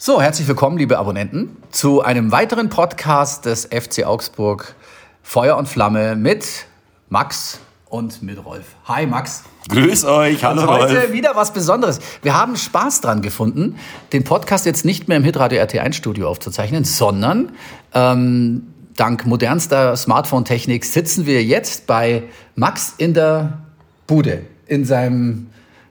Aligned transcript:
So, 0.00 0.22
herzlich 0.22 0.46
willkommen, 0.46 0.78
liebe 0.78 0.96
Abonnenten, 0.96 1.56
zu 1.72 2.02
einem 2.02 2.30
weiteren 2.30 2.68
Podcast 2.68 3.46
des 3.46 3.64
FC 3.64 4.06
Augsburg 4.06 4.76
Feuer 5.24 5.56
und 5.56 5.68
Flamme 5.68 6.14
mit 6.14 6.66
Max 7.08 7.58
und 7.88 8.22
mit 8.22 8.44
Rolf. 8.44 8.76
Hi 8.84 9.08
Max. 9.08 9.42
Grüß 9.68 10.04
euch, 10.04 10.44
hallo 10.44 10.62
und 10.62 10.68
heute 10.68 11.00
Rolf. 11.00 11.12
wieder 11.12 11.34
was 11.34 11.52
Besonderes. 11.52 11.98
Wir 12.22 12.38
haben 12.40 12.56
Spaß 12.56 13.00
dran 13.00 13.22
gefunden, 13.22 13.76
den 14.12 14.22
Podcast 14.22 14.66
jetzt 14.66 14.84
nicht 14.84 15.08
mehr 15.08 15.16
im 15.16 15.24
Hitradio 15.24 15.60
RT1 15.60 15.94
Studio 15.94 16.28
aufzuzeichnen, 16.28 16.84
sondern 16.84 17.50
ähm, 17.92 18.68
dank 18.94 19.26
modernster 19.26 19.96
Smartphone-Technik 19.96 20.84
sitzen 20.84 21.26
wir 21.26 21.42
jetzt 21.42 21.88
bei 21.88 22.22
Max 22.54 22.94
in 22.98 23.14
der 23.14 23.58
Bude, 24.06 24.44
in 24.68 24.84
seinem 24.84 25.48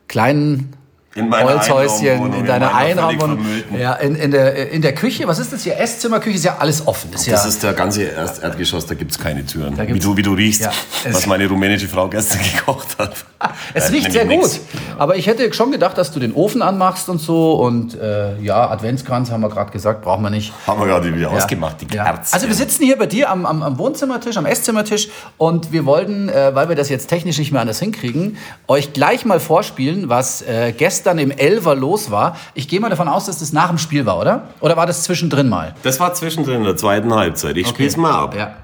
kleinen 0.08 0.78
In 1.18 1.30
meiner 1.30 1.50
Holzhäuschen, 1.56 2.26
in 2.28 2.34
in 2.34 2.46
deiner 2.46 2.76
Einraumwohnung. 2.76 3.40
Ja, 3.78 3.94
in, 3.94 4.16
in, 4.16 4.32
der, 4.32 4.70
in 4.72 4.82
der 4.82 4.94
Küche, 4.94 5.28
was 5.28 5.40
ist 5.40 5.52
das 5.52 5.64
hier? 5.64 5.80
Esszimmerküche 5.80 6.36
ist 6.38 6.46
ja 6.46 6.58
alles 6.60 6.86
offen. 6.88 7.10
Das 7.12 7.22
ist 7.22 7.32
Das 7.32 7.44
ja, 7.44 7.50
ist 7.50 7.64
der 7.64 7.74
ganze 7.74 8.04
Erst 8.04 8.44
Erdgeschoss, 8.44 8.86
da 8.86 8.94
gibt 8.94 9.12
es 9.12 9.20
keine 9.20 9.46
Türen. 9.46 9.76
Wie 9.78 10.00
du, 10.00 10.16
wie 10.16 10.22
du 10.22 10.34
riechst, 10.34 10.62
Ja, 10.62 10.72
was 11.12 11.26
meine 11.26 11.48
rumänische 11.48 11.88
Frau 11.88 12.08
gestern 12.08 12.40
gekocht 12.56 12.98
hat. 13.00 13.14
es 13.74 13.90
Äh, 13.90 13.94
riecht 13.94 14.12
sehr 14.12 14.26
nix. 14.26 14.54
gut. 14.54 14.62
Aber 14.98 15.16
ich 15.16 15.28
hätte 15.28 15.52
schon 15.54 15.72
gedacht, 15.72 15.98
dass 15.98 16.12
du 16.12 16.20
den 16.20 16.34
Ofen 16.34 16.62
anmachst 16.62 17.10
und 17.10 17.20
so. 17.20 17.54
Und 17.56 18.00
äh, 18.00 18.40
ja, 18.42 18.70
Adventskranz 18.70 19.32
haben 19.32 19.42
wir 19.42 19.50
gerade 19.50 19.72
gesagt, 19.72 20.04
brauchen 20.04 20.22
wir 20.24 20.30
nicht. 20.30 20.54
Haben 20.68 20.80
wir 20.82 20.88
gerade 20.88 21.08
wieder 21.16 21.32
Ja. 21.32 21.38
ausgemacht, 21.38 21.82
die. 21.82 21.86
Kerzen. 21.88 22.34
Also 22.34 22.48
wir 22.48 22.56
sitzen 22.56 22.84
hier 22.84 22.98
bei 22.98 23.06
dir 23.08 23.30
am, 23.32 23.46
am, 23.46 23.64
am 23.64 23.78
Wohnzimmertisch, 23.78 24.38
am 24.38 24.46
Esszimmertisch 24.46 25.08
und 25.38 25.72
wir 25.72 25.86
wollten, 25.86 26.30
äh, 26.30 26.54
weil 26.54 26.70
wir 26.70 26.76
das 26.76 26.90
jetzt 26.90 27.08
technisch 27.08 27.38
nicht 27.40 27.52
mehr 27.52 27.62
anders 27.62 27.80
hinkriegen, 27.80 28.38
euch 28.68 28.94
gleich 28.94 29.26
mal 29.26 29.40
vorspielen, 29.40 30.10
was 30.10 30.42
äh, 30.42 30.74
gestern 30.78 31.07
im 31.12 31.32
Elver 31.32 31.76
los 31.76 32.12
war. 32.12 32.38
Ich 32.54 32.68
gehe 32.68 32.80
mal 32.80 32.90
davon 32.90 33.08
aus, 33.08 33.26
dass 33.26 33.40
das 33.40 33.54
nach 33.54 33.70
dem 33.70 33.78
Spiel 33.78 34.06
war, 34.06 34.20
oder? 34.20 34.50
Oder 34.60 34.78
war 34.78 34.86
das 34.86 35.04
zwischendrin 35.04 35.50
mal? 35.50 35.76
Das 35.84 36.00
war 36.00 36.14
zwischendrin 36.14 36.58
in 36.58 36.64
der 36.64 36.78
zweiten 36.78 37.14
Halbzeit. 37.14 37.58
Ich 37.58 37.68
spiel's 37.68 37.98
mal 37.98 38.12
ab. 38.12 38.36
Ja. 38.36 38.56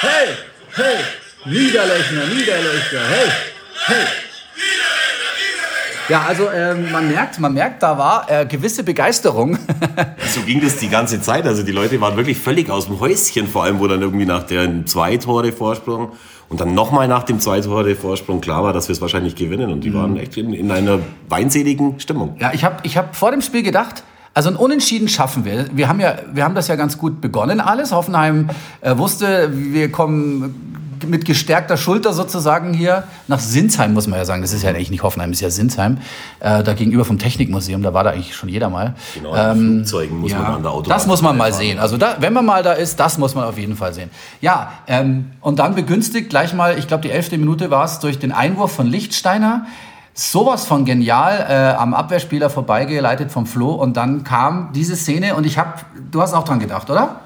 Hey, 0.00 0.28
hey, 0.74 0.96
Niederlechner, 1.46 2.26
Niederlechner, 2.26 3.00
hey, 3.08 3.28
hey. 3.86 4.06
Ja, 6.08 6.26
also 6.28 6.50
ähm, 6.50 6.92
man 6.92 7.08
merkt, 7.08 7.38
man 7.40 7.54
merkt, 7.54 7.82
da 7.82 7.96
war 7.96 8.30
äh, 8.30 8.44
gewisse 8.44 8.84
Begeisterung. 8.84 9.58
So 10.34 10.40
ging 10.40 10.60
das 10.60 10.78
die 10.78 10.88
ganze 10.88 11.20
Zeit. 11.20 11.46
Also 11.46 11.62
die 11.62 11.70
Leute 11.70 12.00
waren 12.00 12.16
wirklich 12.16 12.38
völlig 12.38 12.68
aus 12.68 12.86
dem 12.86 12.98
Häuschen, 12.98 13.46
vor 13.46 13.62
allem 13.62 13.78
wo 13.78 13.86
dann 13.86 14.02
irgendwie 14.02 14.26
nach 14.26 14.42
der 14.42 14.84
zwei 14.84 15.16
Tore 15.16 15.52
Vorsprung 15.52 16.10
und 16.54 16.60
dann 16.60 16.72
nochmal 16.72 17.08
nach 17.08 17.24
dem 17.24 17.40
zwei 17.40 17.60
Tore 17.60 17.96
Vorsprung 17.96 18.40
klar 18.40 18.62
war, 18.62 18.72
dass 18.72 18.86
wir 18.86 18.92
es 18.92 19.00
wahrscheinlich 19.00 19.34
gewinnen. 19.34 19.72
Und 19.72 19.80
die 19.82 19.90
Mhm. 19.90 19.94
waren 19.94 20.16
echt 20.16 20.36
in, 20.36 20.54
in 20.54 20.70
einer 20.70 21.00
weinseligen 21.28 21.98
Stimmung. 21.98 22.36
Ja, 22.38 22.52
ich 22.54 22.62
habe 22.64 22.76
ich 22.84 22.96
hab 22.96 23.16
vor 23.16 23.32
dem 23.32 23.40
Spiel 23.40 23.64
gedacht, 23.64 24.04
also 24.34 24.50
ein 24.50 24.54
Unentschieden 24.56 25.08
schaffen 25.08 25.44
wir. 25.44 25.66
Wir 25.72 25.88
haben 25.88 25.98
ja, 25.98 26.14
wir 26.32 26.44
haben 26.44 26.54
das 26.54 26.68
ja 26.68 26.76
ganz 26.76 26.96
gut 26.96 27.20
begonnen 27.20 27.58
alles. 27.60 27.90
Hoffenheim 27.90 28.50
äh, 28.82 28.96
wusste, 28.96 29.50
wir 29.52 29.90
kommen 29.90 30.93
mit 31.08 31.24
gestärkter 31.24 31.76
Schulter 31.76 32.12
sozusagen 32.12 32.74
hier 32.74 33.04
nach 33.28 33.40
Sinsheim, 33.40 33.92
muss 33.94 34.06
man 34.06 34.18
ja 34.18 34.24
sagen. 34.24 34.42
Das 34.42 34.52
ist 34.52 34.62
ja 34.62 34.70
eigentlich 34.70 34.90
nicht 34.90 35.02
Hoffenheim, 35.02 35.30
das 35.30 35.38
ist 35.38 35.42
ja 35.42 35.50
Sinsheim. 35.50 35.98
Äh, 36.40 36.62
da 36.62 36.74
gegenüber 36.74 37.04
vom 37.04 37.18
Technikmuseum, 37.18 37.82
da 37.82 37.94
war 37.94 38.04
da 38.04 38.10
eigentlich 38.10 38.34
schon 38.34 38.48
jeder 38.48 38.70
mal. 38.70 38.94
Genau, 39.14 39.34
den 39.34 39.76
Flugzeugen 39.76 40.20
muss 40.20 40.32
man 40.32 40.44
an 40.44 40.62
der 40.62 40.72
Autobahn 40.72 40.96
Das 40.98 41.06
muss 41.06 41.22
man 41.22 41.36
mal 41.36 41.44
vorbeifahren. 41.44 41.68
sehen. 41.68 41.78
Also 41.78 41.96
da, 41.96 42.16
wenn 42.20 42.32
man 42.32 42.44
mal 42.44 42.62
da 42.62 42.72
ist, 42.72 42.98
das 43.00 43.18
muss 43.18 43.34
man 43.34 43.44
auf 43.44 43.58
jeden 43.58 43.76
Fall 43.76 43.92
sehen. 43.92 44.10
Ja, 44.40 44.72
ähm, 44.86 45.32
und 45.40 45.58
dann 45.58 45.74
begünstigt 45.74 46.30
gleich 46.30 46.54
mal, 46.54 46.78
ich 46.78 46.88
glaube 46.88 47.02
die 47.02 47.10
elfte 47.10 47.38
Minute 47.38 47.70
war 47.70 47.84
es, 47.84 47.98
durch 47.98 48.18
den 48.18 48.32
Einwurf 48.32 48.72
von 48.72 48.86
Lichtsteiner. 48.86 49.66
Sowas 50.16 50.64
von 50.64 50.84
genial 50.84 51.44
äh, 51.48 51.76
am 51.76 51.92
Abwehrspieler 51.92 52.48
vorbeigeleitet 52.48 53.32
vom 53.32 53.46
Flo 53.46 53.72
und 53.72 53.96
dann 53.96 54.22
kam 54.22 54.70
diese 54.72 54.94
Szene 54.94 55.34
und 55.34 55.44
ich 55.44 55.58
habe, 55.58 55.72
du 56.12 56.22
hast 56.22 56.34
auch 56.34 56.44
dran 56.44 56.60
gedacht, 56.60 56.88
oder? 56.88 57.20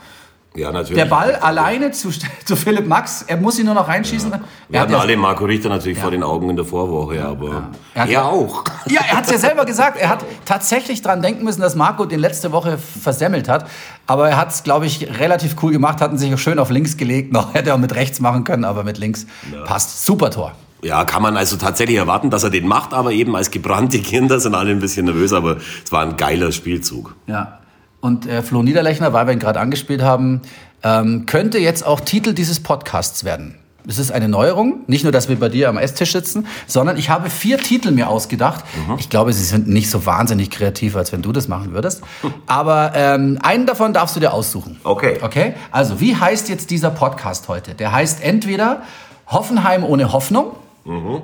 Ja, 0.56 0.72
natürlich. 0.72 0.96
Der 1.02 1.08
Ball 1.08 1.36
alleine 1.36 1.92
zu, 1.92 2.10
zu 2.44 2.56
Philipp 2.56 2.86
Max, 2.86 3.22
er 3.26 3.36
muss 3.36 3.58
ihn 3.58 3.66
nur 3.66 3.74
noch 3.74 3.86
reinschießen. 3.86 4.30
Wir 4.30 4.38
Er 4.70 4.80
hat 4.80 4.88
hatten 4.88 4.92
ja- 4.92 4.98
alle 5.00 5.16
Marco 5.16 5.44
Richter 5.44 5.68
natürlich 5.68 5.98
vor 5.98 6.10
den 6.10 6.22
Augen 6.22 6.50
in 6.50 6.56
der 6.56 6.64
Vorwoche, 6.64 7.24
aber 7.24 7.70
Er 7.94 8.02
hat- 8.02 8.08
er 8.10 8.24
auch. 8.26 8.64
Ja, 8.90 9.02
er 9.08 9.18
hat 9.18 9.24
es 9.26 9.30
ja 9.32 9.38
selber 9.38 9.64
gesagt. 9.66 9.98
Er 10.00 10.08
hat 10.08 10.24
tatsächlich 10.46 11.02
dran 11.02 11.22
denken 11.22 11.44
müssen, 11.44 11.60
dass 11.60 11.76
Marco 11.76 12.06
den 12.06 12.18
letzte 12.20 12.50
Woche 12.50 12.78
versemmelt 12.78 13.48
hat. 13.48 13.66
Aber 14.06 14.30
er 14.30 14.36
hat 14.36 14.50
es, 14.50 14.62
glaube 14.64 14.86
ich, 14.86 15.06
relativ 15.20 15.56
cool 15.62 15.72
gemacht, 15.72 16.00
hatten 16.00 16.16
sich 16.18 16.32
auch 16.34 16.38
schön 16.38 16.58
auf 16.58 16.70
links 16.70 16.96
gelegt. 16.96 17.32
Noch 17.38 17.54
hätte 17.54 17.70
er 17.70 17.74
auch 17.74 17.78
mit 17.80 17.94
rechts 17.94 18.18
machen 18.20 18.44
können, 18.44 18.64
aber 18.64 18.82
mit 18.84 18.98
links 18.98 19.26
passt. 19.66 20.04
Super 20.06 20.30
Tor. 20.30 20.52
Ja, 20.80 21.04
kann 21.04 21.22
man 21.22 21.36
also 21.36 21.56
tatsächlich 21.56 21.96
erwarten, 21.98 22.30
dass 22.30 22.44
er 22.44 22.50
den 22.50 22.66
macht, 22.66 22.94
aber 22.94 23.10
eben 23.12 23.34
als 23.34 23.50
gebrannte 23.50 23.98
Kinder 23.98 24.38
sind 24.38 24.54
alle 24.54 24.70
ein 24.70 24.78
bisschen 24.78 25.06
nervös, 25.06 25.32
aber 25.32 25.56
es 25.84 25.90
war 25.90 26.02
ein 26.02 26.16
geiler 26.16 26.52
Spielzug. 26.52 27.16
Ja. 27.26 27.57
Und 28.00 28.26
äh, 28.26 28.42
Flo 28.42 28.62
Niederlechner, 28.62 29.12
weil 29.12 29.26
wir 29.26 29.32
ihn 29.32 29.38
gerade 29.40 29.58
angespielt 29.60 30.02
haben, 30.02 30.42
ähm, 30.82 31.26
könnte 31.26 31.58
jetzt 31.58 31.84
auch 31.84 32.00
Titel 32.00 32.32
dieses 32.32 32.60
Podcasts 32.60 33.24
werden. 33.24 33.56
Es 33.88 33.98
ist 33.98 34.12
eine 34.12 34.28
Neuerung. 34.28 34.80
Nicht 34.86 35.02
nur, 35.04 35.12
dass 35.12 35.30
wir 35.30 35.40
bei 35.40 35.48
dir 35.48 35.70
am 35.70 35.78
Esstisch 35.78 36.12
sitzen, 36.12 36.46
sondern 36.66 36.98
ich 36.98 37.08
habe 37.08 37.30
vier 37.30 37.56
Titel 37.56 37.90
mir 37.90 38.08
ausgedacht. 38.10 38.62
Ich 38.98 39.08
glaube, 39.08 39.32
sie 39.32 39.42
sind 39.42 39.66
nicht 39.66 39.88
so 39.90 40.04
wahnsinnig 40.04 40.50
kreativ, 40.50 40.94
als 40.94 41.10
wenn 41.10 41.22
du 41.22 41.32
das 41.32 41.48
machen 41.48 41.72
würdest. 41.72 42.02
Aber 42.46 42.92
ähm, 42.94 43.38
einen 43.42 43.64
davon 43.64 43.94
darfst 43.94 44.14
du 44.14 44.20
dir 44.20 44.34
aussuchen. 44.34 44.78
Okay. 44.84 45.18
Okay? 45.22 45.54
Also, 45.70 46.00
wie 46.00 46.14
heißt 46.14 46.50
jetzt 46.50 46.70
dieser 46.70 46.90
Podcast 46.90 47.48
heute? 47.48 47.74
Der 47.74 47.90
heißt 47.92 48.22
entweder 48.22 48.82
Hoffenheim 49.26 49.84
ohne 49.84 50.12
Hoffnung. 50.12 50.52
Könnte 50.84 51.22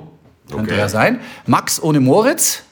Okay. 0.53 0.77
ja 0.77 0.89
sein. 0.89 1.19
Max 1.45 1.81
ohne 1.81 1.99
Moritz. 1.99 2.63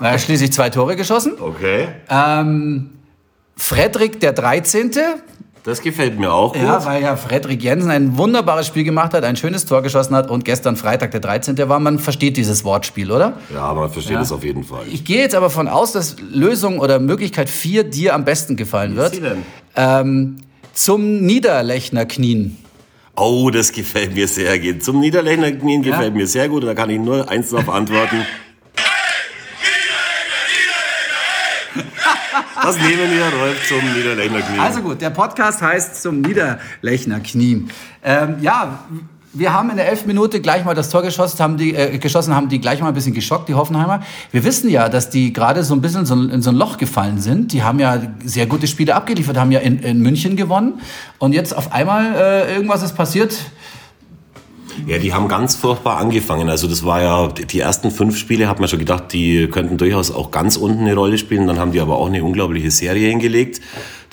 Er 0.00 0.12
hat 0.12 0.20
schließlich 0.20 0.52
zwei 0.52 0.68
Tore 0.70 0.96
geschossen. 0.96 1.34
Okay. 1.40 1.86
Ähm, 2.10 2.90
Frederik 3.58 4.20
der 4.20 4.32
13. 4.32 4.90
Das 5.64 5.82
gefällt 5.82 6.18
mir 6.18 6.32
auch 6.32 6.54
gut. 6.54 6.62
Ja, 6.62 6.82
weil 6.86 7.02
ja 7.02 7.16
Frederik 7.16 7.62
Jensen 7.62 7.90
ein 7.90 8.16
wunderbares 8.16 8.66
Spiel 8.66 8.84
gemacht 8.84 9.12
hat, 9.12 9.24
ein 9.24 9.36
schönes 9.36 9.66
Tor 9.66 9.82
geschossen 9.82 10.14
hat 10.14 10.30
und 10.30 10.44
gestern 10.46 10.76
Freitag 10.76 11.10
der 11.10 11.20
13. 11.20 11.58
war. 11.68 11.78
Man 11.80 11.98
versteht 11.98 12.36
dieses 12.38 12.64
Wortspiel, 12.64 13.10
oder? 13.10 13.34
Ja, 13.52 13.74
man 13.74 13.90
versteht 13.90 14.14
Ja. 14.14 14.22
es 14.22 14.32
auf 14.32 14.44
jeden 14.44 14.64
Fall. 14.64 14.84
Ich 14.90 15.04
gehe 15.04 15.18
jetzt 15.20 15.34
aber 15.34 15.50
von 15.50 15.68
aus, 15.68 15.92
dass 15.92 16.16
Lösung 16.32 16.78
oder 16.78 17.00
Möglichkeit 17.00 17.50
4 17.50 17.84
dir 17.84 18.14
am 18.14 18.24
besten 18.24 18.56
gefallen 18.56 18.96
wird. 18.96 19.14
sie 19.14 19.20
denn? 19.20 19.42
Ähm, 19.76 20.36
zum 20.72 21.26
Niederlechner 21.26 22.06
Knien. 22.06 22.56
Oh, 23.16 23.50
das 23.50 23.72
gefällt 23.72 24.14
mir 24.14 24.28
sehr 24.28 24.58
gut. 24.60 24.82
Zum 24.84 25.00
Niederlechner 25.00 25.50
Knien 25.52 25.82
gefällt 25.82 26.14
mir 26.14 26.28
sehr 26.28 26.48
gut. 26.48 26.62
Da 26.64 26.72
kann 26.74 26.88
ich 26.88 27.00
nur 27.00 27.28
eins 27.28 27.50
darauf 27.50 27.68
antworten. 27.68 28.16
Das 32.62 32.76
nehmen 32.76 33.10
wir, 33.10 33.38
Rolf, 33.38 33.68
zum 33.68 33.78
Niederlechner 33.94 34.40
Knien. 34.40 34.60
Also 34.60 34.80
gut, 34.82 35.00
der 35.00 35.10
Podcast 35.10 35.62
heißt 35.62 36.02
zum 36.02 36.20
Niederlechner 36.20 37.20
Knien. 37.20 37.70
Ähm, 38.02 38.36
ja, 38.40 38.80
wir 39.32 39.52
haben 39.52 39.70
in 39.70 39.76
der 39.76 39.88
elften 39.88 40.08
Minute 40.08 40.40
gleich 40.40 40.64
mal 40.64 40.74
das 40.74 40.90
Tor 40.90 41.02
geschossen, 41.02 41.38
haben 41.40 41.56
die, 41.56 41.74
äh, 41.74 41.98
geschossen, 41.98 42.34
haben 42.34 42.48
die 42.48 42.60
gleich 42.60 42.80
mal 42.80 42.88
ein 42.88 42.94
bisschen 42.94 43.14
geschockt, 43.14 43.48
die 43.48 43.54
Hoffenheimer. 43.54 44.02
Wir 44.32 44.44
wissen 44.44 44.70
ja, 44.70 44.88
dass 44.88 45.10
die 45.10 45.32
gerade 45.32 45.62
so 45.64 45.74
ein 45.74 45.80
bisschen 45.80 46.06
so 46.06 46.14
in 46.14 46.42
so 46.42 46.50
ein 46.50 46.56
Loch 46.56 46.78
gefallen 46.78 47.20
sind. 47.20 47.52
Die 47.52 47.62
haben 47.62 47.78
ja 47.78 48.00
sehr 48.24 48.46
gute 48.46 48.66
Spiele 48.66 48.94
abgeliefert, 48.94 49.36
haben 49.36 49.52
ja 49.52 49.60
in, 49.60 49.80
in 49.80 50.00
München 50.00 50.36
gewonnen. 50.36 50.80
Und 51.18 51.32
jetzt 51.32 51.56
auf 51.56 51.72
einmal 51.72 52.14
äh, 52.14 52.54
irgendwas 52.54 52.82
ist 52.82 52.96
passiert. 52.96 53.36
Ja, 54.86 54.98
die 54.98 55.12
haben 55.12 55.28
ganz 55.28 55.56
furchtbar 55.56 55.98
angefangen. 55.98 56.48
Also 56.48 56.68
das 56.68 56.84
war 56.84 57.02
ja, 57.02 57.28
die 57.28 57.60
ersten 57.60 57.90
fünf 57.90 58.16
Spiele 58.16 58.48
hat 58.48 58.60
man 58.60 58.68
schon 58.68 58.78
gedacht, 58.78 59.12
die 59.12 59.48
könnten 59.48 59.76
durchaus 59.76 60.10
auch 60.10 60.30
ganz 60.30 60.56
unten 60.56 60.80
eine 60.80 60.94
Rolle 60.94 61.18
spielen. 61.18 61.46
Dann 61.46 61.58
haben 61.58 61.72
die 61.72 61.80
aber 61.80 61.96
auch 61.96 62.06
eine 62.06 62.22
unglaubliche 62.24 62.70
Serie 62.70 63.08
hingelegt, 63.08 63.60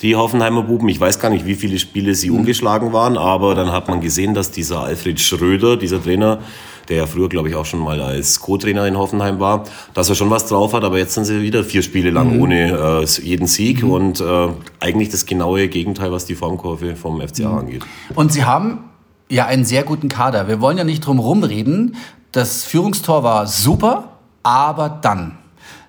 die 0.02 0.16
Hoffenheimer 0.16 0.62
Buben. 0.62 0.88
Ich 0.88 1.00
weiß 1.00 1.18
gar 1.18 1.30
nicht, 1.30 1.46
wie 1.46 1.54
viele 1.54 1.78
Spiele 1.78 2.14
sie 2.14 2.30
umgeschlagen 2.30 2.92
waren, 2.92 3.16
aber 3.16 3.54
dann 3.54 3.72
hat 3.72 3.88
man 3.88 4.00
gesehen, 4.00 4.34
dass 4.34 4.50
dieser 4.50 4.80
Alfred 4.80 5.20
Schröder, 5.20 5.76
dieser 5.76 6.02
Trainer, 6.02 6.40
der 6.88 6.98
ja 6.98 7.06
früher, 7.06 7.28
glaube 7.28 7.48
ich, 7.48 7.54
auch 7.54 7.64
schon 7.64 7.80
mal 7.80 8.00
als 8.00 8.40
Co-Trainer 8.40 8.86
in 8.86 8.96
Hoffenheim 8.96 9.40
war, 9.40 9.64
dass 9.94 10.08
er 10.08 10.14
schon 10.14 10.30
was 10.30 10.46
drauf 10.46 10.72
hat, 10.72 10.84
aber 10.84 10.98
jetzt 10.98 11.14
sind 11.14 11.24
sie 11.24 11.42
wieder 11.42 11.64
vier 11.64 11.82
Spiele 11.82 12.10
lang 12.10 12.40
ohne 12.40 13.02
äh, 13.02 13.04
jeden 13.22 13.46
Sieg 13.46 13.82
und 13.82 14.20
äh, 14.20 14.48
eigentlich 14.80 15.08
das 15.08 15.26
genaue 15.26 15.68
Gegenteil, 15.68 16.12
was 16.12 16.26
die 16.26 16.34
Formkurve 16.34 16.94
vom 16.96 17.20
FCA 17.20 17.58
angeht. 17.58 17.82
Und 18.14 18.32
sie 18.32 18.44
haben 18.44 18.84
ja 19.28 19.46
einen 19.46 19.64
sehr 19.64 19.82
guten 19.82 20.08
Kader. 20.08 20.48
Wir 20.48 20.60
wollen 20.60 20.78
ja 20.78 20.84
nicht 20.84 21.04
drum 21.04 21.18
rumreden. 21.18 21.96
Das 22.32 22.64
Führungstor 22.64 23.22
war 23.22 23.46
super, 23.46 24.18
aber 24.42 24.88
dann. 24.88 25.38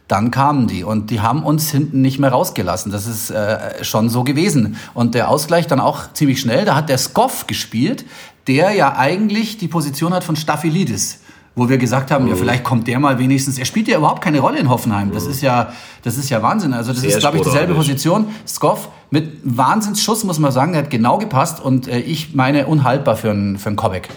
Dann 0.08 0.32
kamen 0.32 0.68
die 0.68 0.86
und 0.86 1.10
die 1.10 1.20
haben 1.20 1.44
uns 1.44 1.70
hinten 1.70 2.02
nicht 2.02 2.18
mehr 2.18 2.32
rausgelassen. 2.32 2.92
Das 2.92 3.08
ist 3.08 3.30
äh, 3.30 3.84
schon 3.84 4.10
so 4.10 4.24
gewesen. 4.24 4.78
Und 4.94 5.16
der 5.16 5.30
Ausgleich 5.30 5.68
dann 5.68 5.82
auch 5.82 6.14
ziemlich 6.14 6.40
schnell. 6.40 6.64
Da 6.64 6.76
hat 6.76 6.88
der 6.88 6.98
Skoff 6.98 7.46
gespielt, 7.46 8.06
der 8.48 8.72
ja 8.72 8.96
eigentlich 8.96 9.58
die 9.58 9.68
Position 9.68 10.14
hat 10.14 10.24
von 10.24 10.38
Staphylidis. 10.38 11.20
Wo 11.58 11.68
wir 11.68 11.80
gesagt 11.80 12.12
haben, 12.12 12.28
ja, 12.28 12.36
vielleicht 12.36 12.64
kommt 12.64 12.88
der 12.88 13.00
mal 13.00 13.18
wenigstens. 13.18 13.58
Er 13.58 13.66
spielt 13.66 13.88
ja 13.88 13.98
überhaupt 13.98 14.22
keine 14.22 14.40
Rolle 14.40 14.60
in 14.60 14.70
Hoffenheim. 14.70 15.12
Das 15.12 15.26
ist 15.26 15.42
ja, 15.42 15.74
das 16.04 16.16
ist 16.16 16.30
ja 16.30 16.44
Wahnsinn. 16.44 16.72
Also 16.72 16.94
das 16.94 17.02
Sehr 17.02 17.10
ist, 17.10 17.20
glaube 17.20 17.38
ich, 17.38 17.44
dieselbe. 17.44 17.74
Position. 17.74 18.28
Skoff 18.48 18.90
mit 19.10 19.40
Wahnsinnsschuss, 19.44 20.24
muss 20.24 20.38
man 20.38 20.52
sagen. 20.52 20.74
Der 20.74 20.84
hat 20.84 20.92
genau 20.92 21.18
gepasst 21.18 21.60
und 21.60 21.88
äh, 21.88 21.98
ich 21.98 22.36
meine 22.36 22.68
unhaltbar 22.68 23.16
für 23.16 23.32
einen, 23.32 23.58
für 23.58 23.70
einen 23.70 23.76
Comeback. 23.76 24.08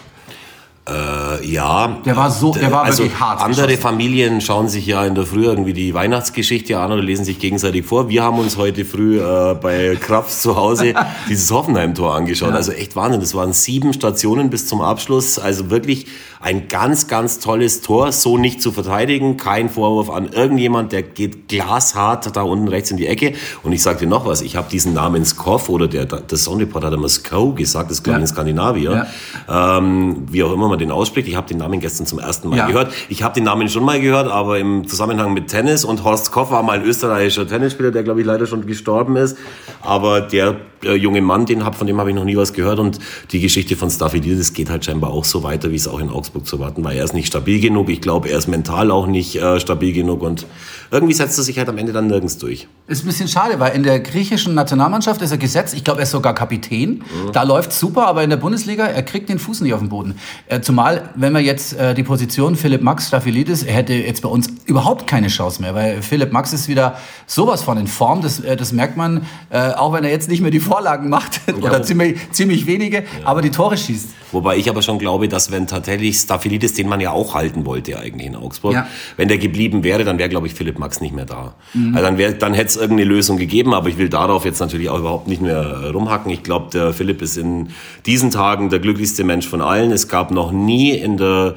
Äh, 0.87 1.45
ja. 1.47 1.99
Der 2.05 2.17
war 2.17 2.31
so, 2.31 2.53
der 2.53 2.71
war 2.71 2.83
also 2.83 3.03
wirklich 3.03 3.19
hart. 3.19 3.41
Andere 3.41 3.67
geschossen. 3.67 3.81
Familien 3.81 4.41
schauen 4.41 4.67
sich 4.67 4.85
ja 4.85 5.05
in 5.05 5.15
der 5.15 5.25
Früh 5.25 5.45
irgendwie 5.45 5.73
die 5.73 5.93
Weihnachtsgeschichte 5.93 6.77
an 6.79 6.91
oder 6.91 7.01
lesen 7.01 7.23
sich 7.23 7.39
gegenseitig 7.39 7.85
vor. 7.85 8.09
Wir 8.09 8.23
haben 8.23 8.39
uns 8.39 8.57
heute 8.57 8.83
früh 8.83 9.19
äh, 9.19 9.55
bei 9.55 9.95
Kraft 9.99 10.31
zu 10.31 10.55
Hause 10.55 10.93
dieses 11.29 11.51
Hoffenheim-Tor 11.51 12.15
angeschaut. 12.15 12.53
Also 12.53 12.71
echt 12.71 12.95
Wahnsinn. 12.95 13.21
Das 13.21 13.35
waren 13.35 13.53
sieben 13.53 13.93
Stationen 13.93 14.49
bis 14.49 14.67
zum 14.67 14.81
Abschluss. 14.81 15.37
Also 15.37 15.69
wirklich 15.69 16.07
ein 16.41 16.67
ganz, 16.67 17.07
ganz 17.07 17.39
tolles 17.39 17.81
Tor. 17.81 18.11
So 18.11 18.37
nicht 18.37 18.61
zu 18.61 18.71
verteidigen. 18.71 19.37
Kein 19.37 19.69
Vorwurf 19.69 20.09
an 20.09 20.29
irgendjemand. 20.31 20.91
Der 20.91 21.03
geht 21.03 21.47
glashart 21.47 22.35
da 22.35 22.41
unten 22.41 22.67
rechts 22.67 22.89
in 22.91 22.97
die 22.97 23.07
Ecke. 23.07 23.33
Und 23.63 23.71
ich 23.73 23.83
sag 23.83 23.99
dir 23.99 24.07
noch 24.07 24.25
was. 24.25 24.41
Ich 24.41 24.55
habe 24.55 24.69
diesen 24.69 24.93
Namen 24.93 25.23
Skoff 25.25 25.69
oder 25.69 25.87
der, 25.87 26.05
der 26.05 26.37
Sonreport 26.37 26.83
hat 26.83 26.93
immer 26.93 27.09
Sko 27.09 27.53
gesagt. 27.53 27.91
Das 27.91 27.99
ich 27.99 28.07
Ja. 28.07 28.17
in 28.17 28.25
Skandinavier. 28.27 29.05
Ähm, 29.49 30.25
wie 30.31 30.43
auch 30.43 30.51
immer 30.51 30.67
man 30.67 30.79
den 30.79 30.91
ausspricht. 30.91 31.27
Ich 31.27 31.35
habe 31.35 31.47
den 31.47 31.57
Namen 31.57 31.79
gestern 31.79 32.05
zum 32.05 32.19
ersten 32.19 32.49
Mal 32.49 32.57
Ja. 32.57 32.67
gehört. 32.67 32.93
Ich 33.09 33.23
habe 33.23 33.33
den 33.35 33.43
Namen 33.43 33.69
schon 33.69 33.83
mal 33.83 33.99
gehört, 34.01 34.29
aber 34.31 34.57
im 34.59 34.87
Zusammenhang 34.87 35.33
mit 35.33 35.47
Tennis. 35.47 35.85
Und 35.85 36.03
Horst 36.03 36.31
Koff 36.31 36.51
war 36.51 36.63
mal 36.63 36.79
ein 36.79 36.83
österreichischer 36.85 37.47
Tennisspieler, 37.47 37.91
der 37.91 38.03
glaube 38.03 38.21
ich 38.21 38.25
leider 38.25 38.47
schon 38.47 38.65
gestorben 38.65 39.15
ist. 39.15 39.37
Aber 39.81 40.21
der 40.21 40.55
äh, 40.83 40.95
junge 40.95 41.21
Mann, 41.21 41.45
den 41.45 41.65
hab, 41.65 41.75
von 41.75 41.87
dem 41.87 41.99
habe 41.99 42.09
ich 42.09 42.15
noch 42.15 42.25
nie 42.25 42.37
was 42.37 42.53
gehört. 42.53 42.79
Und 42.79 42.99
die 43.31 43.39
Geschichte 43.39 43.75
von 43.75 43.89
Staphylidis 43.89 44.53
geht 44.53 44.69
halt 44.69 44.85
scheinbar 44.85 45.11
auch 45.11 45.25
so 45.25 45.43
weiter, 45.43 45.71
wie 45.71 45.75
es 45.75 45.87
auch 45.87 45.99
in 45.99 46.09
Augsburg 46.09 46.45
zu 46.45 46.59
warten 46.59 46.83
war. 46.83 46.93
Er 46.93 47.03
ist 47.03 47.13
nicht 47.13 47.27
stabil 47.27 47.59
genug. 47.59 47.89
Ich 47.89 48.01
glaube, 48.01 48.29
er 48.29 48.37
ist 48.37 48.47
mental 48.47 48.91
auch 48.91 49.07
nicht 49.07 49.35
äh, 49.35 49.59
stabil 49.59 49.93
genug. 49.93 50.21
Und 50.21 50.45
irgendwie 50.91 51.13
setzt 51.13 51.37
er 51.37 51.43
sich 51.43 51.57
halt 51.57 51.69
am 51.69 51.77
Ende 51.77 51.93
dann 51.93 52.07
nirgends 52.07 52.37
durch. 52.37 52.67
Ist 52.87 53.03
ein 53.03 53.07
bisschen 53.07 53.27
schade, 53.27 53.59
weil 53.59 53.73
in 53.75 53.83
der 53.83 53.99
griechischen 53.99 54.53
Nationalmannschaft 54.53 55.21
ist 55.21 55.31
er 55.31 55.37
gesetzt. 55.37 55.73
Ich 55.73 55.83
glaube, 55.83 55.99
er 56.01 56.03
ist 56.03 56.11
sogar 56.11 56.35
Kapitän. 56.35 56.89
Mhm. 56.95 57.31
Da 57.31 57.43
läuft 57.43 57.71
super, 57.71 58.07
aber 58.07 58.23
in 58.23 58.29
der 58.29 58.37
Bundesliga, 58.37 58.85
er 58.85 59.03
kriegt 59.03 59.29
den 59.29 59.39
Fuß 59.39 59.61
nicht 59.61 59.73
auf 59.73 59.79
den 59.79 59.89
Boden. 59.89 60.15
Äh, 60.47 60.61
zumal, 60.61 61.09
wenn 61.15 61.33
wir 61.33 61.39
jetzt 61.39 61.73
äh, 61.73 61.93
die 61.93 62.03
Position 62.03 62.55
Philipp 62.55 62.81
Max 62.81 63.07
Staphylidis, 63.07 63.63
er 63.63 63.73
hätte 63.73 63.93
jetzt 63.93 64.21
bei 64.21 64.29
uns 64.29 64.49
überhaupt 64.65 65.07
keine 65.07 65.27
Chance 65.27 65.61
mehr, 65.61 65.75
weil 65.75 66.01
Philipp 66.01 66.33
Max 66.33 66.51
ist 66.53 66.67
wieder 66.67 66.97
sowas 67.25 67.63
von 67.63 67.77
in 67.77 67.87
Form. 67.87 68.21
Das, 68.21 68.39
äh, 68.39 68.57
das 68.57 68.73
merkt 68.73 68.97
man, 68.97 69.25
äh, 69.49 69.71
auch 69.71 69.93
wenn 69.93 70.03
er 70.03 70.11
jetzt 70.11 70.29
nicht 70.29 70.41
mehr 70.41 70.51
die 70.51 70.59
Vorlagen 70.71 71.09
macht 71.09 71.41
oder 71.57 71.79
wo- 71.79 71.83
ziemlich, 71.83 72.17
ziemlich 72.31 72.65
wenige, 72.65 73.03
aber 73.25 73.41
die 73.41 73.49
Tore 73.51 73.75
schießt. 73.77 74.07
Wobei 74.31 74.55
ich 74.55 74.69
aber 74.69 74.81
schon 74.81 74.99
glaube, 74.99 75.27
dass 75.27 75.51
wenn 75.51 75.67
tatsächlich 75.67 76.17
Staphylidis, 76.17 76.73
den 76.75 76.87
man 76.87 77.01
ja 77.01 77.11
auch 77.11 77.33
halten 77.35 77.65
wollte 77.65 77.99
eigentlich 77.99 78.27
in 78.27 78.37
Augsburg, 78.37 78.73
Ja. 78.73 78.87
wenn 79.17 79.27
der 79.27 79.37
geblieben 79.37 79.83
wäre, 79.83 80.05
dann 80.05 80.17
wäre, 80.17 80.29
glaube 80.29 80.47
ich, 80.47 80.53
Philipp 80.53 80.79
Max 80.79 81.01
nicht 81.01 81.13
mehr 81.13 81.25
da. 81.25 81.55
Mhm. 81.73 81.93
Also 81.93 82.05
dann, 82.05 82.17
wär, 82.17 82.31
dann 82.31 82.53
hätte 82.53 82.67
es 82.69 82.75
irgendeine 82.77 83.09
Lösung 83.09 83.35
gegeben, 83.35 83.73
aber 83.73 83.89
ich 83.89 83.97
will 83.97 84.07
darauf 84.07 84.45
jetzt 84.45 84.61
natürlich 84.61 84.89
auch 84.89 84.99
überhaupt 84.99 85.27
nicht 85.27 85.41
mehr 85.41 85.57
äh, 85.83 85.87
rumhacken. 85.89 86.31
Ich 86.31 86.43
glaube, 86.43 86.69
der 86.71 86.93
Philipp 86.93 87.21
ist 87.21 87.35
in 87.35 87.71
diesen 88.05 88.31
Tagen 88.31 88.69
der 88.69 88.79
glücklichste 88.79 89.25
Mensch 89.25 89.45
von 89.47 89.61
allen. 89.61 89.91
Es 89.91 90.07
gab 90.07 90.31
noch 90.31 90.53
nie 90.53 90.91
in 90.91 91.17
der 91.17 91.55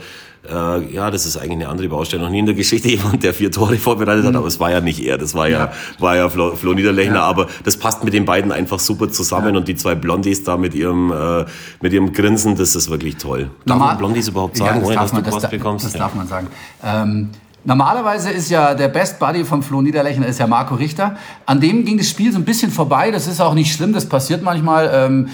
äh, 0.50 0.93
ja, 0.94 1.11
das 1.11 1.26
ist 1.26 1.37
eigentlich 1.37 1.52
eine 1.52 1.69
andere 1.69 1.88
Baustelle. 1.88 2.23
Noch 2.23 2.31
nie 2.31 2.41
in 2.41 2.46
der 2.46 2.55
Geschichte 2.55 2.88
jemand, 2.96 3.23
der 3.23 3.32
vier 3.35 3.50
Tore 3.50 3.76
vorbereitet 3.76 4.25
hat, 4.26 4.35
aber 4.37 4.46
es 4.46 4.61
war 4.61 4.70
ja 4.70 4.81
nicht 4.81 5.00
er, 5.00 5.19
das 5.19 5.35
war 5.35 5.49
ja, 5.49 5.67
Mhm. 5.67 5.70
Ja. 5.96 6.00
war 6.00 6.17
ja 6.17 6.29
Flo, 6.29 6.55
Flo 6.56 6.73
Niederlechner, 6.75 7.17
Ja. 7.17 7.23
aber 7.25 7.46
das 7.64 7.76
passt 7.76 8.05
mit 8.05 8.12
den 8.14 8.25
beiden 8.25 8.52
einfach 8.52 8.79
super 8.79 9.08
zusammen 9.11 9.56
und 9.56 9.69
die 9.69 9.75
zwei 9.76 9.94
Blondies 9.94 10.44
da 10.44 10.56
mit 10.56 10.75
ihrem, 10.75 11.12
äh, 11.12 11.44
mit 11.81 11.93
ihrem 11.93 12.12
Grinsen, 12.12 12.56
das 12.56 12.75
ist 12.76 12.91
wirklich 12.91 13.17
toll. 13.17 13.50
Darf 13.67 13.79
man 13.79 13.99
Blondies 13.99 14.29
überhaupt 14.29 14.56
sagen, 14.56 14.82
ohne 14.85 14.94
dass 14.94 15.12
man, 15.12 15.23
du 15.23 15.26
das, 15.26 15.35
Post 15.35 15.44
da- 15.44 15.49
bekommst? 15.49 15.85
Das 15.87 15.93
Ja. 15.94 15.99
darf 16.00 16.14
man 16.14 16.26
sagen. 16.26 16.49
Ähm, 16.85 17.31
normalerweise 17.64 18.31
ist 18.31 18.50
ja 18.50 18.75
der 18.75 18.88
Best 18.88 19.19
Buddy 19.19 19.44
vom 19.44 19.62
Flo 19.62 19.81
Niederlechner 19.81 20.26
ist 20.26 20.38
ja 20.38 20.47
Marco 20.47 20.75
Richter. 20.75 21.17
An 21.47 21.61
dem 21.61 21.85
ging 21.85 21.97
das 21.99 22.08
Spiel 22.08 22.31
so 22.32 22.38
ein 22.38 22.44
bisschen 22.44 22.70
vorbei. 22.70 23.11
Das 23.11 23.26
ist 23.26 23.40
auch 23.40 23.55
nicht 23.55 23.73
schlimm, 23.75 23.93
das 23.93 24.06
passiert 24.06 24.43
manchmal. 24.43 24.90
Ähm, 24.93 25.29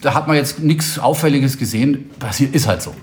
da 0.00 0.14
hat 0.14 0.26
man 0.26 0.36
jetzt 0.36 0.60
nichts 0.60 0.98
Auffälliges 0.98 1.58
gesehen. 1.58 2.10
Passiert, 2.18 2.54
ist 2.54 2.66
halt 2.68 2.82
so. 2.82 2.94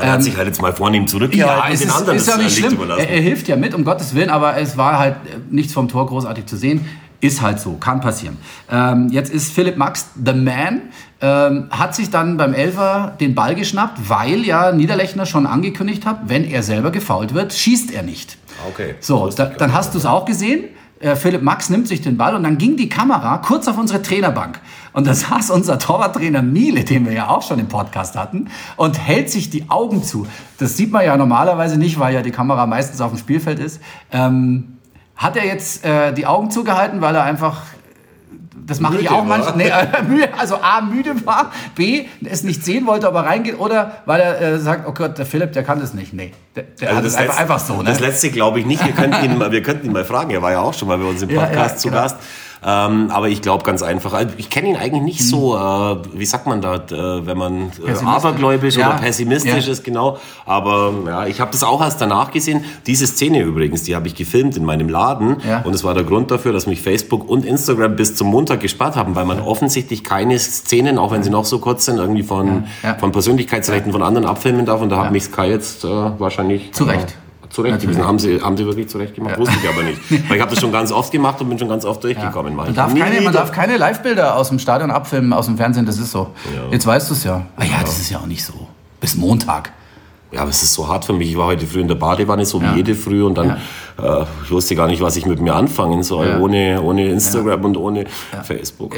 Er 0.00 0.12
hat 0.12 0.22
sich 0.22 0.36
halt 0.36 0.46
jetzt 0.46 0.60
mal 0.60 0.72
vornehm 0.72 1.06
zurückgehalten 1.06 1.58
Ja, 1.58 1.66
und 1.66 1.72
es 1.72 1.80
den 1.80 1.88
ist, 1.88 1.94
anderen 1.94 2.18
ist 2.18 2.28
ja 2.28 2.36
das 2.36 2.44
nicht 2.44 2.58
schlimm. 2.58 2.90
Er, 2.90 3.08
er 3.08 3.20
hilft 3.20 3.48
ja 3.48 3.56
mit, 3.56 3.74
um 3.74 3.84
Gottes 3.84 4.14
Willen, 4.14 4.30
aber 4.30 4.56
es 4.56 4.76
war 4.76 4.98
halt 4.98 5.14
äh, 5.26 5.38
nichts 5.50 5.72
vom 5.72 5.88
Tor 5.88 6.06
großartig 6.06 6.46
zu 6.46 6.56
sehen. 6.56 6.86
Ist 7.20 7.40
halt 7.40 7.58
so, 7.58 7.74
kann 7.74 8.00
passieren. 8.00 8.36
Ähm, 8.70 9.08
jetzt 9.10 9.32
ist 9.32 9.52
Philipp 9.52 9.76
Max, 9.76 10.08
the 10.22 10.34
man, 10.34 10.82
ähm, 11.22 11.68
hat 11.70 11.94
sich 11.94 12.10
dann 12.10 12.36
beim 12.36 12.52
Elfer 12.52 13.16
den 13.18 13.34
Ball 13.34 13.54
geschnappt, 13.54 14.10
weil 14.10 14.44
ja 14.44 14.72
Niederlechner 14.72 15.24
schon 15.24 15.46
angekündigt 15.46 16.04
hat, 16.04 16.20
wenn 16.26 16.44
er 16.44 16.62
selber 16.62 16.90
gefault 16.90 17.32
wird, 17.32 17.54
schießt 17.54 17.92
er 17.94 18.02
nicht. 18.02 18.36
Okay. 18.68 18.96
So, 19.00 19.30
da, 19.30 19.46
dann 19.46 19.72
hast 19.72 19.94
du 19.94 19.98
es 19.98 20.06
auch 20.06 20.24
gesehen. 20.26 20.64
Äh, 21.04 21.16
Philipp 21.16 21.42
Max 21.42 21.68
nimmt 21.68 21.86
sich 21.86 22.00
den 22.00 22.16
Ball 22.16 22.34
und 22.34 22.44
dann 22.44 22.56
ging 22.56 22.78
die 22.78 22.88
Kamera 22.88 23.36
kurz 23.38 23.68
auf 23.68 23.76
unsere 23.76 24.00
Trainerbank. 24.00 24.58
Und 24.94 25.06
da 25.06 25.12
saß 25.12 25.50
unser 25.50 25.78
Torwarttrainer 25.78 26.40
Miele, 26.40 26.84
den 26.84 27.04
wir 27.04 27.12
ja 27.12 27.28
auch 27.28 27.42
schon 27.42 27.58
im 27.58 27.68
Podcast 27.68 28.16
hatten, 28.16 28.48
und 28.76 28.98
hält 28.98 29.28
sich 29.28 29.50
die 29.50 29.68
Augen 29.68 30.02
zu. 30.02 30.26
Das 30.58 30.78
sieht 30.78 30.90
man 30.90 31.04
ja 31.04 31.16
normalerweise 31.18 31.76
nicht, 31.76 32.00
weil 32.00 32.14
ja 32.14 32.22
die 32.22 32.30
Kamera 32.30 32.66
meistens 32.66 33.02
auf 33.02 33.12
dem 33.12 33.18
Spielfeld 33.18 33.58
ist. 33.58 33.82
Ähm, 34.12 34.78
hat 35.14 35.36
er 35.36 35.44
jetzt 35.44 35.84
äh, 35.84 36.12
die 36.14 36.26
Augen 36.26 36.50
zugehalten, 36.50 37.02
weil 37.02 37.14
er 37.14 37.24
einfach 37.24 37.62
das 38.66 38.80
mache 38.80 38.98
ich 38.98 39.10
auch 39.10 39.24
manchmal. 39.24 39.56
Nee, 39.56 39.68
äh, 39.68 40.02
müde, 40.08 40.28
also 40.38 40.56
A, 40.62 40.80
müde 40.80 41.14
war, 41.26 41.50
B, 41.74 42.06
es 42.24 42.42
nicht 42.42 42.64
sehen 42.64 42.86
wollte, 42.86 43.06
aber 43.06 43.24
reingeht, 43.26 43.58
oder 43.58 43.98
weil 44.06 44.20
er 44.20 44.40
äh, 44.40 44.58
sagt, 44.58 44.88
oh 44.88 44.92
Gott, 44.92 45.18
der 45.18 45.26
Philipp, 45.26 45.52
der 45.52 45.62
kann 45.64 45.80
das 45.80 45.94
nicht. 45.94 46.12
Nee, 46.12 46.32
der, 46.56 46.64
der 46.80 46.88
Also 46.88 46.98
hat 47.00 47.04
es 47.06 47.14
einfach, 47.14 47.26
letzte- 47.38 47.40
einfach 47.42 47.58
so. 47.58 47.76
Ne? 47.82 47.84
Das 47.84 48.00
letzte 48.00 48.30
glaube 48.30 48.60
ich 48.60 48.66
nicht. 48.66 48.84
Wir 48.84 48.92
könnten, 48.92 49.24
ihn, 49.24 49.38
mal- 49.38 49.52
wir 49.52 49.62
könnten 49.62 49.86
ihn 49.86 49.92
mal 49.92 50.04
fragen. 50.04 50.30
Er 50.30 50.42
war 50.42 50.52
ja 50.52 50.60
auch 50.60 50.74
schon 50.74 50.88
mal 50.88 50.98
bei 50.98 51.04
uns 51.04 51.22
im 51.22 51.30
Ja, 51.30 51.42
Podcast 51.46 51.74
ja, 51.74 51.76
zu 51.78 51.88
genau. 51.88 52.02
Gast. 52.02 52.16
Ähm, 52.66 53.10
aber 53.10 53.28
ich 53.28 53.42
glaube 53.42 53.62
ganz 53.62 53.82
einfach, 53.82 54.14
also 54.14 54.32
ich 54.38 54.48
kenne 54.48 54.70
ihn 54.70 54.76
eigentlich 54.76 55.02
nicht 55.02 55.28
so, 55.28 55.54
äh, 55.54 55.96
wie 56.14 56.24
sagt 56.24 56.46
man 56.46 56.62
da, 56.62 56.76
äh, 56.76 57.26
wenn 57.26 57.36
man 57.36 57.72
äh, 57.86 58.04
abergläubisch 58.04 58.76
Ja, 58.76 58.90
oder 58.90 58.98
pessimistisch 58.98 59.66
ja. 59.66 59.72
ist, 59.72 59.84
genau. 59.84 60.18
Aber 60.46 60.92
ja, 61.06 61.26
ich 61.26 61.40
habe 61.40 61.50
das 61.52 61.62
auch 61.62 61.82
erst 61.82 62.00
danach 62.00 62.30
gesehen. 62.30 62.64
Diese 62.86 63.06
Szene 63.06 63.42
übrigens, 63.42 63.82
die 63.82 63.94
habe 63.94 64.06
ich 64.06 64.14
gefilmt 64.14 64.56
in 64.56 64.64
meinem 64.64 64.88
Laden. 64.88 65.36
Ja. 65.46 65.60
Und 65.62 65.74
es 65.74 65.84
war 65.84 65.92
der 65.92 66.04
Grund 66.04 66.30
dafür, 66.30 66.52
dass 66.52 66.66
mich 66.66 66.80
Facebook 66.80 67.28
und 67.28 67.44
Instagram 67.44 67.96
bis 67.96 68.14
zum 68.14 68.28
Montag 68.28 68.60
gesperrt 68.60 68.96
haben, 68.96 69.14
weil 69.14 69.26
man 69.26 69.40
offensichtlich 69.40 70.02
keine 70.02 70.38
Szenen, 70.38 70.96
auch 70.98 71.12
wenn 71.12 71.22
sie 71.22 71.30
noch 71.30 71.44
so 71.44 71.58
kurz 71.58 71.84
sind, 71.84 71.98
irgendwie 71.98 72.22
von, 72.22 72.64
von 72.98 73.12
Persönlichkeitsrechten 73.12 73.92
von 73.92 74.02
anderen 74.02 74.26
abfilmen 74.26 74.64
darf. 74.64 74.80
Und 74.80 74.88
da 74.88 75.04
hat 75.04 75.12
mich 75.12 75.24
Sky 75.24 75.42
jetzt 75.42 75.84
äh, 75.84 75.88
wahrscheinlich... 75.88 76.72
Zu 76.72 76.84
Recht. 76.84 77.16
Zurechtgewiesen. 77.54 78.04
Haben 78.04 78.18
sie, 78.18 78.40
haben 78.42 78.56
sie 78.56 78.66
wirklich 78.66 78.88
zurecht 78.88 79.14
gemacht? 79.14 79.38
Wusste 79.38 79.54
ich 79.62 79.68
aber 79.68 79.84
nicht. 79.84 80.00
Weil 80.28 80.36
ich 80.36 80.42
habe 80.42 80.50
das 80.50 80.60
schon 80.60 80.72
ganz 80.72 80.90
oft 80.90 81.12
gemacht 81.12 81.40
und 81.40 81.48
bin 81.48 81.58
schon 81.58 81.68
ganz 81.68 81.84
oft 81.84 82.02
durchgekommen. 82.02 82.56
Man 82.56 82.74
darf, 82.74 82.92
keine, 82.92 83.20
man 83.20 83.32
darf 83.32 83.52
keine 83.52 83.76
Live-Bilder 83.76 84.34
aus 84.36 84.48
dem 84.48 84.58
Stadion 84.58 84.90
abfilmen, 84.90 85.32
aus 85.32 85.46
dem 85.46 85.56
Fernsehen, 85.56 85.86
das 85.86 85.98
ist 85.98 86.10
so. 86.10 86.30
Ja. 86.52 86.72
Jetzt 86.72 86.84
weißt 86.84 87.08
du 87.10 87.14
es 87.14 87.22
ja. 87.22 87.46
Ah 87.56 87.62
ja, 87.64 87.80
das 87.80 88.00
ist 88.00 88.10
ja 88.10 88.18
auch 88.18 88.26
nicht 88.26 88.44
so. 88.44 88.54
Bis 89.00 89.16
Montag. 89.16 89.72
Ja, 90.32 90.40
aber 90.40 90.50
es 90.50 90.64
ist 90.64 90.74
so 90.74 90.88
hart 90.88 91.04
für 91.04 91.12
mich. 91.12 91.30
Ich 91.30 91.36
war 91.36 91.46
heute 91.46 91.64
früh 91.64 91.80
in 91.80 91.86
der 91.86 91.94
Badewanne, 91.94 92.44
so 92.44 92.60
wie 92.60 92.64
Ja. 92.66 92.74
jede 92.74 92.96
früh. 92.96 93.22
Und 93.22 93.38
dann, 93.38 93.50
äh, 93.50 94.24
ich 94.44 94.50
wusste 94.50 94.74
gar 94.74 94.88
nicht, 94.88 95.00
was 95.00 95.14
ich 95.14 95.26
mit 95.26 95.40
mir 95.40 95.54
anfangen 95.54 96.02
soll. 96.02 96.26
Ja. 96.26 96.38
Ohne, 96.40 96.82
ohne 96.82 97.06
Instagram 97.08 97.64
und 97.66 97.76
ohne 97.76 98.06
Facebook. 98.42 98.96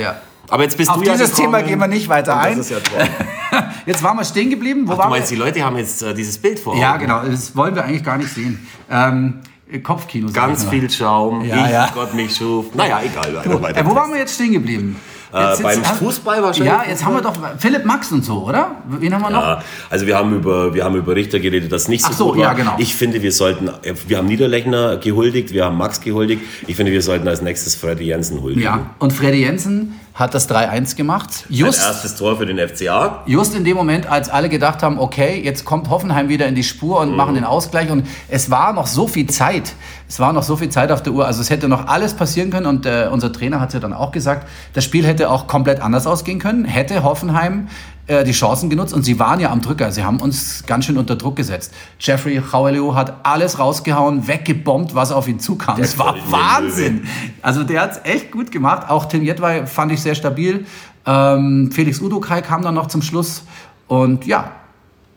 Ja. 0.48 0.52
Aber 0.54 0.62
jetzt 0.62 0.76
bist 0.76 0.90
Auf 0.90 0.98
du 0.98 1.04
ja 1.04 1.12
dieses. 1.12 1.32
Thema 1.32 1.62
gehen 1.62 1.78
wir 1.78 1.86
nicht 1.88 2.08
weiter 2.08 2.38
ein. 2.38 2.56
Das 2.58 2.70
ist 2.70 2.72
ja 2.72 2.80
toll. 2.80 3.06
Jetzt 3.86 4.02
waren 4.02 4.16
wir 4.18 4.24
stehen 4.24 4.50
geblieben. 4.50 4.82
Wo 4.86 4.92
Ach, 4.92 4.96
du 4.96 5.02
waren 5.02 5.10
meinst, 5.10 5.30
wir? 5.30 5.36
die 5.36 5.42
Leute 5.42 5.64
haben 5.64 5.76
jetzt 5.76 6.02
äh, 6.02 6.12
dieses 6.12 6.36
Bild 6.36 6.58
vor 6.58 6.76
Ja, 6.76 6.92
Augen. 6.94 7.02
genau. 7.02 7.22
Das 7.24 7.54
wollen 7.56 7.74
wir 7.76 7.84
eigentlich 7.84 8.02
gar 8.04 8.18
nicht 8.18 8.30
sehen. 8.30 8.66
Ähm, 8.90 9.34
Kopfkino. 9.82 10.30
Ganz 10.32 10.64
viel 10.64 10.90
Schaum. 10.90 11.44
Ja, 11.44 11.64
ich, 11.66 11.72
ja. 11.72 11.88
Gott 11.94 12.12
mich 12.14 12.34
schuf. 12.36 12.74
Naja, 12.74 13.00
egal. 13.04 13.34
Weiter, 13.36 13.62
weiter. 13.62 13.80
Äh, 13.80 13.86
wo 13.86 13.94
waren 13.94 14.10
wir 14.12 14.18
jetzt 14.18 14.34
stehen 14.34 14.52
geblieben? 14.52 14.96
Äh, 15.32 15.42
Jetzt- 15.50 15.62
beim 15.62 15.78
jetzt- 15.78 15.90
Fußball 15.92 16.42
wahrscheinlich? 16.42 16.72
Ja, 16.72 16.84
jetzt 16.88 17.04
haben 17.04 17.14
wir 17.14 17.20
doch 17.22 17.34
Philipp 17.58 17.84
Max 17.84 18.10
und 18.12 18.24
so, 18.24 18.44
oder? 18.44 18.72
Wen 18.88 19.12
haben 19.14 19.22
wir 19.22 19.30
noch? 19.30 19.42
Ja, 19.42 19.62
also 19.90 20.06
wir 20.06 20.16
haben 20.16 20.34
über 20.34 20.72
wir 20.74 20.84
haben 20.84 20.94
über 20.96 21.14
Richter 21.16 21.40
geredet, 21.40 21.70
das 21.72 21.88
nicht 21.88 22.02
so, 22.04 22.10
Ach 22.10 22.16
so, 22.16 22.26
gut 22.28 22.36
war. 22.38 22.42
ja, 22.44 22.52
genau. 22.52 22.74
Ich 22.78 22.94
finde, 22.94 23.22
wir 23.22 23.32
sollten 23.32 23.70
wir 24.08 24.18
haben 24.18 24.26
Niederlechner 24.26 24.96
gehuldigt, 24.98 25.52
wir 25.52 25.64
haben 25.64 25.76
Max 25.78 26.00
gehuldigt. 26.00 26.42
Ich 26.68 26.76
finde, 26.76 26.92
wir 26.92 27.02
sollten 27.02 27.26
als 27.28 27.42
nächstes 27.42 27.74
Freddy 27.74 28.04
Jensen 28.04 28.40
huldigen. 28.40 28.62
Ja, 28.64 28.86
und 29.00 29.12
Freddy 29.12 29.40
Jensen 29.42 29.94
hat 30.16 30.32
das 30.32 30.48
3-1 30.48 30.96
gemacht. 30.96 31.44
Just, 31.50 31.78
erstes 31.78 32.16
Tor 32.16 32.38
für 32.38 32.46
den 32.46 32.58
FCA. 32.58 33.22
just 33.26 33.54
in 33.54 33.64
dem 33.64 33.76
Moment, 33.76 34.06
als 34.06 34.30
alle 34.30 34.48
gedacht 34.48 34.82
haben, 34.82 34.98
okay, 34.98 35.42
jetzt 35.44 35.66
kommt 35.66 35.90
Hoffenheim 35.90 36.30
wieder 36.30 36.46
in 36.46 36.54
die 36.54 36.64
Spur 36.64 37.00
und 37.00 37.14
machen 37.14 37.34
den 37.34 37.44
Ausgleich. 37.44 37.90
Und 37.90 38.06
es 38.28 38.50
war 38.50 38.72
noch 38.72 38.86
so 38.86 39.06
viel 39.06 39.26
Zeit. 39.26 39.74
Es 40.08 40.18
war 40.18 40.32
noch 40.32 40.42
so 40.42 40.56
viel 40.56 40.70
Zeit 40.70 40.90
auf 40.90 41.02
der 41.02 41.12
Uhr. 41.12 41.26
Also 41.26 41.42
es 41.42 41.50
hätte 41.50 41.68
noch 41.68 41.86
alles 41.86 42.14
passieren 42.14 42.50
können. 42.50 42.64
Und 42.64 42.86
äh, 42.86 43.10
unser 43.12 43.30
Trainer 43.30 43.60
hat 43.60 43.74
ja 43.74 43.78
dann 43.80 43.92
auch 43.92 44.10
gesagt, 44.10 44.48
das 44.72 44.84
Spiel 44.84 45.06
hätte 45.06 45.28
auch 45.28 45.46
komplett 45.46 45.82
anders 45.82 46.06
ausgehen 46.06 46.38
können. 46.38 46.64
Hätte 46.64 47.02
Hoffenheim 47.02 47.68
äh, 48.06 48.24
die 48.24 48.32
Chancen 48.32 48.70
genutzt. 48.70 48.94
Und 48.94 49.02
sie 49.02 49.18
waren 49.18 49.40
ja 49.40 49.50
am 49.50 49.60
Drücker. 49.60 49.90
Sie 49.92 50.04
haben 50.04 50.20
uns 50.20 50.64
ganz 50.66 50.84
schön 50.84 50.96
unter 50.96 51.16
Druck 51.16 51.36
gesetzt. 51.36 51.72
Jeffrey 51.98 52.40
Chaueleo 52.40 52.94
hat 52.94 53.24
alles 53.24 53.58
rausgehauen, 53.58 54.28
weggebombt, 54.28 54.94
was 54.94 55.12
auf 55.12 55.28
ihn 55.28 55.40
zukam. 55.40 55.80
Es 55.80 55.98
war 55.98 56.12
goldene 56.12 56.32
Wahnsinn. 56.32 57.06
Also 57.42 57.64
der 57.64 57.82
hat 57.82 57.92
es 57.92 58.00
echt 58.04 58.30
gut 58.30 58.50
gemacht. 58.52 58.88
Auch 58.88 59.06
Tim 59.06 59.22
Jedwai 59.22 59.66
fand 59.66 59.92
ich 59.92 60.00
sehr 60.00 60.14
stabil. 60.14 60.66
Ähm, 61.04 61.70
Felix 61.72 62.00
Udokai 62.00 62.42
kam 62.42 62.62
dann 62.62 62.74
noch 62.74 62.86
zum 62.86 63.02
Schluss. 63.02 63.42
Und 63.88 64.26
ja, 64.26 64.52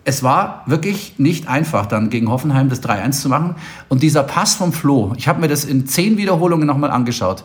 es 0.04 0.24
war 0.24 0.64
wirklich 0.66 1.16
nicht 1.18 1.48
einfach, 1.48 1.86
dann 1.86 2.10
gegen 2.10 2.30
Hoffenheim 2.30 2.70
das 2.70 2.82
3-1 2.82 3.22
zu 3.22 3.30
machen. 3.30 3.56
Und 3.90 4.02
dieser 4.02 4.24
Pass 4.24 4.56
vom 4.56 4.74
Flo, 4.74 5.14
ich 5.18 5.28
habe 5.28 5.40
mir 5.42 5.48
das 5.48 5.66
in 5.66 5.86
zehn 5.86 6.18
Wiederholungen 6.18 6.66
nochmal 6.66 6.92
angeschaut. 6.92 7.44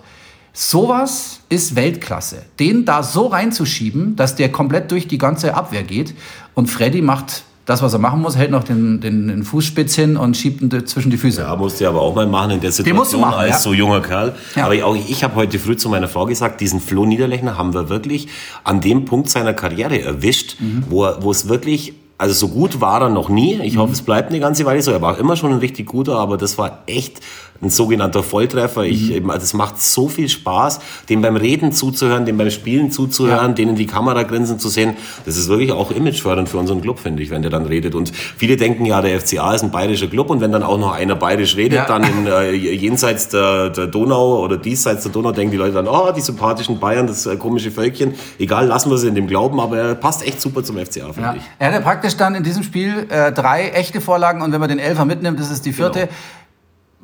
Sowas 0.57 1.41
ist 1.49 1.75
Weltklasse. 1.75 2.45
Den 2.61 2.85
da 2.85 3.03
so 3.03 3.27
reinzuschieben, 3.27 4.15
dass 4.15 4.37
der 4.37 4.53
komplett 4.53 4.93
durch 4.93 5.09
die 5.09 5.19
ganze 5.19 5.55
Abwehr 5.55 5.83
geht. 5.83 6.15
Und 6.55 6.69
Freddy 6.69 7.03
macht 7.03 7.43
das, 7.67 7.83
was 7.83 7.93
er 7.93 7.99
machen 7.99 8.21
muss, 8.21 8.37
hält 8.37 8.53
noch 8.53 8.63
den, 8.63 9.01
den, 9.01 9.27
den 9.27 9.43
Fußspitz 9.43 9.97
hin 9.97 10.17
und 10.17 10.37
schiebt 10.37 10.61
ihn 10.61 10.87
zwischen 10.87 11.11
die 11.11 11.17
Füße. 11.17 11.41
Ja, 11.41 11.57
musste 11.57 11.85
er 11.85 11.91
aber 11.91 12.03
auch 12.03 12.15
mal 12.15 12.27
machen 12.27 12.53
in 12.53 12.61
der 12.61 12.71
Situation 12.71 13.21
machen, 13.23 13.35
als 13.35 13.51
ja. 13.51 13.59
so 13.59 13.73
junger 13.73 14.01
Kerl. 14.01 14.37
Ja. 14.55 14.67
Aber 14.67 14.75
ich, 14.75 14.83
auch 14.85 14.95
ich 14.95 15.25
habe 15.25 15.35
heute 15.35 15.59
früh 15.59 15.77
zu 15.77 15.89
meiner 15.89 16.07
Frau 16.07 16.27
gesagt, 16.27 16.61
diesen 16.61 16.79
Flo 16.81 17.05
Niederlechner 17.05 17.59
haben 17.59 17.75
wir 17.75 17.89
wirklich 17.89 18.29
an 18.63 18.81
dem 18.81 19.07
Punkt 19.07 19.31
seiner 19.31 19.55
Karriere 19.55 20.01
erwischt, 20.01 20.57
Mhm. 20.61 20.85
wo, 20.89 21.09
wo 21.21 21.31
es 21.33 21.49
wirklich, 21.49 21.95
also 22.19 22.33
so 22.35 22.49
gut 22.49 22.81
war 22.81 23.03
er 23.03 23.09
noch 23.09 23.29
nie. 23.29 23.61
Ich 23.63 23.75
Mhm. 23.75 23.79
hoffe, 23.81 23.93
es 23.93 24.03
bleibt 24.03 24.31
eine 24.31 24.41
ganze 24.41 24.65
Weile 24.65 24.83
so. 24.83 24.91
Er 24.93 25.03
war 25.03 25.19
immer 25.19 25.37
schon 25.37 25.53
ein 25.53 25.59
richtig 25.59 25.87
guter, 25.87 26.17
aber 26.19 26.37
das 26.37 26.57
war 26.59 26.83
echt 26.87 27.21
ein 27.63 27.71
sogenannter 27.71 28.23
Volltreffer. 28.23 28.83
Ich, 28.85 29.09
Mhm. 29.09 29.15
eben, 29.15 29.31
also 29.31 29.45
es 29.45 29.55
macht 29.55 29.81
so 29.81 30.09
viel 30.09 30.29
Spaß, 30.29 30.81
dem 31.09 31.23
beim 31.23 31.37
Reden 31.37 31.73
zuzuhören, 31.73 32.27
dem 32.27 32.37
beim 32.37 32.51
Spielen 32.51 32.91
zuzuhören, 32.91 33.55
denen 33.55 33.75
die 33.75 33.87
Kamera 33.87 34.25
grinsen 34.25 34.59
zu 34.59 34.69
sehen. 34.69 34.97
Das 35.25 35.37
ist 35.37 35.49
wirklich 35.49 35.73
auch 35.73 35.91
imagefördernd 35.91 36.49
für 36.49 36.59
unseren 36.59 36.83
Club, 36.83 36.99
finde 36.99 37.23
ich, 37.23 37.31
wenn 37.31 37.43
der 37.43 37.51
dann 37.51 37.65
redet. 37.65 37.95
Und 37.95 38.13
viele 38.15 38.57
denken 38.57 38.85
ja, 38.85 39.01
der 39.01 39.19
FCA 39.19 39.55
ist 39.55 39.63
ein 39.63 39.71
bayerischer 39.71 40.09
Club 40.09 40.31
und 40.31 40.41
wenn 40.41 40.53
dann 40.53 40.63
auch 40.63 40.79
noch 40.79 40.93
einer 40.93 41.15
bayerisch 41.15 41.57
redet, 41.57 41.79
Ja. 41.79 41.85
dann 41.87 42.03
in, 42.05 42.27
äh, 42.27 42.51
jenseits 42.53 43.29
der, 43.29 43.71
der 43.71 43.87
Donau 43.87 44.41
oder 44.45 44.57
diesseits 44.59 45.05
der 45.05 45.13
Donau 45.13 45.33
denken 45.33 45.53
die 45.53 45.57
Leute 45.57 45.73
dann, 45.75 45.89
oh, 45.89 46.11
die 46.15 46.21
sympathischen 46.21 46.81
Bayern, 46.81 47.07
das 47.07 47.25
äh, 47.25 47.37
komische 47.37 47.71
Völkchen. 47.71 48.15
Egal, 48.39 48.67
lassen 48.67 48.91
wir 48.91 48.99
sie 48.99 49.09
in 49.09 49.15
dem 49.15 49.27
Glauben, 49.29 49.59
aber 49.59 49.79
er 49.79 49.95
passt 49.95 50.27
echt 50.27 50.41
super 50.41 50.63
zum 50.65 50.77
FCA, 50.77 51.07
finde 51.13 51.21
Ja. 51.29 51.35
ich. 51.37 51.43
Er 51.59 51.73
hatte 51.73 51.83
praktisch 52.05 52.19
dann 52.19 52.35
in 52.35 52.43
diesem 52.43 52.63
Spiel 52.63 53.07
äh, 53.09 53.33
drei 53.33 53.71
echte 53.71 54.03
Vorlagen 54.03 54.43
und 54.43 54.53
wenn 54.53 54.61
man 54.61 54.69
den 54.69 54.79
Elfer 54.79 55.07
mitnimmt, 55.07 55.41
das 55.41 55.51
ist 55.51 55.65
die 55.65 55.73
vierte. 55.73 56.01
Genau. 56.01 56.13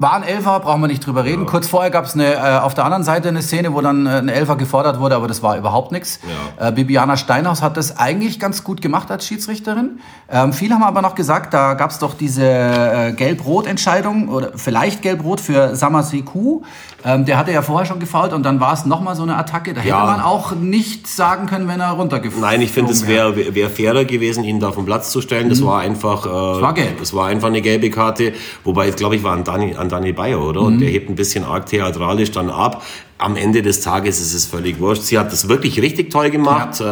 War 0.02 0.14
ein 0.14 0.22
Elfer, 0.22 0.60
brauchen 0.60 0.80
wir 0.80 0.86
nicht 0.88 1.04
drüber 1.06 1.24
reden. 1.24 1.44
Kurz 1.44 1.68
vorher 1.68 1.90
gab 1.90 2.06
es 2.06 2.14
eine, 2.14 2.32
äh, 2.32 2.38
auf 2.60 2.72
der 2.72 2.86
anderen 2.86 3.04
Seite 3.04 3.28
eine 3.28 3.42
Szene, 3.42 3.74
wo 3.74 3.82
dann 3.82 4.06
äh, 4.06 4.10
ein 4.12 4.30
Elfer 4.30 4.56
gefordert 4.56 4.98
wurde, 4.98 5.14
aber 5.14 5.28
das 5.28 5.42
war 5.42 5.58
überhaupt 5.58 5.92
nichts. 5.92 6.20
Ja. 6.58 6.68
Äh, 6.68 6.72
Bibiana 6.72 7.18
Steinhaus 7.18 7.60
hat 7.60 7.76
das 7.76 7.98
eigentlich 7.98 8.40
ganz 8.40 8.64
gut 8.64 8.80
gemacht 8.80 9.10
als 9.10 9.26
Schiedsrichterin. 9.26 10.00
Ähm, 10.30 10.54
viele 10.54 10.74
haben 10.76 10.84
aber 10.84 11.02
noch 11.02 11.14
gesagt, 11.14 11.52
da 11.52 11.74
gab 11.74 11.90
es 11.90 11.98
doch 11.98 12.14
diese 12.14 12.42
äh, 12.46 13.12
Gelb-Rot-Entscheidung 13.12 14.28
oder 14.30 14.52
vielleicht 14.56 15.02
Gelb-Rot 15.02 15.38
für 15.38 15.76
Samaseku. 15.76 16.62
Ähm, 17.04 17.26
der 17.26 17.36
hatte 17.36 17.52
ja 17.52 17.60
vorher 17.60 17.84
schon 17.86 17.98
gefault 18.00 18.32
und 18.32 18.42
dann 18.42 18.58
war 18.58 18.72
es 18.72 18.86
nochmal 18.86 19.16
so 19.16 19.22
eine 19.22 19.36
Attacke. 19.36 19.74
Da 19.74 19.80
hätte 19.80 19.88
Ja. 19.90 20.04
man 20.06 20.20
auch 20.22 20.52
nicht 20.52 21.06
sagen 21.08 21.46
können, 21.46 21.68
wenn 21.68 21.80
er 21.80 21.90
runtergefallen 21.90 22.40
Nein, 22.42 22.62
ich 22.62 22.72
finde, 22.72 22.92
es 22.92 23.06
wäre 23.06 23.54
wär 23.54 23.68
fairer 23.68 24.06
gewesen, 24.06 24.44
ihn 24.44 24.60
da 24.60 24.72
vom 24.72 24.86
Platz 24.86 25.10
zu 25.10 25.20
stellen. 25.20 25.50
Das 25.50 25.62
war 25.62 25.80
einfach, 25.80 26.24
äh, 26.24 26.28
Mhm. 26.58 26.62
war 26.62 26.72
gelb. 26.74 26.98
das 27.00 27.12
war 27.14 27.26
einfach 27.26 27.48
eine 27.48 27.60
gelbe 27.60 27.90
Karte. 27.90 28.32
Wobei, 28.64 28.90
glaube 28.92 29.16
ich, 29.16 29.22
war 29.22 29.32
an 29.32 29.44
Dani, 29.44 29.76
an 29.76 29.89
Dani 29.90 30.12
Bayer, 30.12 30.40
oder? 30.40 30.60
Mhm. 30.62 30.66
Und 30.66 30.78
der 30.80 30.88
hebt 30.88 31.10
ein 31.10 31.14
bisschen 31.16 31.44
arg 31.44 31.66
theatralisch 31.66 32.30
dann 32.30 32.48
ab. 32.50 32.82
Am 33.18 33.36
Ende 33.36 33.60
des 33.60 33.82
Tages 33.82 34.18
ist 34.18 34.32
es 34.32 34.46
völlig 34.46 34.80
wurscht. 34.80 35.02
Sie 35.02 35.18
hat 35.18 35.30
das 35.30 35.46
wirklich 35.48 35.82
richtig 35.82 36.10
toll 36.10 36.30
gemacht. 36.30 36.80
Äh, 36.80 36.84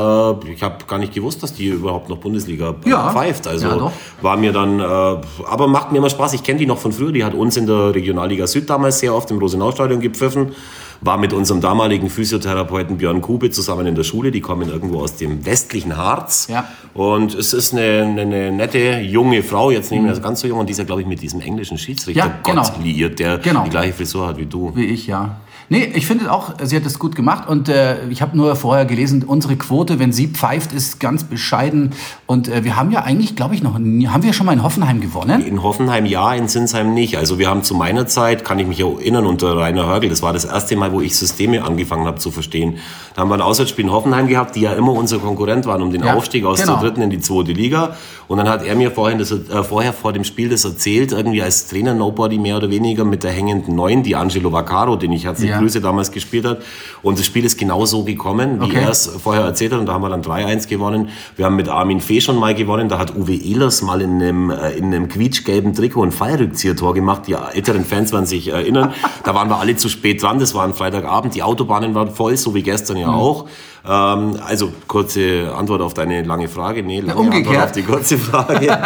ich 0.52 0.62
habe 0.62 0.84
gar 0.86 0.98
nicht 0.98 1.14
gewusst, 1.14 1.42
dass 1.42 1.54
die 1.54 1.68
überhaupt 1.68 2.10
noch 2.10 2.18
Bundesliga 2.18 2.74
äh, 2.84 2.90
Ja. 2.90 3.10
pfeift. 3.10 3.46
Also 3.46 3.66
Ja, 3.68 3.92
war 4.20 4.36
mir 4.36 4.52
dann, 4.52 4.78
äh, 4.78 4.82
aber 4.84 5.66
macht 5.68 5.90
mir 5.90 5.98
immer 5.98 6.10
Spaß. 6.10 6.34
Ich 6.34 6.42
kenne 6.42 6.58
die 6.58 6.66
noch 6.66 6.78
von 6.78 6.92
früher. 6.92 7.12
Die 7.12 7.24
hat 7.24 7.32
uns 7.32 7.56
in 7.56 7.66
der 7.66 7.94
Regionalliga 7.94 8.46
Süd 8.46 8.68
damals 8.68 8.98
sehr 8.98 9.14
oft 9.14 9.30
im 9.30 9.38
Rosenau-Stadion 9.38 10.00
gepfiffen. 10.00 10.52
War 11.00 11.16
mit 11.18 11.32
unserem 11.32 11.60
damaligen 11.60 12.10
Physiotherapeuten 12.10 12.98
Björn 12.98 13.20
Kube 13.20 13.50
zusammen 13.50 13.86
in 13.86 13.94
der 13.94 14.02
Schule. 14.02 14.30
Die 14.30 14.40
kommen 14.40 14.68
irgendwo 14.68 15.00
aus 15.00 15.16
dem 15.16 15.46
westlichen 15.46 15.96
Harz. 15.96 16.48
Ja. 16.50 16.68
Und 16.94 17.34
es 17.34 17.52
ist 17.52 17.72
eine, 17.72 18.02
eine, 18.02 18.22
eine 18.22 18.50
nette 18.52 18.98
junge 19.00 19.42
Frau, 19.42 19.70
jetzt 19.70 19.92
nicht 19.92 20.02
mehr 20.02 20.18
ganz 20.18 20.40
so 20.40 20.48
jung, 20.48 20.58
und 20.58 20.66
die 20.66 20.72
ist 20.72 20.78
ja, 20.78 20.84
glaube 20.84 21.02
ich, 21.02 21.06
mit 21.06 21.22
diesem 21.22 21.40
englischen 21.40 21.78
Schiedsrichter 21.78 22.26
Ja, 22.26 22.38
genau. 22.44 22.62
Gott 22.62 22.72
liiert, 22.82 23.18
der 23.20 23.38
Genau. 23.38 23.62
die 23.64 23.70
gleiche 23.70 23.92
Frisur 23.92 24.26
hat 24.26 24.38
wie 24.38 24.46
du. 24.46 24.72
Wie 24.74 24.86
ich, 24.86 25.06
ja. 25.06 25.36
Nee, 25.70 25.90
ich 25.94 26.06
finde 26.06 26.32
auch, 26.32 26.54
sie 26.62 26.76
hat 26.76 26.86
es 26.86 26.98
gut 26.98 27.14
gemacht 27.14 27.46
und 27.46 27.68
äh, 27.68 28.08
ich 28.08 28.22
habe 28.22 28.36
nur 28.36 28.56
vorher 28.56 28.86
gelesen, 28.86 29.22
unsere 29.22 29.56
Quote, 29.56 29.98
wenn 29.98 30.12
sie 30.12 30.28
pfeift, 30.28 30.72
ist 30.72 30.98
ganz 30.98 31.24
bescheiden 31.24 31.92
und 32.26 32.48
äh, 32.48 32.64
wir 32.64 32.76
haben 32.76 32.90
ja 32.90 33.02
eigentlich, 33.02 33.36
glaube 33.36 33.54
ich, 33.54 33.62
noch, 33.62 33.78
nie, 33.78 34.08
haben 34.08 34.22
wir 34.22 34.32
schon 34.32 34.46
mal 34.46 34.54
in 34.54 34.62
Hoffenheim 34.62 35.00
gewonnen? 35.02 35.44
In 35.44 35.62
Hoffenheim 35.62 36.06
ja, 36.06 36.32
in 36.32 36.48
Sinsheim 36.48 36.94
nicht. 36.94 37.18
Also 37.18 37.38
wir 37.38 37.50
haben 37.50 37.62
zu 37.62 37.74
meiner 37.74 38.06
Zeit, 38.06 38.44
kann 38.44 38.58
ich 38.58 38.66
mich 38.66 38.80
erinnern, 38.80 39.26
unter 39.26 39.58
Rainer 39.58 39.86
Hörgel, 39.86 40.08
das 40.08 40.22
war 40.22 40.32
das 40.32 40.46
erste 40.46 40.74
Mal, 40.74 40.92
wo 40.92 41.02
ich 41.02 41.16
Systeme 41.16 41.62
angefangen 41.62 42.06
habe 42.06 42.18
zu 42.18 42.30
verstehen. 42.30 42.78
Da 43.14 43.22
haben 43.22 43.28
wir 43.28 43.34
ein 43.34 43.42
Auswärtsspiel 43.42 43.84
in 43.84 43.92
Hoffenheim 43.92 44.26
gehabt, 44.26 44.56
die 44.56 44.60
ja 44.60 44.72
immer 44.72 44.92
unser 44.92 45.18
Konkurrent 45.18 45.66
waren 45.66 45.82
um 45.82 45.90
den 45.90 46.02
Ja, 46.02 46.14
Aufstieg 46.14 46.44
aus 46.46 46.60
genau. 46.60 46.74
der 46.74 46.82
dritten 46.82 47.02
in 47.02 47.10
die 47.10 47.20
zweite 47.20 47.52
Liga. 47.52 47.96
Und 48.26 48.38
dann 48.38 48.48
hat 48.48 48.64
er 48.64 48.74
mir 48.74 48.90
vorhin 48.90 49.18
das, 49.18 49.32
äh, 49.32 49.62
vorher 49.64 49.92
vor 49.92 50.12
dem 50.12 50.24
Spiel 50.24 50.48
das 50.48 50.64
erzählt, 50.64 51.12
irgendwie 51.12 51.42
als 51.42 51.66
Trainer 51.66 51.94
Nobody 51.94 52.38
mehr 52.38 52.56
oder 52.56 52.70
weniger 52.70 53.04
mit 53.04 53.24
der 53.24 53.32
hängenden 53.32 53.74
Neun, 53.74 54.02
die 54.02 54.16
Angelo 54.16 54.52
Vaccaro, 54.52 54.96
den 54.96 55.12
ich 55.12 55.24
herzlich 55.24 55.50
Ja. 55.50 55.57
Grüße 55.58 55.80
damals 55.80 56.10
gespielt 56.12 56.44
hat. 56.46 56.62
Und 57.02 57.18
das 57.18 57.26
Spiel 57.26 57.44
ist 57.44 57.58
genau 57.58 57.84
so 57.86 58.04
gekommen, 58.04 58.60
wie 58.60 58.64
Okay. 58.66 58.80
er 58.82 58.90
es 58.90 59.06
vorher 59.06 59.42
erzählt 59.44 59.72
hat. 59.72 59.80
Und 59.80 59.86
da 59.86 59.92
haben 59.94 60.02
wir 60.02 60.08
dann 60.10 60.22
3-1 60.22 60.68
gewonnen. 60.68 61.08
Wir 61.36 61.44
haben 61.46 61.56
mit 61.56 61.68
Armin 61.68 62.00
Fee 62.00 62.20
schon 62.20 62.36
mal 62.36 62.54
gewonnen. 62.54 62.88
Da 62.88 62.98
hat 62.98 63.16
Uwe 63.16 63.34
Ehlers 63.34 63.82
mal 63.82 64.00
in 64.00 64.22
einem, 64.22 64.50
äh, 64.50 64.70
in 64.72 64.86
einem 64.86 65.08
quietschgelben 65.08 65.74
Trikot 65.74 66.02
ein 66.04 66.12
Fallrückzieher-Tor 66.12 66.94
gemacht. 66.94 67.22
Die 67.26 67.34
älteren 67.34 67.84
Fans 67.84 68.12
werden 68.12 68.26
sich 68.26 68.48
erinnern. 68.48 68.92
Da 69.24 69.34
waren 69.34 69.48
wir 69.48 69.58
alle 69.58 69.76
zu 69.76 69.88
spät 69.88 70.22
dran. 70.22 70.38
Das 70.38 70.54
war 70.54 70.64
ein 70.64 70.74
Freitagabend. 70.74 71.34
Die 71.34 71.42
Autobahnen 71.42 71.94
waren 71.94 72.10
voll, 72.10 72.36
so 72.36 72.54
wie 72.54 72.62
gestern 72.62 72.96
ja 72.96 73.08
auch. 73.08 73.46
Ähm, 73.88 74.38
also 74.46 74.72
kurze 74.86 75.54
Antwort 75.56 75.80
auf 75.80 75.94
deine 75.94 76.22
lange 76.22 76.48
Frage. 76.48 76.82
Nee, 76.82 77.00
lange 77.00 77.18
umgekehrt. 77.18 77.46
Antwort 77.46 77.64
auf 77.64 77.72
die 77.72 77.82
kurze 77.82 78.18
Frage. 78.18 78.66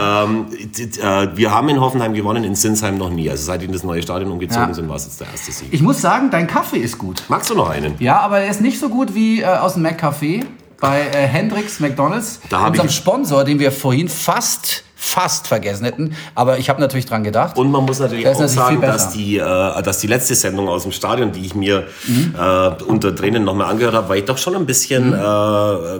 ähm, 0.00 0.46
äh, 0.76 1.36
wir 1.36 1.52
haben 1.52 1.68
in 1.68 1.80
Hoffenheim 1.80 2.12
gewonnen, 2.14 2.42
in 2.44 2.54
Sinsheim 2.56 2.98
noch 2.98 3.10
nie. 3.10 3.30
Also 3.30 3.44
seit 3.44 3.60
wir 3.60 3.68
in 3.68 3.72
das 3.72 3.84
neue 3.84 4.02
Stadion 4.02 4.32
umgezogen 4.32 4.68
Ja. 4.68 4.74
sind, 4.74 4.88
war 4.88 4.96
es 4.96 5.04
jetzt 5.04 5.20
der 5.20 5.28
erste 5.30 5.52
Sieg. 5.52 5.68
Ich 5.70 5.82
muss 5.82 6.00
sagen, 6.00 6.30
dein 6.30 6.46
Kaffee 6.46 6.78
ist 6.78 6.98
gut. 6.98 7.22
Magst 7.28 7.50
du 7.50 7.54
noch 7.54 7.70
einen? 7.70 7.94
Ja, 8.00 8.18
aber 8.20 8.40
er 8.40 8.50
ist 8.50 8.60
nicht 8.60 8.80
so 8.80 8.88
gut 8.88 9.14
wie 9.14 9.42
äh, 9.42 9.46
aus 9.46 9.74
dem 9.74 9.86
McCafé 9.86 10.44
bei 10.80 11.00
äh, 11.00 11.26
Hendrix 11.26 11.80
McDonalds, 11.80 12.40
unserem 12.50 12.88
Sponsor, 12.88 13.44
den 13.44 13.58
wir 13.58 13.72
vorhin 13.72 14.08
fast, 14.08 14.84
fast 15.00 15.46
vergessen 15.46 15.84
hätten. 15.84 16.16
Aber 16.34 16.58
ich 16.58 16.68
habe 16.68 16.80
natürlich 16.80 17.06
dran 17.06 17.22
gedacht. 17.22 17.56
Und 17.56 17.70
man 17.70 17.84
muss 17.84 18.00
natürlich 18.00 18.26
auch 18.26 18.48
sagen, 18.48 18.80
dass 18.80 19.10
die, 19.10 19.36
äh, 19.38 19.82
dass 19.82 19.98
die 20.00 20.08
letzte 20.08 20.34
Sendung 20.34 20.68
aus 20.68 20.82
dem 20.82 20.90
Stadion, 20.92 21.30
die 21.30 21.46
ich 21.46 21.54
mir 21.54 21.84
Mhm. 22.08 22.34
äh, 22.36 22.82
unter 22.82 23.14
Tränen 23.14 23.44
nochmal 23.44 23.70
angehört 23.70 23.94
habe, 23.94 24.08
weil 24.08 24.18
ich 24.18 24.24
doch 24.24 24.38
schon 24.38 24.56
ein 24.56 24.66
bisschen, 24.66 25.12
äh, 25.14 25.16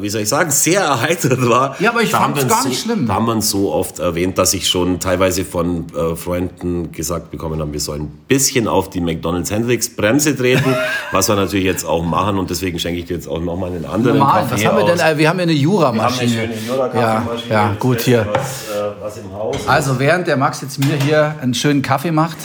wie 0.02 0.08
soll 0.08 0.22
ich 0.22 0.28
sagen, 0.28 0.50
sehr 0.50 0.80
erheitert 0.82 1.48
war. 1.48 1.76
Ja, 1.78 1.90
aber 1.90 2.02
ich 2.02 2.12
haben 2.12 2.34
wir 2.34 2.42
uns 2.42 2.52
gar 2.52 2.62
so, 2.62 2.68
nicht 2.68 2.82
schlimm. 2.82 3.06
Da 3.06 3.14
haben 3.14 3.26
wir 3.26 3.40
so 3.40 3.72
oft 3.72 4.00
erwähnt, 4.00 4.36
dass 4.36 4.52
ich 4.52 4.66
schon 4.68 4.98
teilweise 4.98 5.44
von 5.44 5.86
äh, 5.96 6.16
Freunden 6.16 6.90
gesagt 6.90 7.30
bekommen 7.30 7.60
habe, 7.60 7.72
wir 7.72 7.80
sollen 7.80 8.02
ein 8.02 8.18
bisschen 8.26 8.66
auf 8.66 8.90
die 8.90 9.00
McDonalds 9.00 9.50
Hendrix 9.52 9.88
Bremse 9.94 10.36
treten, 10.36 10.74
was 11.12 11.28
wir 11.28 11.36
natürlich 11.36 11.64
jetzt 11.66 11.84
auch 11.84 12.02
machen 12.02 12.36
und 12.38 12.50
deswegen 12.50 12.78
schenke 12.80 12.98
ich 12.98 13.06
dir 13.06 13.14
jetzt 13.14 13.28
auch 13.28 13.40
nochmal 13.40 13.70
einen 13.70 13.84
anderen 13.84 14.18
Normal, 14.18 14.42
Kaffee 14.42 14.54
was 14.54 14.64
haben 14.66 14.76
wir 14.78 14.84
denn? 14.86 14.94
aus. 15.00 15.06
Äh, 15.06 15.18
wir 15.18 15.28
haben 15.28 15.36
hier 15.36 15.42
eine 15.44 15.52
Jura-Maschine. 15.52 16.48
Ja, 16.94 17.26
ja, 17.48 17.76
gut 17.78 18.00
hier. 18.00 18.26
Was, 18.32 18.64
was 19.00 19.18
im 19.18 19.32
Haus. 19.32 19.56
Also 19.66 19.98
während 19.98 20.26
der 20.26 20.36
Max 20.36 20.60
jetzt 20.60 20.78
mir 20.78 20.96
hier 20.96 21.36
einen 21.40 21.54
schönen 21.54 21.82
Kaffee 21.82 22.10
macht, 22.10 22.38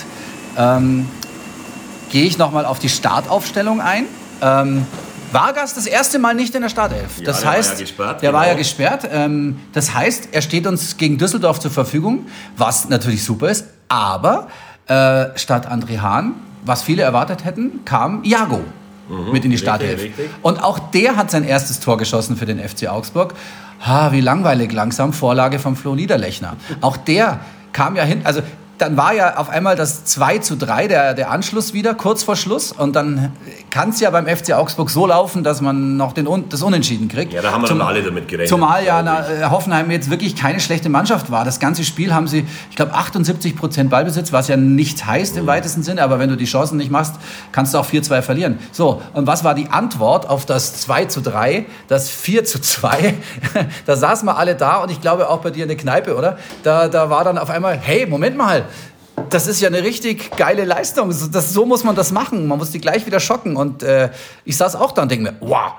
ähm, 0.56 1.08
gehe 2.10 2.24
ich 2.24 2.38
nochmal 2.38 2.64
auf 2.64 2.78
die 2.78 2.88
Startaufstellung 2.88 3.80
ein. 3.80 4.04
Ähm, 4.40 4.86
Vargas 5.32 5.74
das 5.74 5.86
erste 5.86 6.20
Mal 6.20 6.34
nicht 6.34 6.54
in 6.54 6.62
der 6.62 6.68
Startelf. 6.68 7.18
Ja, 7.18 7.24
das 7.24 7.40
der 7.40 7.46
war 7.46 7.56
heißt, 7.56 7.72
ja 7.72 7.78
gesperrt, 7.80 8.22
der 8.22 8.32
war 8.32 8.42
genau. 8.42 8.52
ja 8.52 8.58
gesperrt. 8.58 9.08
Ähm, 9.10 9.58
das 9.72 9.92
heißt, 9.92 10.28
er 10.30 10.42
steht 10.42 10.66
uns 10.66 10.96
gegen 10.96 11.18
Düsseldorf 11.18 11.58
zur 11.58 11.72
Verfügung, 11.72 12.26
was 12.56 12.88
natürlich 12.88 13.24
super 13.24 13.48
ist. 13.48 13.66
Aber 13.88 14.48
äh, 14.86 15.26
statt 15.36 15.68
André 15.70 15.98
Hahn, 15.98 16.34
was 16.64 16.82
viele 16.82 17.02
erwartet 17.02 17.44
hätten, 17.44 17.84
kam 17.84 18.22
Iago 19.08 19.32
mit 19.32 19.44
in 19.44 19.50
die 19.50 19.58
Startelf. 19.58 20.00
Mhm. 20.00 20.06
richtig. 20.06 20.30
Und 20.42 20.62
auch 20.62 20.78
der 20.78 21.16
hat 21.16 21.30
sein 21.30 21.44
erstes 21.44 21.80
Tor 21.80 21.98
geschossen 21.98 22.36
für 22.36 22.46
den 22.46 22.58
FC 22.58 22.88
Augsburg. 22.88 23.34
Ha, 23.86 24.12
wie 24.12 24.20
langweilig 24.20 24.72
langsam, 24.72 25.12
Vorlage 25.12 25.58
von 25.58 25.76
Flo 25.76 25.94
Niederlechner. 25.94 26.56
Auch 26.80 26.96
der 26.96 27.40
kam 27.72 27.96
ja 27.96 28.04
hin, 28.04 28.22
also 28.24 28.40
dann 28.78 28.96
war 28.96 29.14
ja 29.14 29.36
auf 29.36 29.48
einmal 29.48 29.76
das 29.76 30.04
2 30.04 30.38
zu 30.38 30.56
3, 30.56 30.88
der, 30.88 31.14
der 31.14 31.30
Anschluss 31.30 31.72
wieder, 31.72 31.94
kurz 31.94 32.22
vor 32.24 32.34
Schluss. 32.34 32.72
Und 32.72 32.96
dann 32.96 33.32
kann 33.70 33.90
es 33.90 34.00
ja 34.00 34.10
beim 34.10 34.26
FC 34.26 34.52
Augsburg 34.52 34.90
so 34.90 35.06
laufen, 35.06 35.44
dass 35.44 35.60
man 35.60 35.96
noch 35.96 36.12
den, 36.12 36.26
das 36.48 36.62
Unentschieden 36.62 37.08
kriegt. 37.08 37.32
Ja, 37.32 37.42
da 37.42 37.52
haben 37.52 37.62
wir 37.62 37.68
dann 37.68 37.80
alle 37.80 38.02
damit 38.02 38.26
gerechnet, 38.26 38.48
Zumal 38.48 38.84
ja 38.84 39.02
na, 39.02 39.28
äh, 39.28 39.44
Hoffenheim 39.44 39.90
jetzt 39.90 40.10
wirklich 40.10 40.34
keine 40.34 40.58
schlechte 40.58 40.88
Mannschaft 40.88 41.30
war. 41.30 41.44
Das 41.44 41.60
ganze 41.60 41.84
Spiel 41.84 42.12
haben 42.12 42.26
sie, 42.26 42.46
ich 42.70 42.76
glaube, 42.76 42.94
78 42.94 43.56
Prozent 43.56 43.90
Ballbesitz, 43.90 44.32
was 44.32 44.48
ja 44.48 44.56
nichts 44.56 45.06
heißt 45.06 45.36
im 45.36 45.46
weitesten 45.46 45.82
Sinne. 45.82 46.02
Aber 46.02 46.18
wenn 46.18 46.28
du 46.28 46.36
die 46.36 46.46
Chancen 46.46 46.76
nicht 46.76 46.90
machst, 46.90 47.14
kannst 47.52 47.74
du 47.74 47.78
auch 47.78 47.86
4-2 47.86 48.22
verlieren. 48.22 48.58
So, 48.72 49.02
und 49.12 49.26
was 49.26 49.44
war 49.44 49.54
die 49.54 49.68
Antwort 49.68 50.28
auf 50.28 50.46
das 50.46 50.80
2 50.80 51.04
zu 51.06 51.20
3, 51.20 51.66
das 51.86 52.10
4 52.10 52.44
zu 52.44 52.60
2? 52.60 53.14
da 53.86 53.96
saßen 53.96 54.26
wir 54.26 54.36
alle 54.36 54.56
da 54.56 54.78
und 54.78 54.90
ich 54.90 55.00
glaube 55.00 55.30
auch 55.30 55.38
bei 55.38 55.50
dir 55.50 55.62
in 55.62 55.68
der 55.68 55.78
Kneipe, 55.78 56.16
oder? 56.16 56.38
Da, 56.64 56.88
da 56.88 57.08
war 57.08 57.22
dann 57.22 57.38
auf 57.38 57.50
einmal, 57.50 57.78
hey, 57.78 58.06
Moment 58.06 58.36
mal. 58.36 58.64
Das 59.30 59.46
ist 59.46 59.60
ja 59.60 59.68
eine 59.68 59.82
richtig 59.82 60.36
geile 60.36 60.64
Leistung. 60.64 61.10
So- 61.12 61.28
Das, 61.28 61.52
so 61.52 61.66
muss 61.66 61.84
man 61.84 61.94
das 61.94 62.12
machen. 62.12 62.46
Man 62.46 62.58
muss 62.58 62.70
die 62.70 62.80
gleich 62.80 63.06
wieder 63.06 63.20
schocken. 63.20 63.56
Und 63.56 63.82
äh, 63.82 64.10
ich 64.44 64.56
saß 64.56 64.76
auch 64.76 64.92
da 64.92 65.02
und 65.02 65.10
denke 65.10 65.24
mir, 65.32 65.36
wow, 65.40 65.72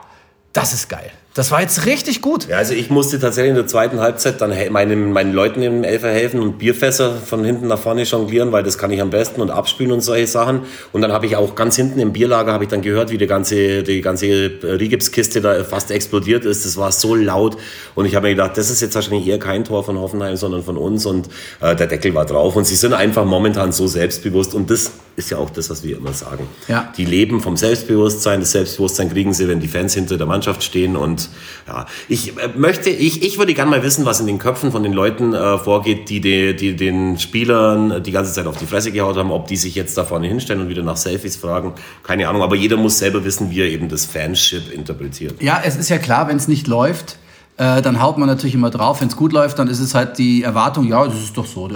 Das 0.54 0.74
ist 0.74 0.88
geil. 0.88 1.12
Das 1.36 1.52
war 1.52 1.60
jetzt 1.60 1.86
richtig 1.86 2.22
gut. 2.22 2.48
Ja, 2.48 2.60
also 2.60 2.74
ich 2.74 2.90
musste 2.90 3.20
tatsächlich 3.20 3.50
in 3.50 3.58
der 3.58 3.68
zweiten 3.68 4.00
Halbzeit 4.00 4.40
dann 4.40 4.54
meinen, 4.72 5.12
meinen 5.12 5.34
Leuten 5.34 5.62
im 5.64 5.84
Elfer 5.84 6.08
helfen 6.08 6.40
und 6.40 6.58
Bierfässer 6.58 7.12
von 7.18 7.44
hinten 7.44 7.68
nach 7.68 7.78
vorne 7.78 8.04
jonglieren, 8.04 8.54
weil 8.54 8.64
das 8.64 8.78
kann 8.78 8.90
ich 8.90 9.02
am 9.02 9.10
besten 9.10 9.42
und 9.42 9.52
abspülen 9.52 9.92
und 9.92 10.00
solche 10.00 10.28
Sachen. 10.28 10.62
Und 10.94 11.02
dann 11.02 11.12
habe 11.12 11.26
ich 11.26 11.36
auch 11.36 11.54
ganz 11.56 11.76
hinten 11.76 12.00
im 12.00 12.14
Bierlager 12.14 12.54
habe 12.54 12.64
ich 12.64 12.70
dann 12.70 12.82
gehört, 12.82 13.12
wie 13.12 13.18
die 13.18 13.28
ganze, 13.28 13.84
die 13.84 14.00
ganze 14.00 14.28
Rigipskiste 14.64 15.42
da 15.42 15.66
fast 15.66 15.92
explodiert 15.92 16.46
ist. 16.46 16.66
Das 16.66 16.78
war 16.78 16.94
so 16.94 17.16
laut 17.16 17.58
und 17.96 18.06
ich 18.06 18.16
habe 18.16 18.28
mir 18.28 18.36
gedacht, 18.36 18.58
das 18.58 18.70
ist 18.70 18.82
jetzt 18.82 18.96
wahrscheinlich 18.96 19.28
eher 19.28 19.38
kein 19.38 19.66
Tor 19.66 19.84
von 19.84 20.00
Hoffenheim, 20.00 20.38
sondern 20.38 20.64
von 20.64 20.78
uns 20.78 21.06
und 21.06 21.28
äh, 21.60 21.76
der 21.76 21.88
Deckel 21.88 22.16
war 22.16 22.26
drauf 22.26 22.56
und 22.56 22.64
sie 22.64 22.78
sind 22.78 22.94
einfach 22.94 23.26
momentan 23.26 23.74
so 23.74 23.88
selbstbewusst 23.88 24.56
und 24.56 24.72
das 24.72 24.92
ist 25.16 25.30
ja 25.30 25.38
auch 25.38 25.50
das, 25.50 25.70
was 25.70 25.84
wir 25.84 25.98
immer 25.98 26.14
sagen. 26.14 26.48
Ja. 26.68 26.92
Die 26.98 27.06
leben 27.06 27.40
vom 27.42 27.56
Selbstbewusstsein. 27.56 28.42
Das 28.42 28.52
Selbstbewusstsein 28.52 29.10
kriegen 29.10 29.34
sie, 29.34 29.48
wenn 29.48 29.60
die 29.60 29.68
Fans 29.68 29.94
hinter 29.94 30.18
der 30.18 30.28
Mannschaft 30.28 30.64
stehen. 30.64 30.96
Und 30.96 31.30
ja, 31.68 31.86
ich 32.10 32.38
äh, 32.38 32.50
möchte, 32.56 32.90
ich, 32.90 33.24
ich 33.24 33.38
würde 33.38 33.54
gerne 33.54 33.72
mal 33.72 33.84
wissen, 33.84 34.06
was 34.06 34.20
in 34.20 34.28
den 34.28 34.40
Köpfen 34.40 34.72
von 34.72 34.84
den 34.84 34.94
Leuten 34.94 35.34
äh, 35.34 35.58
vorgeht, 35.58 36.10
die, 36.10 36.20
die, 36.20 36.56
die 36.56 36.76
den 36.76 37.18
Spielern 37.18 38.04
die 38.04 38.12
ganze 38.12 38.34
Zeit 38.34 38.46
auf 38.48 38.58
die 38.58 38.66
Fresse 38.66 38.92
gehaut 38.92 39.16
haben, 39.16 39.32
ob 39.32 39.48
die 39.48 39.58
sich 39.58 39.76
jetzt 39.76 39.98
da 39.98 40.04
vorne 40.04 40.28
hinstellen 40.28 40.62
und 40.62 40.70
wieder 40.70 40.84
nach 40.84 40.98
Selfies 40.98 41.38
fragen. 41.38 41.74
Keine 42.04 42.28
Ahnung. 42.28 42.42
Aber 42.42 42.56
jeder 42.56 42.78
muss 42.78 42.98
selber 42.98 43.24
wissen, 43.24 43.50
wie 43.52 43.62
er 43.62 43.70
eben 43.70 43.88
das 43.88 44.06
Fanship 44.06 44.72
interpretiert. 44.72 45.42
Ja, 45.42 45.62
es 45.64 45.78
ist 45.78 45.90
ja 45.90 45.98
klar, 45.98 46.28
wenn 46.28 46.38
es 46.38 46.48
nicht 46.50 46.68
läuft, 46.68 47.18
äh, 47.58 47.82
dann 47.82 48.02
haut 48.02 48.18
man 48.18 48.28
natürlich 48.28 48.56
immer 48.56 48.70
drauf. 48.70 49.00
Wenn 49.00 49.08
es 49.08 49.16
gut 49.16 49.32
läuft, 49.32 49.60
dann 49.60 49.70
ist 49.70 49.80
es 49.80 49.96
halt 49.96 50.18
die 50.18 50.44
Erwartung, 50.44 50.88
ja, 50.88 51.06
das 51.06 51.16
ist 51.16 51.38
doch 51.38 51.46
so. 51.46 51.70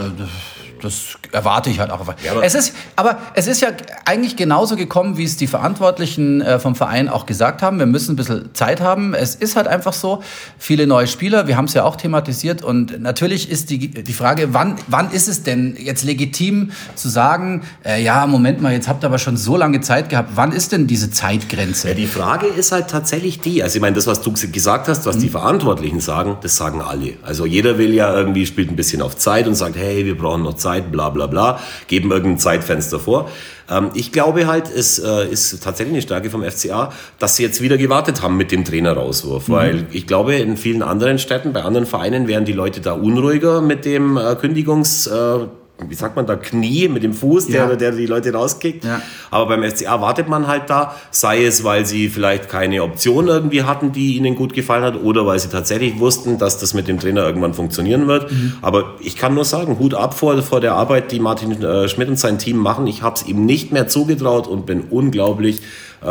Das, 0.82 1.18
erwarte 1.32 1.70
ich 1.70 1.80
halt 1.80 1.92
auch. 1.92 2.00
Ja, 2.24 2.32
aber 2.32 2.44
es 2.44 2.56
ist, 2.56 2.74
aber 2.96 3.18
es 3.34 3.48
ist 3.48 3.62
ja 3.62 3.70
eigentlich 4.06 4.36
genauso 4.36 4.76
gekommen, 4.76 5.18
wie 5.18 5.24
es 5.24 5.38
die 5.38 5.48
Verantwortlichen 5.48 6.42
äh, 6.42 6.60
vom 6.60 6.76
Verein 6.76 7.10
auch 7.10 7.26
gesagt 7.26 7.62
haben. 7.62 7.80
Wir 7.80 7.86
müssen 7.86 8.14
ein 8.14 8.16
bisschen 8.16 8.54
Zeit 8.54 8.82
haben. 8.82 9.14
Es 9.14 9.36
ist 9.36 9.56
halt 9.56 9.68
einfach 9.68 9.94
so, 9.94 10.24
viele 10.58 10.88
neue 10.88 11.08
Spieler, 11.08 11.48
wir 11.48 11.58
haben 11.58 11.66
es 11.66 11.74
ja 11.74 11.84
auch 11.84 11.96
thematisiert. 11.96 12.64
Und 12.64 13.02
natürlich 13.02 13.50
ist 13.50 13.70
die, 13.70 13.90
die 13.90 14.14
Frage, 14.14 14.54
wann, 14.54 14.76
wann 14.88 15.12
ist 15.12 15.28
es 15.28 15.44
denn 15.44 15.76
jetzt 15.80 16.04
legitim 16.04 16.72
zu 16.96 17.10
sagen, 17.10 17.64
äh, 17.86 18.02
ja, 18.02 18.26
Moment 18.26 18.62
mal, 18.62 18.74
jetzt 18.74 18.88
habt 18.88 19.04
ihr 19.04 19.08
aber 19.08 19.20
schon 19.20 19.38
so 19.38 19.58
lange 19.58 19.82
Zeit 19.82 20.10
gehabt. 20.10 20.32
Wann 20.36 20.52
ist 20.52 20.72
denn 20.72 20.88
diese 20.88 21.12
Zeitgrenze? 21.12 21.90
Ja, 21.90 21.94
die 21.94 22.08
Frage 22.08 22.48
ist 22.48 22.72
halt 22.72 22.90
tatsächlich 22.90 23.40
die, 23.42 23.62
also 23.64 23.76
ich 23.76 23.82
meine, 23.82 23.96
das, 23.96 24.08
was 24.08 24.22
du 24.22 24.34
gesagt 24.34 24.88
hast, 24.88 25.06
was 25.06 25.18
mhm. 25.18 25.22
die 25.22 25.30
Verantwortlichen 25.30 26.00
sagen, 26.00 26.38
das 26.42 26.56
sagen 26.56 26.82
alle. 26.82 27.14
Also 27.24 27.46
jeder 27.46 27.78
will 27.78 27.94
ja 27.94 28.14
irgendwie, 28.14 28.46
spielt 28.46 28.70
ein 28.70 28.76
bisschen 28.76 29.02
auf 29.02 29.18
Zeit 29.18 29.48
und 29.48 29.56
sagt, 29.56 29.76
hey, 29.76 30.06
wir 30.06 30.18
brauchen 30.18 30.44
noch 30.44 30.56
Zeit 30.56 30.69
Zeit, 30.70 30.92
bla 30.92 31.10
bla 31.10 31.28
bla, 31.28 31.60
geben 31.88 32.12
irgendein 32.12 32.38
Zeitfenster 32.38 33.00
vor. 33.00 33.30
Ähm, 33.70 33.90
ich 33.94 34.12
glaube 34.12 34.48
halt, 34.48 34.70
es 34.70 35.00
äh, 35.00 35.28
ist 35.28 35.64
tatsächlich 35.64 35.94
eine 35.94 36.02
Stärke 36.02 36.30
vom 36.30 36.44
FCA, 36.44 36.92
dass 37.18 37.36
sie 37.36 37.44
jetzt 37.44 37.62
wieder 37.62 37.78
gewartet 37.78 38.22
haben 38.22 38.38
mit 38.38 38.52
dem 38.52 38.66
Trainerauswurf. 38.66 39.48
Mhm. 39.48 39.54
Weil 39.54 39.86
ich 39.92 40.06
glaube, 40.08 40.36
in 40.36 40.58
vielen 40.58 40.84
anderen 40.84 41.20
Städten, 41.20 41.54
bei 41.54 41.64
anderen 41.64 41.86
Vereinen 41.86 42.28
wären 42.28 42.46
die 42.46 42.54
Leute 42.54 42.82
da 42.82 42.94
unruhiger 42.94 43.62
mit 43.62 43.86
dem 43.86 44.18
äh, 44.18 44.36
Kündigungs 44.36 45.08
äh, 45.08 45.40
wie 45.88 45.96
sagt 45.96 46.16
man 46.16 46.26
da, 46.26 46.36
Knie 46.36 46.88
mit 46.88 47.04
dem 47.04 47.14
Fuß, 47.14 47.48
der, 47.48 47.70
ja. 47.70 47.76
der 47.76 47.92
die 47.92 48.06
Leute 48.06 48.34
rauskickt. 48.34 48.84
Ja. 48.84 49.02
Aber 49.32 49.48
beim 49.48 49.64
FCA 49.64 50.02
wartet 50.02 50.28
man 50.28 50.48
halt 50.48 50.70
da, 50.70 50.96
sei 51.12 51.46
es, 51.46 51.64
weil 51.64 51.86
sie 51.86 52.10
vielleicht 52.10 52.50
keine 52.50 52.84
Option 52.84 53.28
irgendwie 53.28 53.64
hatten, 53.64 53.92
die 53.92 54.18
ihnen 54.18 54.36
gut 54.36 54.54
gefallen 54.54 54.84
hat, 54.84 55.02
oder 55.02 55.26
weil 55.26 55.40
sie 55.40 55.50
tatsächlich 55.50 56.00
wussten, 56.00 56.38
dass 56.38 56.58
das 56.60 56.74
mit 56.74 56.88
dem 56.88 57.00
Trainer 57.00 57.26
irgendwann 57.26 57.54
funktionieren 57.54 58.08
wird. 58.08 58.32
Mhm. 58.32 58.54
Aber 58.62 58.96
ich 59.00 59.16
kann 59.16 59.34
nur 59.34 59.46
sagen, 59.46 59.80
Hut 59.80 59.94
ab 59.94 60.14
vor, 60.14 60.42
vor 60.42 60.62
der 60.62 60.76
Arbeit, 60.76 61.12
die 61.12 61.20
Martin 61.20 61.62
äh, 61.62 61.88
Schmidt 61.88 62.10
und 62.10 62.20
sein 62.20 62.38
Team 62.38 62.58
machen. 62.58 62.88
Ich 62.88 63.02
habe 63.02 63.16
es 63.16 63.26
ihm 63.26 63.46
nicht 63.46 63.72
mehr 63.72 63.88
zugetraut 63.88 64.48
und 64.48 64.66
bin 64.66 64.82
unglaublich 64.90 65.62
äh, 66.02 66.06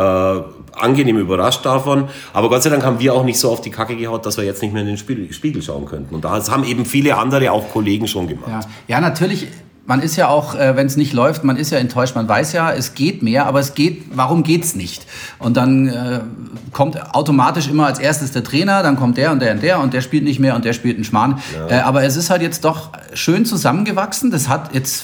angenehm 0.73 1.17
überrascht 1.17 1.65
davon. 1.65 2.09
Aber 2.33 2.49
Gott 2.49 2.63
sei 2.63 2.69
Dank 2.69 2.83
haben 2.83 2.99
wir 2.99 3.13
auch 3.13 3.23
nicht 3.23 3.39
so 3.39 3.51
auf 3.51 3.61
die 3.61 3.71
Kacke 3.71 3.95
gehaut, 3.95 4.25
dass 4.25 4.37
wir 4.37 4.43
jetzt 4.43 4.61
nicht 4.61 4.73
mehr 4.73 4.81
in 4.81 4.87
den 4.87 4.97
Spiegel 4.97 5.61
schauen 5.61 5.85
könnten. 5.85 6.15
Und 6.15 6.23
das 6.23 6.49
haben 6.51 6.63
eben 6.63 6.85
viele 6.85 7.17
andere, 7.17 7.51
auch 7.51 7.69
Kollegen, 7.69 8.07
schon 8.07 8.27
gemacht. 8.27 8.49
Ja, 8.49 8.95
ja 8.95 9.01
natürlich 9.01 9.47
man 9.89 10.03
ist 10.03 10.17
ja 10.17 10.27
auch, 10.27 10.53
äh, 10.53 10.75
wenn 10.75 10.85
es 10.85 10.97
nicht 10.97 11.13
läuft, 11.13 11.43
man 11.43 11.57
ist 11.57 11.71
ja 11.71 11.79
enttäuscht. 11.79 12.13
Man 12.13 12.29
weiß 12.29 12.53
ja, 12.53 12.71
es 12.71 12.93
geht 12.93 13.23
mehr, 13.23 13.47
aber 13.47 13.59
es 13.59 13.73
geht, 13.73 14.03
warum 14.13 14.43
geht's 14.43 14.75
nicht? 14.75 15.07
Und 15.39 15.57
dann 15.57 15.87
äh, 15.87 16.19
kommt 16.73 17.15
automatisch 17.15 17.67
immer 17.67 17.87
als 17.87 17.97
erstes 17.97 18.31
der 18.31 18.43
Trainer, 18.43 18.83
dann 18.83 18.97
kommt 18.97 19.17
der 19.17 19.31
und 19.31 19.41
der 19.41 19.51
und 19.53 19.63
der 19.63 19.79
und 19.79 19.95
der 19.95 20.01
spielt 20.01 20.23
nicht 20.25 20.39
mehr 20.39 20.55
und 20.55 20.63
der 20.63 20.73
spielt 20.73 20.97
einen 20.97 21.05
Schmarrn. 21.05 21.41
Ja. 21.55 21.77
Äh, 21.77 21.81
aber 21.81 22.03
es 22.03 22.17
ist 22.17 22.29
halt 22.29 22.43
jetzt 22.43 22.63
doch 22.65 22.91
schön 23.15 23.45
zusammengewachsen. 23.45 24.29
Das 24.29 24.47
hat 24.47 24.75
jetzt 24.75 25.03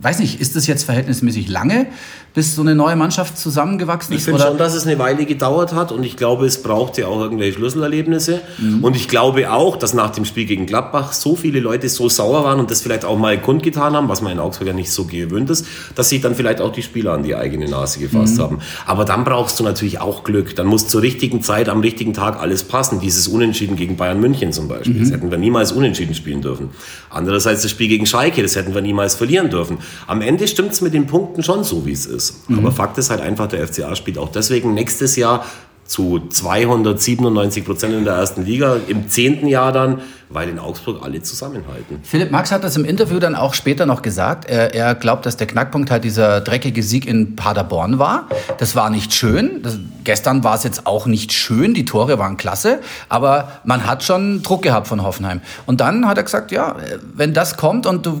weiß 0.00 0.18
nicht, 0.18 0.40
ist 0.40 0.54
das 0.56 0.66
jetzt 0.66 0.84
verhältnismäßig 0.84 1.48
lange, 1.48 1.86
bis 2.34 2.56
so 2.56 2.62
eine 2.62 2.74
neue 2.74 2.96
Mannschaft 2.96 3.38
zusammengewachsen 3.38 4.12
ist? 4.12 4.20
Ich 4.20 4.24
finde 4.24 4.42
schon, 4.42 4.58
dass 4.58 4.74
es 4.74 4.86
eine 4.86 4.98
Weile 4.98 5.24
gedauert 5.24 5.72
hat 5.72 5.92
und 5.92 6.02
ich 6.02 6.16
glaube, 6.16 6.46
es 6.46 6.62
braucht 6.62 6.98
ja 6.98 7.06
auch 7.06 7.20
irgendwelche 7.20 7.54
Schlüsselerlebnisse. 7.54 8.40
Mhm. 8.58 8.82
Und 8.82 8.96
ich 8.96 9.08
glaube 9.08 9.52
auch, 9.52 9.76
dass 9.76 9.94
nach 9.94 10.10
dem 10.10 10.24
Spiel 10.24 10.44
gegen 10.44 10.66
Gladbach 10.66 11.12
so 11.12 11.36
viele 11.36 11.60
Leute 11.60 11.88
so 11.88 12.08
sauer 12.08 12.42
waren 12.42 12.58
und 12.58 12.72
das 12.72 12.82
vielleicht 12.82 13.04
auch 13.04 13.16
mal 13.16 13.40
kundgetan 13.40 13.94
haben, 13.94 14.08
was 14.08 14.20
man 14.20 14.32
in 14.32 14.40
Augsburg 14.40 14.66
ja 14.66 14.74
nicht 14.74 14.90
so 14.90 15.04
gewöhnt 15.04 15.48
ist, 15.48 15.64
dass 15.94 16.08
sich 16.08 16.20
dann 16.20 16.34
vielleicht 16.34 16.60
auch 16.60 16.72
die 16.72 16.82
Spieler 16.82 17.12
an 17.12 17.22
die 17.22 17.36
eigene 17.36 17.68
Nase 17.68 18.00
gefasst 18.00 18.38
mhm. 18.38 18.42
haben. 18.42 18.58
Aber 18.84 19.04
dann 19.04 19.22
brauchst 19.22 19.60
du 19.60 19.64
natürlich 19.64 20.00
auch 20.00 20.24
Glück. 20.24 20.56
Dann 20.56 20.66
muss 20.66 20.88
zur 20.88 21.02
richtigen 21.02 21.40
Zeit, 21.40 21.68
am 21.68 21.80
richtigen 21.80 22.14
Tag 22.14 22.40
alles 22.40 22.64
passen. 22.64 22.98
Dieses 22.98 23.28
Unentschieden 23.28 23.76
gegen 23.76 23.96
Bayern 23.96 24.18
München 24.18 24.52
zum 24.52 24.66
Beispiel, 24.66 24.94
mhm. 24.94 25.00
das 25.00 25.12
hätten 25.12 25.30
wir 25.30 25.38
niemals 25.38 25.70
unentschieden 25.70 26.16
spielen 26.16 26.42
dürfen. 26.42 26.70
Andererseits 27.10 27.62
das 27.62 27.70
Spiel 27.70 27.86
gegen 27.86 28.06
Schalke, 28.06 28.42
das 28.42 28.56
hätten 28.56 28.74
wir 28.74 28.82
niemals 28.82 29.14
verlieren 29.14 29.50
dürfen. 29.50 29.78
Am 30.08 30.20
Ende 30.20 30.48
stimmt 30.48 30.72
es 30.72 30.80
mit 30.80 30.94
den 30.94 31.06
Punkten 31.06 31.44
schon 31.44 31.62
so, 31.62 31.86
wie 31.86 31.92
es 31.92 32.06
ist. 32.06 32.23
Mhm. 32.48 32.58
Aber 32.58 32.72
Fakt 32.72 32.98
ist 32.98 33.10
halt 33.10 33.20
einfach, 33.20 33.46
der 33.48 33.66
FCA 33.66 33.94
spielt 33.96 34.18
auch 34.18 34.30
deswegen 34.30 34.74
nächstes 34.74 35.16
Jahr 35.16 35.44
zu 35.86 36.28
297 36.30 37.64
Prozent 37.64 37.94
in 37.94 38.04
der 38.04 38.14
ersten 38.14 38.44
Liga, 38.44 38.76
im 38.88 39.08
zehnten 39.08 39.46
Jahr 39.46 39.70
dann, 39.70 40.00
weil 40.30 40.48
in 40.48 40.58
Augsburg 40.58 41.02
alle 41.02 41.22
zusammenhalten. 41.22 42.00
Philipp 42.02 42.30
Max 42.30 42.50
hat 42.50 42.64
das 42.64 42.76
im 42.76 42.86
Interview 42.86 43.18
dann 43.18 43.34
auch 43.34 43.52
später 43.52 43.84
noch 43.84 44.00
gesagt. 44.00 44.48
Er, 44.48 44.74
er 44.74 44.94
glaubt, 44.94 45.26
dass 45.26 45.36
der 45.36 45.46
Knackpunkt 45.46 45.90
halt 45.90 46.04
dieser 46.04 46.40
dreckige 46.40 46.82
Sieg 46.82 47.06
in 47.06 47.36
Paderborn 47.36 47.98
war. 47.98 48.28
Das 48.58 48.74
war 48.74 48.88
nicht 48.88 49.12
schön. 49.12 49.62
Das, 49.62 49.78
gestern 50.04 50.42
war 50.42 50.54
es 50.54 50.64
jetzt 50.64 50.86
auch 50.86 51.06
nicht 51.06 51.32
schön. 51.32 51.74
Die 51.74 51.84
Tore 51.84 52.18
waren 52.18 52.38
klasse. 52.38 52.80
Aber 53.10 53.48
man 53.64 53.86
hat 53.86 54.02
schon 54.02 54.42
Druck 54.42 54.62
gehabt 54.62 54.88
von 54.88 55.02
Hoffenheim. 55.02 55.42
Und 55.66 55.80
dann 55.80 56.08
hat 56.08 56.16
er 56.16 56.24
gesagt, 56.24 56.50
ja, 56.50 56.76
wenn 57.14 57.34
das 57.34 57.58
kommt 57.58 57.86
und 57.86 58.06
du, 58.06 58.20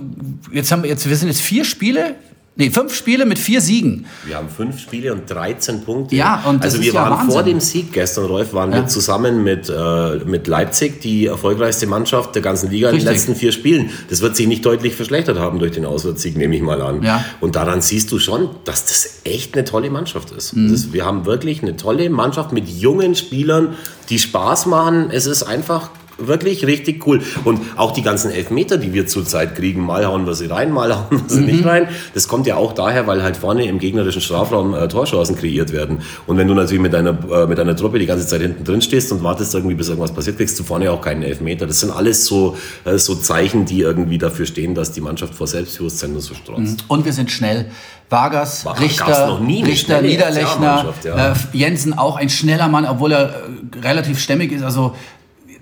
jetzt 0.52 0.70
haben 0.70 0.82
wir 0.82 0.90
jetzt, 0.90 1.08
wir 1.08 1.16
sind 1.16 1.28
jetzt 1.28 1.40
vier 1.40 1.64
Spiele, 1.64 2.14
Nee, 2.56 2.70
fünf 2.70 2.94
Spiele 2.94 3.26
mit 3.26 3.40
vier 3.40 3.60
Siegen. 3.60 4.06
Wir 4.24 4.36
haben 4.36 4.48
fünf 4.48 4.78
Spiele 4.78 5.12
und 5.12 5.28
13 5.28 5.82
Punkte. 5.82 6.14
Ja, 6.14 6.44
und 6.46 6.62
das 6.62 6.74
Also 6.74 6.84
wir 6.84 6.94
waren 6.94 7.10
Wahnsinn. 7.10 7.30
vor 7.32 7.42
dem 7.42 7.58
Sieg 7.58 7.92
gestern, 7.92 8.26
Rolf, 8.26 8.52
waren 8.52 8.70
ja. 8.70 8.76
wir 8.76 8.86
zusammen 8.86 9.42
mit, 9.42 9.68
äh, 9.68 10.18
mit 10.24 10.46
Leipzig, 10.46 11.00
die 11.00 11.26
erfolgreichste 11.26 11.88
Mannschaft 11.88 12.36
der 12.36 12.42
ganzen 12.42 12.70
Liga 12.70 12.90
Richtig. 12.90 13.02
in 13.02 13.06
den 13.08 13.12
letzten 13.12 13.34
vier 13.34 13.50
Spielen. 13.50 13.90
Das 14.08 14.20
wird 14.20 14.36
sich 14.36 14.46
nicht 14.46 14.64
deutlich 14.64 14.94
verschlechtert 14.94 15.36
haben 15.36 15.58
durch 15.58 15.72
den 15.72 15.84
Auswärtssieg, 15.84 16.36
nehme 16.36 16.54
ich 16.54 16.62
mal 16.62 16.80
an. 16.80 17.02
Ja. 17.02 17.24
Und 17.40 17.56
daran 17.56 17.80
siehst 17.80 18.12
du 18.12 18.20
schon, 18.20 18.50
dass 18.64 18.86
das 18.86 19.22
echt 19.24 19.54
eine 19.54 19.64
tolle 19.64 19.90
Mannschaft 19.90 20.30
ist. 20.30 20.54
Mhm. 20.54 20.72
ist. 20.72 20.92
Wir 20.92 21.04
haben 21.04 21.26
wirklich 21.26 21.60
eine 21.60 21.76
tolle 21.76 22.08
Mannschaft 22.08 22.52
mit 22.52 22.68
jungen 22.68 23.16
Spielern, 23.16 23.74
die 24.10 24.20
Spaß 24.20 24.66
machen. 24.66 25.10
Es 25.10 25.26
ist 25.26 25.42
einfach 25.42 25.90
Wirklich 26.18 26.66
richtig 26.66 27.06
cool. 27.06 27.22
Und 27.44 27.60
auch 27.76 27.92
die 27.92 28.02
ganzen 28.02 28.30
Elfmeter, 28.30 28.76
die 28.76 28.92
wir 28.92 29.06
zurzeit 29.06 29.56
kriegen, 29.56 29.82
mal 29.82 30.06
hauen 30.06 30.26
wir 30.26 30.34
sie 30.34 30.46
rein, 30.46 30.72
mal 30.72 30.94
hauen 30.96 31.10
wir 31.10 31.28
sie 31.28 31.40
mhm. 31.40 31.46
nicht 31.46 31.64
rein. 31.64 31.88
Das 32.14 32.28
kommt 32.28 32.46
ja 32.46 32.56
auch 32.56 32.72
daher, 32.72 33.06
weil 33.06 33.22
halt 33.22 33.36
vorne 33.36 33.66
im 33.66 33.78
gegnerischen 33.78 34.20
Strafraum 34.20 34.74
äh, 34.74 34.88
Torchancen 34.88 35.36
kreiert 35.36 35.72
werden. 35.72 36.02
Und 36.26 36.36
wenn 36.36 36.48
du 36.48 36.54
natürlich 36.54 36.82
mit 36.82 36.92
deiner, 36.92 37.16
äh, 37.30 37.46
mit 37.46 37.58
deiner 37.58 37.76
Truppe 37.76 37.98
die 37.98 38.06
ganze 38.06 38.26
Zeit 38.26 38.42
hinten 38.42 38.64
drin 38.64 38.82
stehst 38.82 39.12
und 39.12 39.22
wartest 39.22 39.54
irgendwie, 39.54 39.74
bis 39.74 39.88
irgendwas 39.88 40.12
passiert, 40.12 40.36
kriegst 40.36 40.58
du 40.58 40.64
vorne 40.64 40.90
auch 40.90 41.00
keinen 41.00 41.22
Elfmeter. 41.22 41.66
Das 41.66 41.80
sind 41.80 41.90
alles 41.90 42.26
so, 42.26 42.56
äh, 42.84 42.98
so 42.98 43.14
Zeichen, 43.14 43.64
die 43.64 43.80
irgendwie 43.80 44.18
dafür 44.18 44.46
stehen, 44.46 44.74
dass 44.74 44.92
die 44.92 45.00
Mannschaft 45.00 45.34
vor 45.34 45.46
Selbstbewusstsein 45.46 46.12
nur 46.12 46.20
so 46.20 46.34
strotzt. 46.34 46.60
Mhm. 46.60 46.76
Und 46.88 47.04
wir 47.04 47.12
sind 47.12 47.30
schnell. 47.30 47.66
Vargas, 48.10 48.64
War, 48.64 48.78
Richter, 48.78 49.40
Richter 49.40 50.02
Niederlechner, 50.02 50.94
ja. 51.04 51.32
äh, 51.32 51.34
Jensen 51.52 51.94
auch 51.94 52.16
ein 52.16 52.28
schneller 52.28 52.68
Mann, 52.68 52.84
obwohl 52.84 53.12
er 53.12 53.28
äh, 53.28 53.78
relativ 53.82 54.20
stämmig 54.20 54.52
ist. 54.52 54.62
Also 54.62 54.94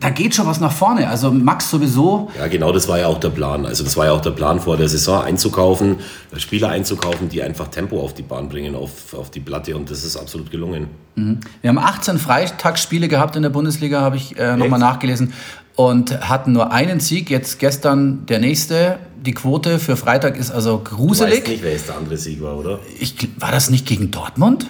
da 0.02 0.10
geht 0.10 0.34
schon 0.34 0.46
was 0.46 0.58
nach 0.58 0.72
vorne. 0.72 1.08
Also 1.08 1.30
Max 1.30 1.70
sowieso. 1.70 2.28
Ja, 2.36 2.48
genau, 2.48 2.72
das 2.72 2.88
war 2.88 2.98
ja 2.98 3.06
auch 3.06 3.20
der 3.20 3.30
Plan. 3.30 3.64
Also 3.64 3.84
das 3.84 3.96
war 3.96 4.06
ja 4.06 4.12
auch 4.12 4.20
der 4.20 4.32
Plan 4.32 4.60
vor 4.60 4.76
der 4.76 4.88
Saison 4.88 5.22
einzukaufen, 5.22 5.96
Spieler 6.36 6.70
einzukaufen, 6.70 7.28
die 7.28 7.42
einfach 7.42 7.68
Tempo 7.68 8.00
auf 8.00 8.12
die 8.12 8.22
Bahn 8.22 8.48
bringen, 8.48 8.74
auf, 8.74 9.14
auf 9.14 9.30
die 9.30 9.40
Platte 9.40 9.76
und 9.76 9.90
das 9.90 10.04
ist 10.04 10.16
absolut 10.16 10.50
gelungen. 10.50 10.88
Mhm. 11.14 11.40
Wir 11.60 11.68
haben 11.68 11.78
18 11.78 12.18
Freitagsspiele 12.18 13.06
gehabt 13.06 13.36
in 13.36 13.42
der 13.42 13.50
Bundesliga, 13.50 14.00
habe 14.00 14.16
ich 14.16 14.36
äh, 14.36 14.56
nochmal 14.56 14.80
nachgelesen 14.80 15.32
und 15.76 16.28
hatten 16.28 16.52
nur 16.52 16.72
einen 16.72 16.98
Sieg. 16.98 17.30
Jetzt 17.30 17.60
gestern 17.60 18.26
der 18.26 18.40
nächste. 18.40 18.98
Die 19.24 19.32
Quote 19.32 19.78
für 19.78 19.96
Freitag 19.96 20.36
ist 20.36 20.50
also 20.50 20.80
gruselig. 20.82 21.34
Ich 21.34 21.42
weiß 21.44 21.48
nicht, 21.48 21.62
wer 21.62 21.72
jetzt 21.72 21.88
der 21.88 21.96
andere 21.96 22.16
Sieg 22.16 22.42
war, 22.42 22.56
oder? 22.58 22.80
Ich, 22.98 23.14
war 23.38 23.52
das 23.52 23.70
nicht 23.70 23.86
gegen 23.86 24.10
Dortmund? 24.10 24.66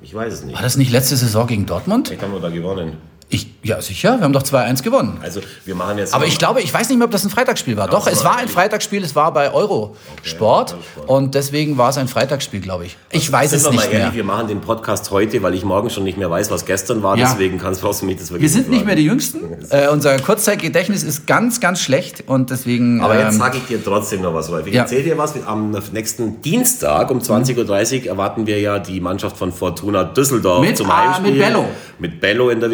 Ich 0.00 0.14
weiß 0.14 0.32
es 0.32 0.44
nicht. 0.44 0.54
War 0.54 0.62
das 0.62 0.76
nicht 0.76 0.92
letzte 0.92 1.16
Saison 1.16 1.48
gegen 1.48 1.66
Dortmund? 1.66 2.06
Vielleicht 2.06 2.22
haben 2.22 2.32
wir 2.32 2.38
da 2.38 2.50
gewonnen. 2.50 2.92
Ich, 3.28 3.48
ja, 3.64 3.82
sicher. 3.82 4.18
Wir 4.18 4.24
haben 4.24 4.32
doch 4.32 4.44
2-1 4.44 4.84
gewonnen. 4.84 5.18
Also 5.20 5.40
wir 5.64 5.74
machen 5.74 5.98
jetzt. 5.98 6.14
Aber 6.14 6.26
ich 6.26 6.38
glaube, 6.38 6.60
ich 6.60 6.72
weiß 6.72 6.88
nicht 6.88 6.98
mehr, 6.98 7.06
ob 7.06 7.10
das 7.10 7.24
ein 7.24 7.30
Freitagsspiel 7.30 7.76
war. 7.76 7.88
Doch, 7.88 8.04
so, 8.04 8.10
es 8.10 8.22
war 8.22 8.36
ein? 8.36 8.46
Freitagsspiel. 8.46 9.02
Es 9.02 9.16
war 9.16 9.32
bei 9.32 9.52
Eurosport. 9.52 9.96
Eurosport. 10.74 10.76
Und 11.08 11.34
deswegen 11.34 11.76
war 11.76 11.90
es 11.90 11.98
ein 11.98 12.06
Freitagsspiel, 12.06 12.60
glaube 12.60 12.86
ich. 12.86 12.96
Ich 13.10 13.30
weiß 13.30 13.50
Sind 13.50 13.58
es 13.58 13.64
wir 13.64 13.70
nicht 13.72 13.80
mal 13.80 13.84
ehrlich, 13.92 14.04
mehr. 14.06 14.14
wir 14.14 14.24
machen 14.24 14.46
den 14.46 14.60
Podcast 14.60 15.10
heute, 15.10 15.42
weil 15.42 15.54
ich 15.54 15.64
morgen 15.64 15.90
schon 15.90 16.04
nicht 16.04 16.16
mehr 16.18 16.30
weiß, 16.30 16.52
was 16.52 16.64
gestern 16.66 17.02
war. 17.02 17.16
Ja. 17.16 17.28
Deswegen 17.28 17.58
kannst 17.58 17.82
du 17.82 18.06
mich 18.06 18.16
das 18.16 18.30
wirklich 18.30 18.42
Wir 18.42 18.48
sind 18.48 18.70
nicht 18.70 18.84
mehr 18.86 18.94
die 18.96 19.04
Jüngsten. 19.04 19.40
Äh, 19.70 19.88
unser 19.88 20.16
Kurzzeitgedächtnis 20.20 21.02
ist 21.02 21.26
ganz, 21.26 21.58
ganz 21.60 21.80
schlecht. 21.80 22.22
Und 22.28 22.50
deswegen. 22.50 23.00
Aber 23.00 23.18
jetzt 23.18 23.32
ähm, 23.34 23.40
sage 23.40 23.58
ich 23.58 23.64
dir 23.64 23.82
trotzdem 23.84 24.22
noch 24.22 24.32
was, 24.32 24.48
Rolf. 24.50 24.66
Ich 24.68 24.74
Ja. 24.74 24.82
erzähle 24.82 25.02
dir 25.02 25.18
was. 25.18 25.34
Am 25.44 25.72
nächsten 25.92 26.40
Dienstag 26.40 27.10
um 27.10 27.18
20.30 27.18 28.02
Uhr 28.02 28.06
erwarten 28.06 28.46
wir 28.46 28.60
ja 28.60 28.78
die 28.78 29.00
Mannschaft 29.00 29.36
von 29.36 29.50
Fortuna 29.52 30.04
Düsseldorf 30.04 30.60
Mit, 30.60 30.76
zum 30.76 30.88
ah, 30.90 31.06
Heimspiel. 31.08 31.32
mit 31.32 31.40
Bello. 31.40 31.64
Mit 31.98 32.20
Bello 32.20 32.50
in 32.50 32.60
der 32.60 32.70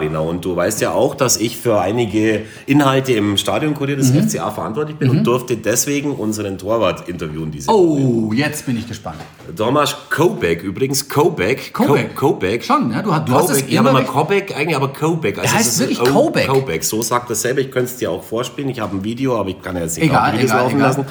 WWK-Arena. 0.00 0.18
Und 0.20 0.44
du 0.44 0.56
weißt 0.56 0.80
ja 0.80 0.92
auch, 0.92 1.14
dass 1.14 1.36
ich 1.36 1.56
für 1.56 1.80
einige 1.80 2.42
Inhalte 2.66 3.12
im 3.12 3.36
Stadionkurier 3.36 3.96
des 3.96 4.12
Mhm. 4.12 4.22
FCA 4.28 4.50
verantwortlich 4.50 4.96
bin 4.96 5.10
und 5.10 5.24
durfte 5.24 5.56
deswegen 5.56 6.12
unseren 6.12 6.58
Torwart 6.58 7.08
interviewen 7.08 7.50
diese 7.50 7.70
Oh, 7.70 8.32
jetzt 8.34 8.66
bin 8.66 8.76
ich 8.76 8.86
gespannt. 8.86 9.18
Thomas 9.56 9.94
Kobeck, 10.10 10.62
übrigens 10.62 11.08
Kobeck. 11.08 11.72
Kobeck? 11.72 12.14
Ko 12.14 12.32
Kobeck. 12.34 12.64
Schon, 12.64 12.90
ja, 12.92 13.02
du 13.02 13.12
hast- 13.14 13.28
du 13.28 13.34
hast 13.34 13.50
es 13.50 13.56
Kobeck. 13.58 13.72
Ja, 13.72 13.80
aber 13.80 13.90
immer 13.90 13.98
mal 14.00 14.04
recht- 14.04 14.12
Kobeck 14.12 14.56
eigentlich, 14.56 14.76
aber 14.76 14.88
Kobeck. 14.88 15.38
Also 15.38 15.52
Er 15.54 15.58
heißt 15.58 15.78
wirklich 15.80 16.00
O- 16.00 16.04
Kobeck? 16.04 16.48
Kobeck, 16.48 16.84
so 16.84 17.02
sagt 17.02 17.30
er 17.30 17.36
selber. 17.36 17.60
Ich 17.60 17.70
könnte 17.70 17.90
es 17.90 17.96
dir 17.96 18.10
auch 18.10 18.22
vorspielen. 18.22 18.70
Ich 18.70 18.80
habe 18.80 18.96
ein 18.96 19.04
Video, 19.04 19.38
aber 19.38 19.48
ich 19.50 19.60
kann 19.62 19.76
ja 19.76 19.82
jetzt 19.82 19.96
nicht 19.96 20.06
Egal, 20.06 20.34
egal, 20.38 20.58
laufen 20.58 20.76
egal. 20.76 20.88
lassen. 20.88 21.04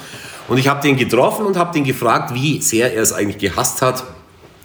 Und 0.48 0.58
ich 0.58 0.68
habe 0.68 0.82
den 0.82 0.96
getroffen 0.96 1.46
und 1.46 1.56
habe 1.56 1.72
den 1.72 1.84
gefragt, 1.84 2.34
wie 2.34 2.60
sehr 2.60 2.92
er 2.94 3.02
es 3.02 3.12
eigentlich 3.12 3.38
gehasst 3.38 3.80
hat. 3.80 4.04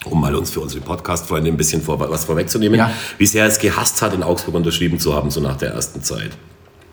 Um 0.05 0.21
mal 0.21 0.33
uns 0.35 0.49
für 0.51 0.61
unsere 0.61 0.81
Podcast-Freunde 0.81 1.49
ein 1.51 1.57
bisschen 1.57 1.81
vor, 1.81 1.99
was 1.99 2.23
vorwegzunehmen, 2.25 2.77
Ja. 2.79 2.91
wie 3.17 3.25
sehr 3.25 3.43
er 3.43 3.49
es 3.49 3.59
gehasst 3.59 4.01
hat, 4.01 4.13
in 4.13 4.23
Augsburg 4.23 4.55
unterschrieben 4.55 4.97
zu 4.99 5.13
haben, 5.13 5.29
so 5.29 5.41
nach 5.41 5.57
der 5.57 5.71
ersten 5.71 6.01
Zeit. 6.03 6.31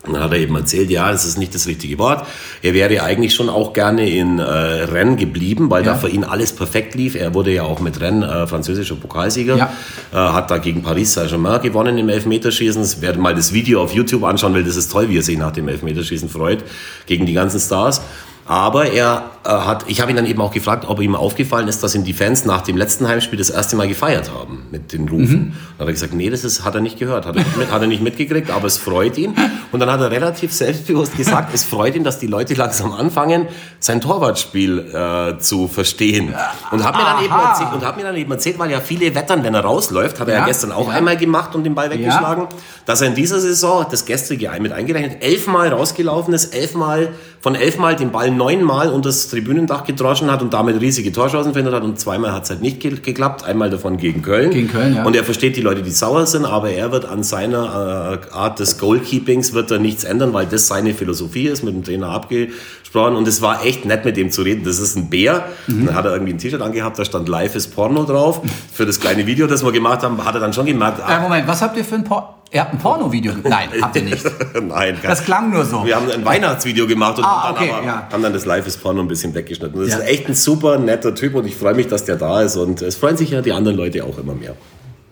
Und 0.05 0.13
dann 0.13 0.23
hat 0.23 0.31
er 0.31 0.37
eben 0.39 0.55
erzählt, 0.55 0.89
ja, 0.89 1.11
das 1.11 1.25
ist 1.25 1.37
nicht 1.37 1.53
das 1.53 1.67
richtige 1.67 1.97
Wort. 1.99 2.25
Er 2.61 2.73
wäre 2.73 3.03
eigentlich 3.03 3.33
schon 3.33 3.49
auch 3.49 3.73
gerne 3.73 4.09
in 4.09 4.39
äh, 4.39 4.43
Rennes 4.43 5.19
geblieben, 5.19 5.69
weil 5.69 5.85
Ja. 5.85 5.93
da 5.93 5.97
für 5.97 6.07
ihn 6.07 6.23
alles 6.23 6.53
perfekt 6.53 6.95
lief. 6.95 7.15
Er 7.15 7.33
wurde 7.33 7.51
ja 7.51 7.63
auch 7.63 7.79
mit 7.81 7.99
Rennes 7.99 8.29
äh, 8.29 8.47
französischer 8.47 8.95
Pokalsieger, 8.95 9.57
Ja. 9.57 9.73
äh, 10.13 10.15
hat 10.15 10.49
da 10.49 10.59
gegen 10.59 10.81
Paris 10.81 11.13
Saint-Germain 11.13 11.61
gewonnen 11.61 11.97
im 11.97 12.07
Elfmeterschießen. 12.07 12.85
Wer 13.01 13.17
mal 13.17 13.35
das 13.35 13.51
Video 13.51 13.81
auf 13.81 13.93
YouTube 13.93 14.23
anschauen 14.23 14.53
will, 14.53 14.63
das 14.63 14.77
ist 14.77 14.91
toll, 14.91 15.09
wie 15.09 15.17
er 15.17 15.23
sich 15.23 15.37
nach 15.37 15.51
dem 15.51 15.67
Elfmeterschießen 15.67 16.29
freut 16.29 16.63
gegen 17.05 17.25
die 17.25 17.33
ganzen 17.33 17.59
Stars. 17.59 17.99
Aber 18.47 18.91
er 18.91 19.29
äh, 19.43 19.49
hat, 19.49 19.85
ich 19.87 20.01
habe 20.01 20.11
ihn 20.11 20.15
dann 20.15 20.25
eben 20.25 20.41
auch 20.41 20.51
gefragt, 20.51 20.85
ob 20.87 21.01
ihm 21.01 21.15
aufgefallen 21.15 21.67
ist, 21.67 21.83
dass 21.83 21.95
ihm 21.95 22.03
die 22.03 22.13
Fans 22.13 22.45
nach 22.45 22.61
dem 22.61 22.77
letzten 22.77 23.07
Heimspiel 23.07 23.37
das 23.37 23.49
erste 23.49 23.75
Mal 23.75 23.87
gefeiert 23.87 24.31
haben 24.33 24.65
mit 24.71 24.93
den 24.93 25.07
Rufen. 25.09 25.53
Dann 25.77 25.85
hat 25.85 25.87
er 25.87 25.93
gesagt, 25.93 26.13
nee, 26.13 26.29
das 26.29 26.43
ist, 26.43 26.63
hat 26.63 26.75
er 26.75 26.81
nicht 26.81 26.97
gehört, 26.97 27.25
hat 27.25 27.35
er 27.35 27.43
nicht, 27.43 27.57
mit, 27.57 27.71
hat 27.71 27.81
er 27.81 27.87
nicht 27.87 28.01
mitgekriegt, 28.01 28.49
aber 28.49 28.67
es 28.67 28.77
freut 28.77 29.17
ihn. 29.17 29.35
Und 29.71 29.79
dann 29.79 29.91
hat 29.91 29.99
er 29.99 30.11
relativ 30.11 30.53
selbstbewusst 30.53 31.17
gesagt, 31.17 31.53
es 31.53 31.63
freut 31.65 31.95
ihn, 31.95 32.03
dass 32.03 32.19
die 32.19 32.27
Leute 32.27 32.53
langsam 32.53 32.93
anfangen, 32.93 33.47
sein 33.79 34.01
Torwartspiel 34.01 34.79
äh, 34.79 35.39
zu 35.39 35.67
verstehen. 35.67 36.33
Und 36.71 36.83
hat 36.83 36.95
mir 36.95 37.03
dann 37.03 37.23
eben 37.23 37.33
erzählt, 37.33 37.73
und 37.73 37.85
hat 37.85 37.97
mir 37.97 38.03
dann 38.03 38.15
eben 38.15 38.31
erzählt, 38.31 38.57
weil 38.59 38.71
ja 38.71 38.79
viele 38.79 39.13
wettern, 39.13 39.43
wenn 39.43 39.53
er 39.53 39.61
rausläuft, 39.61 40.19
hat 40.19 40.27
er 40.29 40.33
ja, 40.33 40.39
Ja, 40.41 40.45
gestern 40.45 40.71
auch 40.71 40.87
ja. 40.87 40.93
einmal 40.93 41.17
gemacht 41.17 41.53
und 41.53 41.63
den 41.63 41.75
Ball 41.75 41.89
weggeschlagen, 41.89 42.47
dass 42.85 43.01
er 43.01 43.07
in 43.07 43.15
dieser 43.15 43.39
Saison, 43.39 43.85
das 43.89 44.05
gestrige 44.05 44.49
mit 44.59 44.71
eingerechnet, 44.71 45.21
elfmal 45.23 45.69
rausgelaufen 45.69 46.33
ist, 46.33 46.55
elfmal, 46.55 47.09
von 47.41 47.55
elfmal 47.55 47.95
den 47.95 48.11
Ball 48.11 48.31
neunmal 48.37 48.89
unter 48.89 49.09
das 49.09 49.29
Tribünendach 49.29 49.83
gedroschen 49.83 50.31
hat 50.31 50.41
und 50.41 50.53
damit 50.53 50.79
riesige 50.79 51.11
Torchancen 51.11 51.53
verhindert 51.53 51.75
hat 51.75 51.83
und 51.83 51.99
zweimal 51.99 52.31
hat 52.31 52.43
es 52.43 52.49
halt 52.49 52.61
nicht 52.61 52.79
ge 52.79 52.97
geklappt, 53.01 53.43
einmal 53.43 53.69
davon 53.69 53.97
gegen 53.97 54.21
Köln. 54.21 54.51
Gegen 54.51 54.69
Köln, 54.69 54.95
ja. 54.95 55.03
Und 55.03 55.15
er 55.15 55.23
versteht 55.23 55.57
die 55.57 55.61
Leute, 55.61 55.81
die 55.81 55.91
sauer 55.91 56.25
sind, 56.25 56.45
aber 56.45 56.69
er 56.69 56.91
wird 56.91 57.05
an 57.05 57.23
seiner 57.23 58.21
äh, 58.31 58.33
Art 58.33 58.59
des 58.59 58.77
Goalkeepings 58.77 59.53
wird 59.53 59.71
er 59.71 59.79
nichts 59.79 60.03
ändern, 60.03 60.33
weil 60.33 60.45
das 60.45 60.67
seine 60.67 60.93
Philosophie 60.93 61.47
ist, 61.47 61.63
mit 61.63 61.73
dem 61.73 61.83
Trainer 61.83 62.09
abgesprochen 62.09 62.86
und 62.95 63.27
es 63.27 63.41
war 63.41 63.63
echt 63.65 63.85
nett 63.85 64.05
mit 64.05 64.17
dem 64.17 64.31
zu 64.31 64.41
reden. 64.41 64.63
Das 64.63 64.79
ist 64.79 64.95
ein 64.95 65.09
Bär. 65.09 65.45
Mhm. 65.67 65.85
Dann 65.87 65.95
hat 65.95 66.05
er 66.05 66.13
irgendwie 66.13 66.33
ein 66.33 66.37
T-Shirt 66.39 66.61
angehabt, 66.61 66.97
da 66.97 67.05
stand 67.05 67.29
Live 67.29 67.55
ist 67.55 67.75
Porno 67.75 68.05
drauf. 68.05 68.41
Für 68.73 68.85
das 68.85 68.99
kleine 68.99 69.25
Video, 69.27 69.45
das 69.47 69.63
wir 69.63 69.71
gemacht 69.71 70.01
haben, 70.03 70.23
hat 70.25 70.33
er 70.33 70.39
dann 70.41 70.53
schon 70.53 70.65
gemerkt, 70.65 70.99
Äh, 70.99 71.03
ah, 71.13 71.19
Moment, 71.19 71.47
was 71.47 71.61
habt 71.61 71.77
ihr 71.77 71.85
für 71.85 71.95
ein 71.95 72.03
Por 72.03 72.33
Ihr 72.49 72.61
habt 72.61 72.71
ein 72.71 72.79
Porno-Video? 72.79 73.33
Nein, 73.43 73.67
habt 73.81 73.95
ihr 73.97 74.03
nicht. 74.03 74.23
Nein, 74.69 74.97
Das 75.03 75.25
klang 75.25 75.51
nur 75.51 75.65
so. 75.65 75.85
Wir 75.85 75.97
haben 75.97 76.09
ein 76.09 76.23
Weihnachtsvideo 76.23 76.87
gemacht 76.87 77.17
und 77.17 77.25
Ah, 77.25 77.49
haben, 77.49 77.57
okay, 77.57 77.69
dann 77.75 77.85
ja. 77.85 78.07
haben 78.09 78.23
dann 78.23 78.31
das 78.31 78.45
Live 78.45 78.65
ist 78.65 78.81
Porno 78.81 79.01
ein 79.01 79.07
bisschen 79.09 79.35
weggeschnitten. 79.35 79.77
Das 79.81 79.89
Ja. 79.89 79.97
ist 79.97 80.07
echt 80.07 80.29
ein 80.29 80.33
super 80.33 80.77
netter 80.77 81.13
Typ 81.13 81.35
und 81.35 81.45
ich 81.45 81.57
freue 81.57 81.73
mich, 81.73 81.87
dass 81.87 82.05
der 82.05 82.15
da 82.15 82.41
ist 82.41 82.55
und 82.55 82.81
es 82.81 82.95
freuen 82.95 83.17
sich 83.17 83.31
ja 83.31 83.41
die 83.41 83.51
anderen 83.51 83.75
Leute 83.75 84.01
auch 84.05 84.17
immer 84.17 84.33
mehr. 84.33 84.55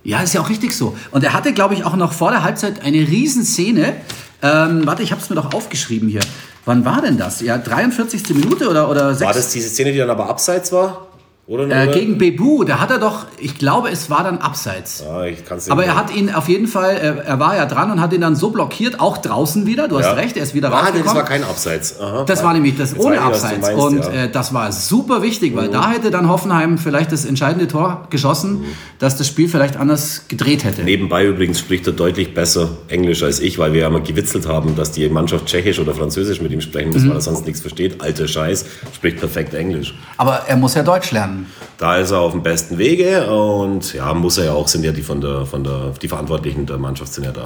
Ja, 0.05 0.21
ist 0.21 0.33
ja 0.33 0.39
auch 0.39 0.49
richtig 0.49 0.71
so. 0.77 0.95
Und 1.11 1.25
er 1.25 1.33
hatte, 1.33 1.51
glaube 1.51 1.73
ich, 1.73 1.83
auch 1.83 1.97
noch 1.97 2.13
vor 2.13 2.31
der 2.31 2.41
Halbzeit 2.43 2.81
eine 2.85 2.99
Riesenszene. 2.99 3.93
Ähm, 4.41 4.83
warte, 4.85 5.03
ich 5.03 5.11
habe 5.11 5.21
es 5.21 5.29
mir 5.29 5.35
doch 5.35 5.53
aufgeschrieben 5.53 6.07
hier. 6.07 6.21
Wann 6.65 6.83
war 6.83 7.01
denn 7.01 7.17
das? 7.17 7.41
Ja, 7.41 7.57
43. 7.57 8.29
Minute 8.29 8.67
oder, 8.69 8.89
oder 8.89 9.13
6? 9.13 9.21
War 9.21 9.33
das 9.33 9.49
diese 9.49 9.69
Szene, 9.69 9.91
die 9.91 9.99
dann 9.99 10.09
aber 10.09 10.27
abseits 10.27 10.71
war? 10.71 11.07
Oder? 11.47 11.69
äh, 11.69 11.93
gegen 11.93 12.17
Bebu, 12.17 12.63
da 12.63 12.79
hat 12.79 12.89
er 12.89 12.97
doch, 12.97 13.27
ich 13.37 13.59
glaube, 13.59 13.89
es 13.91 14.09
war 14.09 14.23
dann 14.23 14.39
abseits. 14.39 15.03
Ja, 15.05 15.25
ich 15.25 15.45
kann's 15.45 15.69
Aber 15.69 15.85
er 15.85 15.95
hat 15.95 16.11
ihn 16.15 16.33
auf 16.33 16.49
jeden 16.49 16.65
Fall, 16.65 16.95
er, 16.97 17.17
er 17.23 17.39
war 17.39 17.55
ja 17.55 17.67
dran 17.67 17.91
und 17.91 18.01
hat 18.01 18.13
ihn 18.13 18.21
dann 18.21 18.35
so 18.35 18.49
blockiert, 18.49 18.99
auch 18.99 19.17
draußen 19.19 19.67
wieder. 19.67 19.87
Du 19.87 19.99
hast 19.99 20.05
Ja. 20.05 20.13
recht, 20.13 20.35
er 20.37 20.41
ist 20.43 20.55
wieder 20.55 20.69
Ah, 20.71 20.79
rausgekommen. 20.79 21.05
das 21.05 21.13
war 21.15 21.23
kein 21.23 21.43
Abseits. 21.43 21.99
Aha. 21.99 22.23
Das 22.23 22.43
war 22.43 22.51
nämlich 22.53 22.75
das 22.79 22.97
ohne 22.97 23.17
ich, 23.17 23.21
Abseits. 23.21 23.61
meinst, 23.61 23.79
und 23.79 23.99
ja. 24.05 24.09
Mhm. 24.09 24.15
äh, 24.15 24.29
das 24.29 24.55
war 24.55 24.71
super 24.71 25.21
wichtig, 25.21 25.55
weil 25.55 25.69
da 25.69 25.91
hätte 25.91 26.09
dann 26.09 26.29
Hoffenheim 26.29 26.79
vielleicht 26.79 27.11
das 27.11 27.25
entscheidende 27.25 27.67
Tor 27.67 28.07
geschossen, 28.09 28.63
dass 28.97 29.15
das 29.17 29.27
Spiel 29.27 29.47
vielleicht 29.47 29.77
anders 29.77 30.23
gedreht 30.27 30.63
hätte. 30.63 30.81
Nebenbei 30.83 31.27
übrigens 31.27 31.59
spricht 31.59 31.85
er 31.85 31.93
deutlich 31.93 32.33
besser 32.33 32.69
Englisch 32.87 33.21
als 33.21 33.39
ich, 33.39 33.59
weil 33.59 33.71
wir 33.73 33.81
ja 33.81 33.89
mal 33.91 34.01
gewitzelt 34.01 34.47
haben, 34.47 34.75
dass 34.75 34.93
die 34.93 35.07
Mannschaft 35.09 35.45
Tschechisch 35.45 35.77
oder 35.77 35.93
Französisch 35.93 36.41
mit 36.41 36.51
ihm 36.51 36.61
sprechen 36.61 36.89
muss, 36.91 37.03
Mhm. 37.03 37.09
weil 37.09 37.17
er 37.17 37.21
sonst 37.21 37.45
nichts 37.45 37.61
versteht. 37.61 38.01
Alter 38.01 38.27
Scheiß, 38.27 38.65
spricht 38.95 39.19
perfekt 39.19 39.53
Englisch. 39.53 39.93
Aber 40.17 40.41
er 40.47 40.57
muss 40.57 40.73
ja 40.73 40.81
Deutsch 40.81 41.11
lernen. 41.11 41.34
Da 41.77 41.97
ist 41.97 42.11
er 42.11 42.19
auf 42.19 42.31
dem 42.31 42.43
besten 42.43 42.77
Wege 42.77 43.29
und 43.31 43.93
ja, 43.93 44.13
muss 44.13 44.37
er 44.37 44.45
ja 44.45 44.51
auch, 44.53 44.67
sind 44.67 44.83
ja 44.83 44.91
die 44.91 45.01
von 45.01 45.21
der, 45.21 45.45
von 45.45 45.63
der, 45.63 45.93
die 46.01 46.07
Verantwortlichen 46.07 46.65
der 46.65 46.77
Mannschaft 46.77 47.13
sind 47.13 47.23
ja 47.25 47.31
da. 47.31 47.43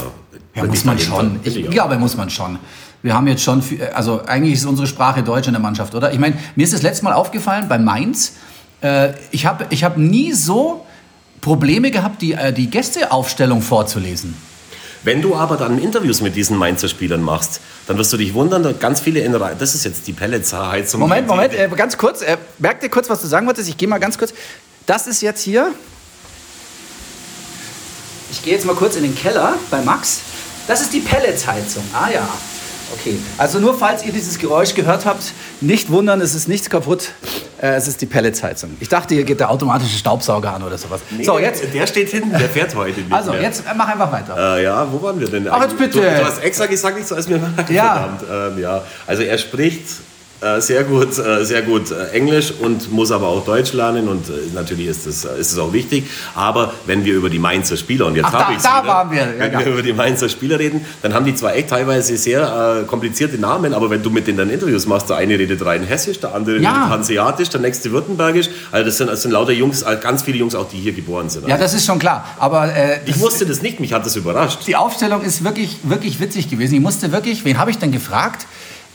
Ja, 0.56 0.64
muss 0.66 0.84
man 0.86 0.98
schon. 1.00 1.40
Ich 1.44 1.68
auch. 1.68 1.72
glaube, 1.72 1.98
muss 1.98 2.18
man 2.18 2.30
schon. 2.30 2.58
Wir 3.02 3.14
haben 3.14 3.28
jetzt 3.28 3.44
schon, 3.44 3.62
viel- 3.62 3.82
also 3.94 4.22
eigentlich 4.26 4.54
ist 4.56 4.66
unsere 4.66 4.88
Sprache 4.88 5.24
Deutsch 5.24 5.48
in 5.48 5.54
der 5.54 5.62
Mannschaft, 5.62 5.96
oder? 5.96 6.12
Ich 6.12 6.20
meine, 6.20 6.36
mir 6.56 6.64
ist 6.64 6.74
das 6.74 6.82
letzte 6.82 7.06
Mal 7.06 7.14
aufgefallen 7.14 7.68
bei 7.70 7.78
Mainz. 7.78 8.34
Äh, 8.82 9.14
ich 9.32 9.46
habe 9.46 9.66
ich 9.70 9.84
hab 9.84 9.98
nie 9.98 10.34
so 10.34 10.86
Probleme 11.42 11.92
gehabt, 11.92 12.22
die, 12.22 12.34
äh, 12.34 12.52
die 12.52 12.70
Gästeaufstellung 12.70 13.62
vorzulesen. 13.62 14.34
Wenn 15.04 15.22
du 15.22 15.36
aber 15.36 15.56
dann 15.56 15.80
Interviews 15.80 16.22
mit 16.22 16.36
diesen 16.36 16.58
Mainzer 16.58 16.90
Spielern 16.90 17.22
machst, 17.22 17.62
dann 17.88 17.98
wirst 17.98 18.12
du 18.12 18.18
dich 18.18 18.34
wundern, 18.34 18.64
da 18.64 18.74
ganz 18.74 19.00
viele 19.00 19.22
in. 19.22 19.32
Das 19.32 19.76
ist 19.76 19.86
jetzt 19.86 20.08
die 20.08 20.14
Pelletsheizung. 20.14 21.00
Moment, 21.00 21.28
Moment, 21.28 21.54
äh, 21.54 21.70
ganz 21.76 21.98
kurz. 21.98 22.22
Äh, 22.22 22.38
merk 22.58 22.82
dir 22.82 22.90
kurz, 22.90 23.10
was 23.10 23.22
du 23.22 23.28
sagen 23.28 23.48
wolltest. 23.48 23.70
Ich 23.70 23.78
gehe 23.78 23.88
mal 23.88 24.00
ganz 24.00 24.18
kurz. 24.18 24.34
Das 24.86 25.08
ist 25.08 25.22
jetzt 25.22 25.42
hier. 25.42 25.72
Ich 28.32 28.44
gehe 28.44 28.54
jetzt 28.54 28.66
mal 28.66 28.76
kurz 28.76 28.96
in 28.96 29.04
den 29.04 29.16
Keller 29.16 29.56
bei 29.72 29.82
Max. 29.82 30.20
Das 30.68 30.82
ist 30.82 30.94
die 30.94 31.00
Pelletsheizung. 31.00 31.84
Ah 31.94 32.10
ja. 32.14 32.28
Okay. 32.94 33.18
Also 33.38 33.60
nur 33.60 33.78
falls 33.78 34.06
ihr 34.06 34.12
dieses 34.12 34.38
Geräusch 34.40 34.74
gehört 34.74 35.06
habt, 35.06 35.24
nicht 35.62 35.90
wundern, 35.92 36.22
es 36.22 36.34
ist 36.36 36.48
nichts 36.48 36.70
kaputt. 36.70 37.10
Äh, 37.62 37.76
es 37.76 37.88
ist 37.88 38.02
die 38.02 38.06
Pelletsheizung. 38.06 38.78
Ich 38.80 38.88
dachte, 38.88 39.14
hier 39.16 39.26
geht 39.26 39.40
der 39.42 39.50
automatische 39.52 39.98
Staubsauger 39.98 40.54
an 40.54 40.64
oder 40.64 40.78
sowas. 40.78 41.02
Nee, 41.12 41.24
so, 41.26 41.38
jetzt. 41.40 41.62
Der 41.74 41.86
steht 41.88 42.10
hinten, 42.10 42.32
der 42.32 42.48
fährt 42.50 42.74
heute 42.74 43.02
nicht 43.02 43.12
Also, 43.12 43.32
mehr. 43.32 43.42
jetzt 43.42 43.62
äh, 43.62 43.74
mach 43.76 43.88
einfach 43.90 44.12
weiter. 44.12 44.58
Äh, 44.58 44.64
ja, 44.64 44.88
wo 44.92 45.02
waren 45.02 45.20
wir 45.20 45.28
denn? 45.28 45.48
Ach, 45.50 45.62
jetzt 45.62 45.78
bitte. 45.78 46.00
Du, 46.00 46.02
du 46.02 46.26
hast 46.26 46.42
extra 46.42 46.68
gesagt, 46.68 46.98
ich 47.00 47.06
soll 47.06 47.20
es 47.20 47.28
mir 47.28 47.38
merken. 47.56 47.74
Ja. 47.74 48.10
Verdammt. 48.18 48.56
Ähm, 48.58 48.62
ja. 48.64 48.82
Also 49.06 49.24
er 49.24 49.38
spricht 49.38 49.84
äh, 50.42 50.62
sehr 50.62 50.84
gut, 50.86 51.18
äh, 51.18 51.44
sehr 51.44 51.62
gut 51.64 51.92
äh, 51.92 52.12
Englisch 52.12 52.54
und 52.62 52.92
muss 52.92 53.12
aber 53.12 53.28
auch 53.28 53.44
Deutsch 53.44 53.74
lernen 53.74 54.08
und 54.08 54.26
natürlich 54.54 54.88
ist 54.88 55.06
es 55.06 55.26
ist 55.26 55.52
es 55.52 55.58
auch 55.58 55.74
wichtig. 55.74 56.06
Aber 56.34 56.74
wenn 56.86 57.04
wir 57.04 57.14
über 57.16 57.30
die 57.30 57.40
Mainzer 57.40 57.76
Spieler 57.76 58.06
und 58.06 58.16
jetzt 58.16 58.34
da- 58.34 58.46
habe 58.46 58.54
ich 58.54 58.62
da 58.62 58.86
waren 58.88 59.12
wir. 59.12 59.28
Wenn 59.38 59.52
ja. 59.52 59.60
wir 59.60 59.74
über 59.74 59.82
die 59.82 59.92
Mainzer 59.92 60.30
Spieler 60.30 60.58
reden, 60.58 60.86
dann 61.02 61.14
haben 61.14 61.26
die 61.26 61.36
zwar 61.36 61.56
echt 61.56 61.70
teilweise 61.70 62.16
sehr 62.18 62.86
komplizierte 62.88 63.38
Namen, 63.38 63.74
aber 63.74 63.90
wenn 63.90 64.02
du 64.02 64.10
mit 64.10 64.28
denen 64.28 64.38
dann 64.38 64.50
Interviews 64.50 64.86
machst, 64.86 65.10
der 65.10 65.18
eine 65.18 65.38
redet 65.38 65.64
rein 65.66 65.84
Hessisch, 65.84 66.20
der 66.20 66.34
andere 66.34 66.58
Ja. 66.60 66.72
redet 66.72 66.90
Hanseatisch, 66.90 67.50
der 67.50 67.60
nächste 67.60 67.92
Württembergisch. 67.92 68.50
Also 68.72 68.86
das 68.86 68.98
sind, 68.98 69.08
das 69.08 69.22
sind 69.22 69.32
lauter 69.32 69.52
Jungs, 69.52 69.84
ganz 70.02 70.24
viele 70.24 70.38
Jungs 70.38 70.56
auch, 70.56 70.70
die 70.70 70.78
hier 70.78 70.94
geboren 70.94 71.30
sind. 71.30 71.48
Ja, 71.48 71.58
das 71.58 71.74
ist 71.74 71.86
schon 71.86 72.00
klar. 72.00 72.26
Aber 72.40 72.72
ich 73.06 73.20
wusste 73.20 73.46
das 73.46 73.62
nicht, 73.62 73.80
mich 73.80 73.92
hat 73.94 74.06
das 74.06 74.16
überrascht. 74.16 74.60
Die 74.68 74.76
Aufstellung 74.76 75.22
ist 75.22 75.44
wirklich, 75.44 75.78
wirklich 75.84 76.20
witzig 76.20 76.50
gewesen. 76.50 76.76
Ich 76.76 76.82
musste 76.82 77.12
wirklich, 77.12 77.44
wen 77.44 77.58
habe 77.58 77.72
ich 77.72 77.78
denn 77.78 77.92
gefragt? 77.92 78.46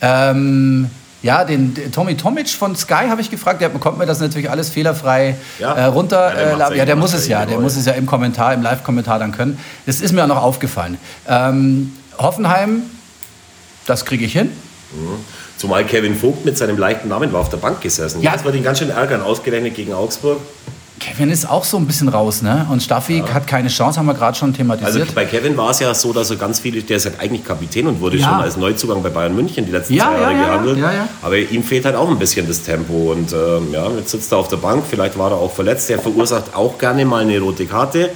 Ähm, 0.00 0.90
ja, 1.24 1.42
den, 1.42 1.72
den 1.72 1.90
Tommy 1.90 2.16
Tomic 2.18 2.50
von 2.50 2.76
Sky 2.76 3.08
habe 3.08 3.22
ich 3.22 3.30
gefragt. 3.30 3.62
Der 3.62 3.70
konnte 3.70 3.98
mir 3.98 4.04
das 4.04 4.20
natürlich 4.20 4.50
alles 4.50 4.68
fehlerfrei 4.68 5.36
Ja. 5.58 5.72
äh, 5.72 5.84
runter. 5.86 6.28
Ja, 6.28 6.56
der 6.56 6.70
äh, 6.72 6.78
ja 6.78 6.84
der 6.84 6.96
muss 6.96 7.14
es 7.14 7.26
ja. 7.26 7.46
Der 7.46 7.58
muss 7.58 7.76
es 7.76 7.86
ja 7.86 7.92
im 7.94 8.04
Kommentar, 8.04 8.52
im 8.52 8.60
Live-Kommentar 8.60 9.18
dann 9.18 9.32
können. 9.32 9.58
Das 9.86 10.02
ist 10.02 10.12
mir 10.12 10.22
auch 10.22 10.28
noch 10.28 10.42
aufgefallen. 10.42 10.98
Ähm, 11.26 11.92
Hoffenheim, 12.18 12.82
das 13.86 14.04
kriege 14.04 14.26
ich 14.26 14.34
hin. 14.34 14.50
Zumal 15.56 15.84
Kevin 15.84 16.14
Vogt 16.14 16.44
mit 16.44 16.58
seinem 16.58 16.76
leichten 16.76 17.08
Namen 17.08 17.32
war 17.32 17.40
auf 17.40 17.48
der 17.48 17.56
Bank 17.56 17.80
gesessen. 17.80 18.20
Ja. 18.20 18.32
Jetzt 18.32 18.44
wird 18.44 18.54
ihn 18.54 18.62
ganz 18.62 18.78
schön 18.78 18.90
ärgern, 18.90 19.22
ausgerechnet 19.22 19.74
gegen 19.74 19.94
Augsburg. 19.94 20.40
Kevin 21.00 21.30
ist 21.30 21.48
auch 21.48 21.64
so 21.64 21.76
ein 21.76 21.86
bisschen 21.86 22.08
raus, 22.08 22.40
ne? 22.40 22.66
Und 22.70 22.82
Staffi 22.82 23.18
ja. 23.18 23.34
hat 23.34 23.46
keine 23.46 23.68
Chance, 23.68 23.98
haben 23.98 24.06
wir 24.06 24.14
gerade 24.14 24.36
schon 24.36 24.54
thematisiert. 24.54 25.02
Also 25.02 25.14
bei 25.14 25.24
Kevin 25.24 25.56
war 25.56 25.70
es 25.70 25.80
ja 25.80 25.92
so, 25.92 26.12
dass 26.12 26.30
er 26.30 26.36
ganz 26.36 26.60
viele, 26.60 26.82
der 26.82 26.98
ist 26.98 27.04
ja 27.04 27.10
eigentlich 27.18 27.44
Kapitän 27.44 27.86
und 27.88 28.00
wurde 28.00 28.16
ja. 28.16 28.28
schon 28.28 28.40
als 28.40 28.56
Neuzugang 28.56 29.02
bei 29.02 29.10
Bayern 29.10 29.34
München 29.34 29.66
die 29.66 29.72
letzten 29.72 29.94
ja, 29.94 30.06
zwei 30.06 30.20
Jahre 30.20 30.34
ja, 30.34 30.56
gehandelt. 30.56 30.84
Aber 31.22 31.36
ihm 31.36 31.64
fehlt 31.64 31.84
halt 31.84 31.96
auch 31.96 32.08
ein 32.08 32.18
bisschen 32.18 32.46
das 32.46 32.62
Tempo. 32.62 33.12
Und 33.12 33.32
ähm, 33.32 33.72
ja, 33.72 33.88
jetzt 33.90 34.10
sitzt 34.10 34.30
er 34.32 34.38
auf 34.38 34.48
der 34.48 34.56
Bank, 34.58 34.84
vielleicht 34.88 35.18
war 35.18 35.32
er 35.32 35.38
auch 35.38 35.52
verletzt. 35.52 35.88
Der 35.88 35.98
verursacht 35.98 36.54
auch 36.54 36.78
gerne 36.78 37.04
mal 37.04 37.22
eine 37.22 37.40
rote 37.40 37.66
Karte. 37.66 38.10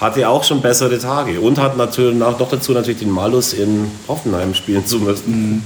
Hatte 0.00 0.28
auch 0.28 0.42
schon 0.42 0.60
bessere 0.62 0.98
Tage 0.98 1.40
und 1.40 1.58
hat 1.58 1.76
natürlich 1.76 2.16
noch 2.16 2.36
dazu 2.48 2.72
natürlich 2.72 2.98
den 2.98 3.10
Malus 3.10 3.52
in 3.52 3.88
Hoffenheim 4.08 4.52
spielen 4.54 4.84
zu 4.84 4.98
müssen. 4.98 5.30
Mhm. 5.30 5.62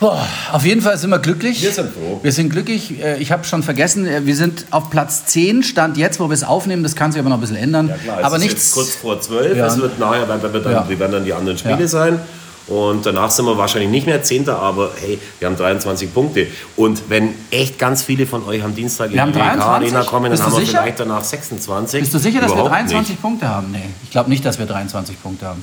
Boah, 0.00 0.26
auf 0.52 0.64
jeden 0.64 0.80
Fall 0.80 0.98
sind 0.98 1.10
wir 1.10 1.18
glücklich. 1.18 1.62
Wir 1.62 1.72
sind 1.72 1.92
froh. 1.92 2.20
Wir 2.22 2.32
sind 2.32 2.50
glücklich. 2.50 3.00
Äh, 3.02 3.18
ich 3.18 3.32
habe 3.32 3.44
schon 3.44 3.62
vergessen, 3.62 4.06
äh, 4.06 4.26
wir 4.26 4.36
sind 4.36 4.66
auf 4.70 4.90
Platz 4.90 5.26
10, 5.26 5.62
Stand 5.62 5.96
jetzt, 5.96 6.20
wo 6.20 6.28
wir 6.28 6.34
es 6.34 6.44
aufnehmen. 6.44 6.82
Das 6.82 6.96
kann 6.96 7.12
sich 7.12 7.20
aber 7.20 7.30
noch 7.30 7.38
ein 7.38 7.40
bisschen 7.40 7.56
ändern. 7.56 7.88
Ja, 7.88 7.96
klar, 7.96 8.18
aber 8.22 8.38
nichts. 8.38 8.72
kurz 8.72 8.94
vor 8.94 9.20
12. 9.20 9.56
Ja. 9.56 9.66
Es 9.66 9.78
wird 9.78 9.98
nachher, 9.98 10.28
werden, 10.28 10.40
dann, 10.42 10.72
ja. 10.72 10.88
werden 10.88 11.12
dann 11.12 11.24
die 11.24 11.32
anderen 11.32 11.58
Spiele 11.58 11.80
ja. 11.80 11.88
sein. 11.88 12.20
Und 12.66 13.04
danach 13.04 13.30
sind 13.30 13.44
wir 13.44 13.58
wahrscheinlich 13.58 13.90
nicht 13.90 14.06
mehr 14.06 14.22
Zehnter, 14.22 14.58
aber 14.58 14.90
hey, 14.98 15.18
wir 15.38 15.48
haben 15.48 15.56
23 15.56 16.12
Punkte. 16.14 16.46
Und 16.76 17.02
wenn 17.10 17.34
echt 17.50 17.78
ganz 17.78 18.02
viele 18.02 18.26
von 18.26 18.44
euch 18.46 18.62
am 18.62 18.74
Dienstag 18.74 19.12
wir 19.12 19.22
in 19.22 19.32
die 19.32 19.40
Arena 19.40 20.02
kommen, 20.04 20.30
dann 20.30 20.40
haben 20.40 20.52
wir 20.52 20.60
sicher? 20.60 20.80
vielleicht 20.80 21.00
danach 21.00 21.22
26. 21.22 22.00
Bist 22.00 22.14
du 22.14 22.18
sicher, 22.18 22.40
dass 22.40 22.52
Überhaupt 22.52 22.70
wir 22.70 22.76
23 22.76 23.10
nicht. 23.10 23.22
Punkte 23.22 23.48
haben? 23.48 23.70
Nee, 23.70 23.84
ich 24.02 24.10
glaube 24.10 24.30
nicht, 24.30 24.44
dass 24.46 24.58
wir 24.58 24.64
23 24.64 25.22
Punkte 25.22 25.46
haben. 25.46 25.62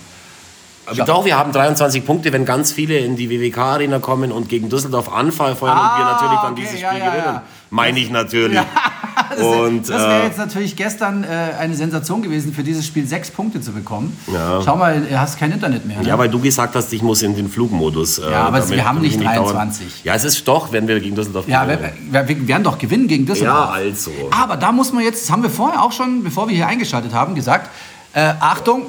Aber 0.85 1.03
doch, 1.03 1.25
wir 1.25 1.37
haben 1.37 1.51
23 1.51 2.05
Punkte, 2.05 2.33
wenn 2.33 2.45
ganz 2.45 2.71
viele 2.71 2.97
in 2.97 3.15
die 3.15 3.29
WWK-Arena 3.29 3.99
kommen 3.99 4.31
und 4.31 4.49
gegen 4.49 4.69
Düsseldorf 4.69 5.11
anfallen 5.11 5.55
ah, 5.61 5.95
und 5.95 5.99
wir 5.99 6.05
natürlich 6.05 6.39
dann 6.39 6.51
okay, 6.53 6.61
dieses 6.61 6.79
Spiel 6.79 6.97
ja, 6.99 7.05
ja, 7.05 7.11
gewinnen. 7.11 7.41
Meine 7.69 7.99
ich 7.99 8.09
natürlich. 8.09 8.55
Ja, 8.55 8.65
das 9.29 9.39
und, 9.39 9.81
das 9.81 9.89
wäre 9.89 10.21
äh, 10.21 10.25
jetzt 10.25 10.37
natürlich 10.37 10.75
gestern 10.75 11.23
äh, 11.23 11.27
eine 11.57 11.75
Sensation 11.75 12.21
gewesen, 12.21 12.53
für 12.53 12.63
dieses 12.63 12.85
Spiel 12.85 13.07
sechs 13.07 13.31
Punkte 13.31 13.61
zu 13.61 13.71
bekommen. 13.71 14.17
Ja. 14.31 14.61
Schau 14.63 14.75
mal, 14.75 14.99
du 15.01 15.19
hast 15.19 15.39
kein 15.39 15.51
Internet 15.51 15.85
mehr. 15.85 16.01
Ne? 16.01 16.07
Ja, 16.07 16.17
weil 16.17 16.29
du 16.29 16.39
gesagt 16.39 16.75
hast, 16.75 16.91
ich 16.91 17.01
muss 17.01 17.21
in 17.21 17.35
den 17.35 17.49
Flugmodus. 17.49 18.19
Äh, 18.19 18.31
ja, 18.31 18.43
aber 18.43 18.67
wir 18.67 18.85
haben 18.85 18.99
nicht 18.99 19.23
23. 19.23 19.85
Dauern. 19.85 20.01
Ja, 20.03 20.15
es 20.15 20.25
ist 20.25 20.45
doch, 20.47 20.71
wenn 20.71 20.87
wir 20.87 20.99
gegen 20.99 21.15
Düsseldorf 21.15 21.47
Ja, 21.47 21.67
wir, 21.67 21.79
wir, 22.09 22.27
wir, 22.27 22.47
werden 22.47 22.63
doch 22.63 22.77
gewinnen 22.77 23.07
gegen 23.07 23.25
Düsseldorf. 23.25 23.69
Ja, 23.69 23.73
also. 23.73 24.11
Aber 24.31 24.57
da 24.57 24.71
muss 24.71 24.91
man 24.91 25.03
jetzt, 25.03 25.23
das 25.23 25.31
haben 25.31 25.43
wir 25.43 25.49
vorher 25.49 25.81
auch 25.81 25.91
schon, 25.91 26.23
bevor 26.23 26.49
wir 26.49 26.55
hier 26.55 26.67
eingeschaltet 26.67 27.13
haben, 27.13 27.35
gesagt, 27.35 27.69
äh, 28.13 28.33
Achtung, 28.41 28.87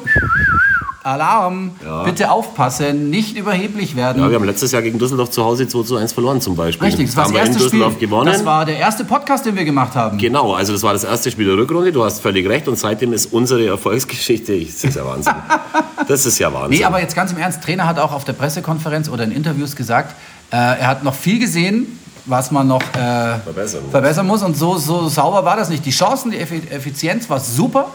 Alarm, 1.04 1.72
ja. 1.84 2.04
bitte 2.04 2.30
aufpassen, 2.30 3.10
nicht 3.10 3.36
überheblich 3.36 3.96
werden. 3.96 4.22
Ja, 4.22 4.30
wir 4.30 4.36
haben 4.36 4.44
letztes 4.44 4.70
Jahr 4.72 4.82
gegen 4.82 4.98
Düsseldorf 4.98 5.30
zu 5.30 5.44
Hause 5.44 5.66
2 5.66 5.82
zu 5.82 5.96
1 5.96 6.12
verloren 6.12 6.40
zum 6.40 6.54
Beispiel. 6.54 6.86
Richtig, 6.86 7.06
das 7.06 7.16
war 7.16 7.24
das 7.24 7.32
erste 7.32 7.68
Spiel. 7.68 7.90
gewonnen. 7.98 8.26
Das 8.26 8.44
war 8.44 8.64
der 8.64 8.78
erste 8.78 9.04
Podcast, 9.04 9.44
den 9.44 9.56
wir 9.56 9.64
gemacht 9.64 9.96
haben. 9.96 10.18
Genau, 10.18 10.54
also 10.54 10.72
das 10.72 10.82
war 10.82 10.92
das 10.92 11.04
erste 11.04 11.30
Spiel 11.30 11.46
der 11.46 11.56
Rückrunde, 11.56 11.90
du 11.92 12.04
hast 12.04 12.20
völlig 12.20 12.48
recht 12.48 12.68
und 12.68 12.78
seitdem 12.78 13.12
ist 13.12 13.32
unsere 13.32 13.66
Erfolgsgeschichte, 13.66 14.58
das 14.58 14.84
ist 14.84 14.94
ja 14.94 15.04
Wahnsinn. 15.04 15.34
das 16.08 16.24
ist 16.24 16.38
ja 16.38 16.52
Wahnsinn. 16.52 16.78
Nee, 16.78 16.84
aber 16.84 17.00
jetzt 17.00 17.16
ganz 17.16 17.32
im 17.32 17.38
Ernst, 17.38 17.62
Trainer 17.62 17.86
hat 17.86 17.98
auch 17.98 18.12
auf 18.12 18.24
der 18.24 18.34
Pressekonferenz 18.34 19.08
oder 19.08 19.24
in 19.24 19.32
Interviews 19.32 19.74
gesagt, 19.74 20.14
äh, 20.52 20.56
er 20.56 20.86
hat 20.86 21.02
noch 21.02 21.14
viel 21.14 21.38
gesehen, 21.38 21.98
was 22.26 22.50
man 22.50 22.68
noch 22.68 22.82
äh, 22.94 23.38
verbessern, 23.40 23.82
muss. 23.82 23.90
verbessern, 23.90 24.26
muss. 24.26 24.42
Und 24.42 24.56
so, 24.56 24.76
so 24.76 25.08
sauber 25.08 25.44
war 25.44 25.56
das 25.56 25.68
nicht. 25.68 25.84
Die 25.84 25.90
Chancen, 25.90 26.30
die 26.30 26.38
Effizienz 26.38 27.28
war 27.28 27.40
super. 27.40 27.90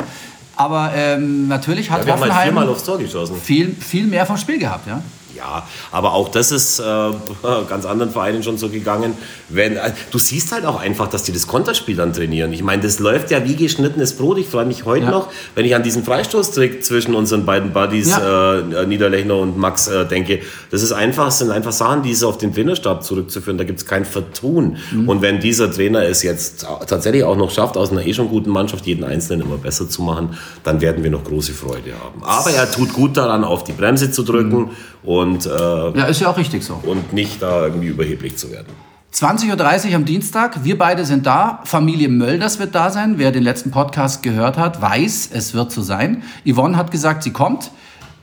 Aber 0.58 0.91
ähm, 0.96 1.48
natürlich 1.48 1.89
hat 1.91 2.02
ja, 2.02 2.08
wir 2.08 2.13
Hoffenheim 2.13 2.32
haben 2.32 2.38
halt 2.38 2.48
viermal 2.50 2.70
aufs 2.70 2.84
Tor 2.84 2.98
geschossen. 2.98 3.36
Viel, 3.39 3.76
viel 3.76 4.08
mehr 4.08 4.26
vom 4.26 4.38
Spiel 4.38 4.58
gehabt, 4.58 4.88
ja. 4.88 5.02
Ja, 5.36 5.68
aber 5.92 6.13
auch 6.13 6.30
das 6.30 6.52
ist 6.52 6.80
äh, 6.80 6.84
ganz 7.70 7.86
anderen 7.86 8.12
Vereinen 8.12 8.44
schon 8.44 8.58
so 8.58 8.70
gegangen. 8.70 9.18
Wenn, 9.50 9.76
äh, 9.76 9.92
du 10.12 10.18
siehst 10.18 10.52
halt 10.52 10.66
auch 10.66 10.80
einfach, 10.80 11.08
dass 11.08 11.24
die 11.24 11.32
das 11.32 11.48
Konterspiel 11.48 11.96
dann 11.96 12.13
trainieren. 12.13 12.54
Ich 12.54 12.63
meine, 12.63 12.82
das 12.82 13.00
läuft 13.00 13.32
ja 13.32 13.44
wie 13.46 13.56
geschnittenes 13.56 14.16
Brot. 14.16 14.38
Ich 14.38 14.48
freue 14.48 14.66
mich 14.66 14.86
heute 14.86 15.06
ja. 15.06 15.12
noch, 15.12 15.30
wenn 15.56 15.66
ich 15.66 15.76
an 15.76 15.84
diesen 15.84 16.04
Freistoßtrick 16.04 16.84
zwischen 16.84 17.13
unseren 17.13 17.46
beiden 17.46 17.74
Buddies, 17.74 18.10
ja. 18.10 18.60
äh, 18.60 18.86
Niederlechner 18.86 19.36
und 19.36 19.58
Max, 19.58 19.88
äh, 19.88 20.06
denke. 20.06 20.40
Das 20.72 20.82
ist 20.82 20.92
einfach, 20.92 21.30
sind 21.32 21.52
einfach 21.52 21.72
Sachen, 21.72 22.04
die 22.04 22.18
auf 22.24 22.38
den 22.38 22.54
Trainerstab 22.54 23.04
zurückzuführen. 23.04 23.58
Da 23.58 23.63
gibt 23.63 23.80
es 23.80 23.86
kein 23.86 24.06
Vertun. 24.06 24.78
Mhm. 24.92 25.08
Und 25.08 25.22
wenn 25.22 25.40
dieser 25.40 25.72
Trainer 25.72 26.04
es 26.04 26.24
jetzt 26.24 26.66
tatsächlich 26.88 27.24
auch 27.24 27.38
noch 27.38 27.52
schafft, 27.52 27.78
aus 27.78 27.92
einer 27.92 28.06
eh 28.06 28.13
schon 28.13 28.30
guten 28.30 28.50
Mannschaft 28.50 28.86
jeden 28.86 29.04
Einzelnen 29.04 29.46
immer 29.46 29.58
besser 29.58 29.88
zu 29.88 30.02
machen, 30.02 30.38
dann 30.63 30.82
werden 30.82 31.04
wir 31.04 31.12
noch 31.12 31.24
große 31.24 31.54
Freude 31.54 31.94
haben. 32.02 32.24
Aber 32.24 32.50
er 32.50 32.72
tut 32.72 32.94
gut 32.94 33.18
daran, 33.18 33.44
auf 33.44 33.63
die 33.63 33.74
Bremse 33.74 34.12
zu 34.12 34.24
drücken. 34.24 34.58
Mhm 34.58 34.70
und, 35.08 35.27
äh, 35.36 35.50
ja, 35.50 36.06
ist 36.06 36.22
ja 36.22 36.30
auch 36.30 36.38
richtig 36.38 36.63
so. 36.63 36.76
Und 36.84 37.13
nicht 37.13 37.42
da 37.42 37.66
irgendwie 37.66 37.88
überheblich 37.88 38.38
zu 38.38 38.52
werden. 38.52 38.68
20.30 39.13 39.90
Uhr 39.90 39.96
am 39.96 40.06
Dienstag. 40.06 40.63
Wir 40.63 40.78
beide 40.78 41.06
sind 41.06 41.26
da. 41.26 41.62
Familie 41.63 42.10
Mölders 42.10 42.60
wird 42.60 42.76
da 42.76 42.92
sein. 42.92 43.18
Wer 43.18 43.32
den 43.32 43.44
letzten 43.44 43.72
Podcast 43.72 44.22
gehört 44.22 44.58
hat, 44.58 44.82
weiß, 44.82 45.30
es 45.34 45.54
wird 45.54 45.72
so 45.72 45.82
sein. 45.82 46.24
Yvonne 46.46 46.78
hat 46.78 46.92
gesagt, 46.92 47.24
sie 47.24 47.32
kommt. 47.32 47.72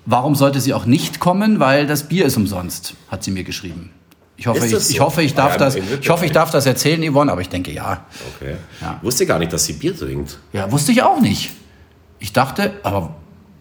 Warum 0.06 0.34
sollte 0.34 0.60
sie 0.60 0.74
auch 0.74 0.84
nicht 0.84 1.18
kommen? 1.18 1.58
Weil 1.58 1.86
das 1.86 2.04
Bier 2.04 2.26
ist 2.26 2.36
umsonst, 2.36 2.94
hat 3.10 3.24
sie 3.24 3.30
mir 3.30 3.44
geschrieben. 3.44 3.90
Ich 4.36 4.46
hoffe, 4.46 4.66
ich, 4.66 4.72
so? 4.72 4.90
ich, 4.90 5.00
hoffe, 5.00 5.22
ich 5.22 5.34
darf 5.34 5.56
das, 5.56 5.76
ich 5.76 6.10
hoffe, 6.10 6.26
ich 6.26 6.32
darf 6.32 6.50
das 6.50 6.66
erzählen, 6.66 7.02
Yvonne, 7.10 7.32
aber 7.32 7.40
ich 7.40 7.48
denke 7.48 7.72
ja. 7.72 8.04
Okay. 8.36 8.56
Ja. 8.80 8.98
Wusste 9.00 9.26
gar 9.26 9.38
nicht, 9.38 9.52
dass 9.52 9.64
sie 9.64 9.74
Bier 9.74 9.96
trinkt. 9.96 10.38
Ja, 10.52 10.70
wusste 10.70 10.92
ich 10.92 11.02
auch 11.02 11.20
nicht. 11.20 11.52
Ich 12.18 12.32
dachte, 12.32 12.72
aber 12.82 13.14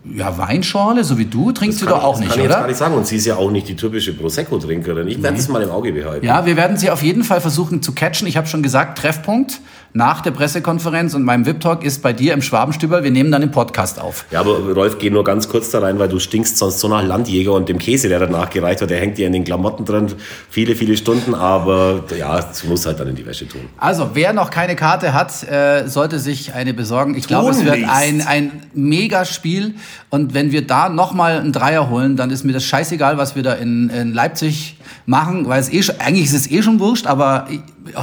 ja, 0.06 0.38
Weinschorle, 0.38 1.04
so 1.04 1.18
wie 1.18 1.26
du, 1.26 1.52
trinkst 1.52 1.82
du 1.82 1.86
doch 1.86 2.04
auch 2.04 2.20
nicht, 2.20 2.32
kann 2.32 2.42
oder? 2.42 2.50
Das 2.50 2.58
kann 2.58 2.70
ich 2.70 2.78
sagen. 2.78 2.96
Und 2.96 3.08
sie 3.08 3.16
ist 3.16 3.26
ja 3.26 3.38
auch 3.38 3.52
nicht 3.52 3.68
die 3.68 3.76
typische 3.76 4.14
Prosecco-Trinkerin. 4.14 5.08
Ich 5.08 5.22
werde 5.24 5.38
es 5.38 5.48
mal 5.48 5.62
im 5.62 5.70
Auge 5.70 5.94
behalten. 5.94 6.26
Ja, 6.26 6.46
wir 6.46 6.58
werden 6.58 6.78
sie 6.78 6.90
auf 6.90 7.02
jeden 7.02 7.24
Fall 7.24 7.40
versuchen 7.40 7.82
zu 7.82 7.94
catchen. 7.94 8.28
Ich 8.28 8.36
habe 8.36 8.48
schon 8.48 8.64
gesagt, 8.64 8.98
Treffpunkt 8.98 9.62
nach 9.94 10.22
der 10.22 10.32
Pressekonferenz 10.32 11.14
und 11.14 11.24
meinem 11.24 11.46
VIP-Talk 11.46 11.84
ist 11.84 12.02
bei 12.02 12.14
dir 12.14 12.34
im 12.34 12.42
Schwabenstüber. 12.42 13.04
Wir 13.04 13.12
nehmen 13.12 13.32
dann 13.32 13.42
den 13.42 13.52
Podcast 13.52 14.02
auf. 14.02 14.26
Ja, 14.32 14.40
aber 14.40 14.58
Rolf, 14.74 14.98
geh 14.98 15.12
nur 15.12 15.24
ganz 15.24 15.48
kurz 15.48 15.70
da 15.70 15.80
rein, 15.80 16.00
weil 16.00 16.10
du 16.10 16.18
stinkst 16.18 16.58
sonst 16.58 16.80
so 16.80 16.88
nach 16.88 17.04
Landjäger 17.04 17.54
und 17.54 17.70
dem 17.70 17.78
Käse, 17.78 18.10
der 18.10 18.20
danach 18.20 18.50
gereicht 18.50 18.82
wird. 18.82 18.90
Der 18.90 19.00
hängt 19.00 19.20
dir 19.20 19.28
in 19.28 19.34
den 19.34 19.44
Klamotten 19.44 19.86
drin 19.86 20.08
viele, 20.50 20.76
viele 20.76 20.98
Stunden. 20.98 21.36
Aber 21.36 22.04
ja, 22.18 22.40
du 22.40 22.68
musst 22.68 22.88
halt 22.88 23.00
dann 23.00 23.08
in 23.08 23.16
die 23.16 23.26
Wäsche 23.26 23.48
tun. 23.48 23.62
Also, 23.78 24.12
wer 24.16 24.34
noch 24.34 24.50
keine 24.50 24.76
Karte 24.76 25.14
hat, 25.14 25.44
äh, 25.44 25.88
sollte 25.88 26.18
sich 26.18 26.54
eine 26.56 26.74
besorgen. 26.74 27.16
Ich 27.16 27.28
glaube, 27.28 27.52
es 27.52 27.64
wird 27.64 27.78
ein, 27.88 28.22
ein 28.22 28.64
Megaspiel. 28.74 29.76
Und 30.10 30.34
wenn 30.34 30.52
wir 30.52 30.66
da 30.66 30.90
nochmal 30.90 31.40
einen 31.40 31.52
Dreier 31.52 31.92
holen, 31.92 32.16
dann 32.16 32.32
ist 32.32 32.44
mir 32.44 32.54
das 32.54 32.64
scheißegal, 32.64 33.20
was 33.20 33.36
wir 33.36 33.44
da 33.44 33.54
in, 33.54 33.90
in 33.90 34.12
Leipzig 34.12 34.78
machen, 35.06 35.48
weil 35.48 35.60
es 35.60 35.72
eh 35.72 35.84
eigentlich 36.00 36.26
ist 36.26 36.34
es 36.34 36.50
eh 36.50 36.62
schon 36.64 36.80
wurscht, 36.80 37.08
aber 37.08 37.48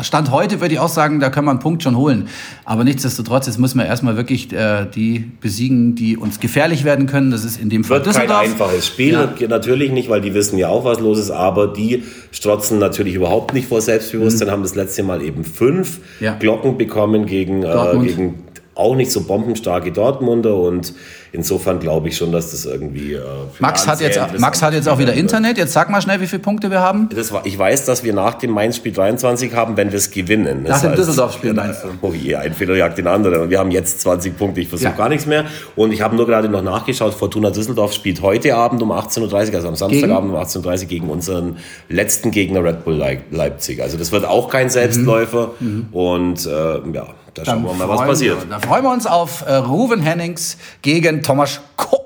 Stand 0.02 0.30
heute 0.30 0.60
würde 0.60 0.74
ich 0.74 0.80
auch 0.80 0.88
sagen, 0.88 1.20
da 1.20 1.30
kann 1.30 1.44
man 1.44 1.56
einen 1.56 1.62
Punkt 1.62 1.82
schon 1.82 1.96
holen. 1.96 2.28
Aber 2.64 2.84
nichtsdestotrotz, 2.84 3.46
jetzt 3.46 3.58
müssen 3.58 3.78
wir 3.78 3.86
erstmal 3.86 4.16
wirklich 4.16 4.52
äh, 4.52 4.86
die 4.86 5.30
besiegen, 5.40 5.94
die 5.94 6.16
uns 6.16 6.40
gefährlich 6.40 6.84
werden 6.84 7.06
können. 7.06 7.30
Das 7.30 7.44
ist 7.44 7.60
in 7.60 7.70
dem 7.70 7.84
Fall 7.84 8.04
Wird 8.04 8.14
kein 8.14 8.30
einfaches 8.30 8.86
Spiel, 8.86 9.12
ja. 9.12 9.48
natürlich 9.48 9.90
nicht, 9.92 10.08
weil 10.08 10.20
die 10.20 10.34
wissen 10.34 10.58
ja 10.58 10.68
auch, 10.68 10.84
was 10.84 11.00
los 11.00 11.18
ist, 11.18 11.30
aber 11.30 11.66
die 11.68 12.04
strotzen 12.30 12.78
natürlich 12.78 13.14
überhaupt 13.14 13.54
nicht 13.54 13.68
vor 13.68 13.80
Selbstbewusstsein, 13.80 14.48
mhm. 14.48 14.52
haben 14.52 14.62
das 14.62 14.74
letzte 14.74 15.02
Mal 15.02 15.22
eben 15.22 15.44
fünf 15.44 16.00
ja. 16.20 16.34
Glocken 16.34 16.76
bekommen 16.76 17.26
gegen, 17.26 17.62
äh, 17.62 17.98
gegen 18.02 18.34
auch 18.80 18.96
nicht 18.96 19.12
so 19.12 19.22
bombenstarke 19.22 19.92
Dortmunder 19.92 20.56
und 20.56 20.94
insofern 21.32 21.78
glaube 21.78 22.08
ich 22.08 22.16
schon, 22.16 22.32
dass 22.32 22.50
das 22.50 22.64
irgendwie. 22.64 23.14
Äh, 23.14 23.20
Max 23.58 23.86
hat 23.86 24.00
jetzt, 24.00 24.18
Max 24.38 24.62
hat 24.62 24.74
jetzt 24.74 24.88
auch 24.88 24.98
wieder 24.98 25.12
Internet. 25.14 25.58
Jetzt 25.58 25.72
sag 25.72 25.90
mal 25.90 26.00
schnell, 26.00 26.20
wie 26.20 26.26
viele 26.26 26.42
Punkte 26.42 26.70
wir 26.70 26.80
haben. 26.80 27.08
Das 27.14 27.32
war, 27.32 27.46
ich 27.46 27.58
weiß, 27.58 27.84
dass 27.84 28.02
wir 28.02 28.12
nach 28.12 28.34
dem 28.34 28.50
Mainz-Spiel 28.50 28.92
23 28.92 29.54
haben, 29.54 29.76
wenn 29.76 29.90
wir 29.92 29.98
es 29.98 30.10
gewinnen. 30.10 30.64
Nach 30.64 30.80
dem 30.80 30.94
Düsseldorf-Spiel 30.94 31.52
meinst 31.52 31.84
du? 31.84 31.88
Oh 32.02 32.12
je, 32.14 32.34
ein 32.34 32.54
Fehler 32.54 32.76
jagt 32.76 32.98
den 32.98 33.06
anderen. 33.06 33.42
Und 33.42 33.50
wir 33.50 33.58
haben 33.58 33.70
jetzt 33.70 34.00
20 34.00 34.36
Punkte. 34.36 34.60
Ich 34.60 34.68
versuche 34.68 34.90
ja. 34.90 34.96
gar 34.96 35.08
nichts 35.08 35.26
mehr. 35.26 35.44
Und 35.76 35.92
ich 35.92 36.00
habe 36.00 36.16
nur 36.16 36.26
gerade 36.26 36.48
noch 36.48 36.62
nachgeschaut. 36.62 37.14
Fortuna 37.14 37.50
Düsseldorf 37.50 37.92
spielt 37.92 38.22
heute 38.22 38.56
Abend 38.56 38.80
um 38.82 38.90
18.30 38.90 39.48
Uhr, 39.48 39.54
also 39.54 39.68
am 39.68 39.76
Samstagabend 39.76 40.32
um 40.32 40.40
18.30 40.40 40.82
Uhr 40.82 40.88
gegen 40.88 41.10
unseren 41.10 41.58
letzten 41.88 42.30
Gegner 42.30 42.64
Red 42.64 42.84
Bull 42.84 43.00
Leipzig. 43.30 43.82
Also 43.82 43.98
das 43.98 44.12
wird 44.12 44.24
auch 44.24 44.48
kein 44.48 44.70
Selbstläufer. 44.70 45.52
Mhm. 45.60 45.68
mhm. 45.68 45.86
Und 45.92 46.46
äh, 46.46 46.50
ja, 46.92 47.06
da 47.34 47.44
schauen 47.44 47.64
wir 47.64 47.74
mal, 47.74 47.88
was 47.88 48.00
passiert. 48.00 48.38
da 48.48 48.58
freuen 48.58 48.84
wir 48.84 48.92
uns 48.92 49.06
auf 49.06 49.44
äh, 49.46 49.54
Ruven 49.54 50.02
Hennings 50.02 50.56
gegen 50.82 51.22
Thomas 51.22 51.60
Ko 51.76 52.00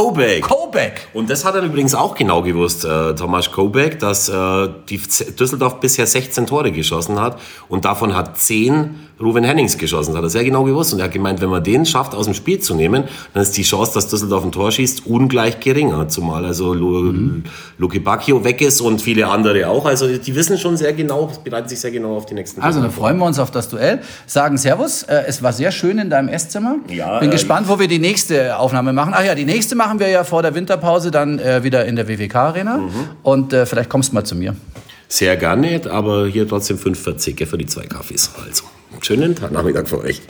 Kobeck. 0.00 0.42
Kobeck. 0.42 1.08
Und 1.12 1.28
das 1.28 1.44
hat 1.44 1.56
er 1.56 1.62
übrigens 1.62 1.94
auch 1.94 2.14
genau 2.14 2.42
gewusst, 2.42 2.84
äh, 2.84 3.14
Thomas 3.14 3.50
Kobeck, 3.50 3.98
dass 3.98 4.28
äh, 4.28 4.68
die 4.88 4.98
Düsseldorf 4.98 5.80
bisher 5.80 6.06
16 6.06 6.46
Tore 6.46 6.70
geschossen 6.72 7.20
hat 7.20 7.38
und 7.68 7.84
davon 7.84 8.14
hat 8.16 8.38
10 8.38 9.09
Ruven 9.20 9.44
Hennings 9.44 9.76
geschossen. 9.76 10.12
Das 10.12 10.18
hat 10.18 10.24
er 10.24 10.30
sehr 10.30 10.44
genau 10.44 10.64
gewusst. 10.64 10.92
Und 10.92 11.00
er 11.00 11.06
hat 11.06 11.12
gemeint, 11.12 11.40
wenn 11.40 11.50
man 11.50 11.62
den 11.62 11.84
schafft, 11.84 12.14
aus 12.14 12.24
dem 12.24 12.34
Spiel 12.34 12.58
zu 12.60 12.74
nehmen, 12.74 13.04
dann 13.34 13.42
ist 13.42 13.56
die 13.56 13.62
Chance, 13.62 13.92
dass 13.94 14.08
Düsseldorf 14.08 14.44
ein 14.44 14.52
Tor 14.52 14.72
schießt, 14.72 15.06
ungleich 15.06 15.60
geringer. 15.60 16.08
Zumal 16.08 16.44
also 16.44 16.74
mhm. 16.74 17.44
Luki 17.78 17.98
Bacchio 17.98 18.42
weg 18.44 18.60
ist 18.62 18.80
und 18.80 19.02
viele 19.02 19.28
andere 19.28 19.68
auch. 19.68 19.84
Also 19.84 20.08
die 20.08 20.34
wissen 20.34 20.58
schon 20.58 20.76
sehr 20.76 20.92
genau, 20.92 21.30
bereiten 21.44 21.68
sich 21.68 21.80
sehr 21.80 21.90
genau 21.90 22.16
auf 22.16 22.26
die 22.26 22.34
nächsten 22.34 22.62
Also 22.62 22.80
dann 22.80 22.90
freuen 22.90 23.18
wir 23.18 23.26
uns 23.26 23.38
auf 23.38 23.50
das 23.50 23.68
Duell. 23.68 24.00
Sagen 24.26 24.56
Servus. 24.56 25.02
Äh, 25.02 25.24
es 25.26 25.42
war 25.42 25.52
sehr 25.52 25.70
schön 25.70 25.98
in 25.98 26.08
deinem 26.08 26.28
Esszimmer. 26.28 26.76
Ja, 26.88 27.18
Bin 27.18 27.28
äh, 27.28 27.32
gespannt, 27.32 27.68
wo 27.68 27.78
wir 27.78 27.88
die 27.88 27.98
nächste 27.98 28.58
Aufnahme 28.58 28.92
machen. 28.92 29.12
Ach 29.14 29.24
ja, 29.24 29.34
die 29.34 29.44
nächste 29.44 29.74
machen 29.74 30.00
wir 30.00 30.08
ja 30.08 30.24
vor 30.24 30.42
der 30.42 30.54
Winterpause 30.54 31.10
dann 31.10 31.38
äh, 31.38 31.62
wieder 31.62 31.84
in 31.84 31.96
der 31.96 32.08
WWK-Arena. 32.08 32.78
Mhm. 32.78 32.90
Und 33.22 33.52
äh, 33.52 33.66
vielleicht 33.66 33.90
kommst 33.90 34.10
du 34.10 34.14
mal 34.14 34.24
zu 34.24 34.34
mir. 34.34 34.56
Sehr 35.08 35.36
gerne, 35.36 35.80
aber 35.90 36.26
hier 36.28 36.48
trotzdem 36.48 36.78
45 36.78 37.48
für 37.48 37.58
die 37.58 37.66
zwei 37.66 37.82
Kaffees. 37.82 38.30
Also. 38.46 38.79
Schönen 39.00 39.34
Tag, 39.34 39.52
Nachmittag 39.52 39.88
für 39.88 40.00
euch. 40.00 40.22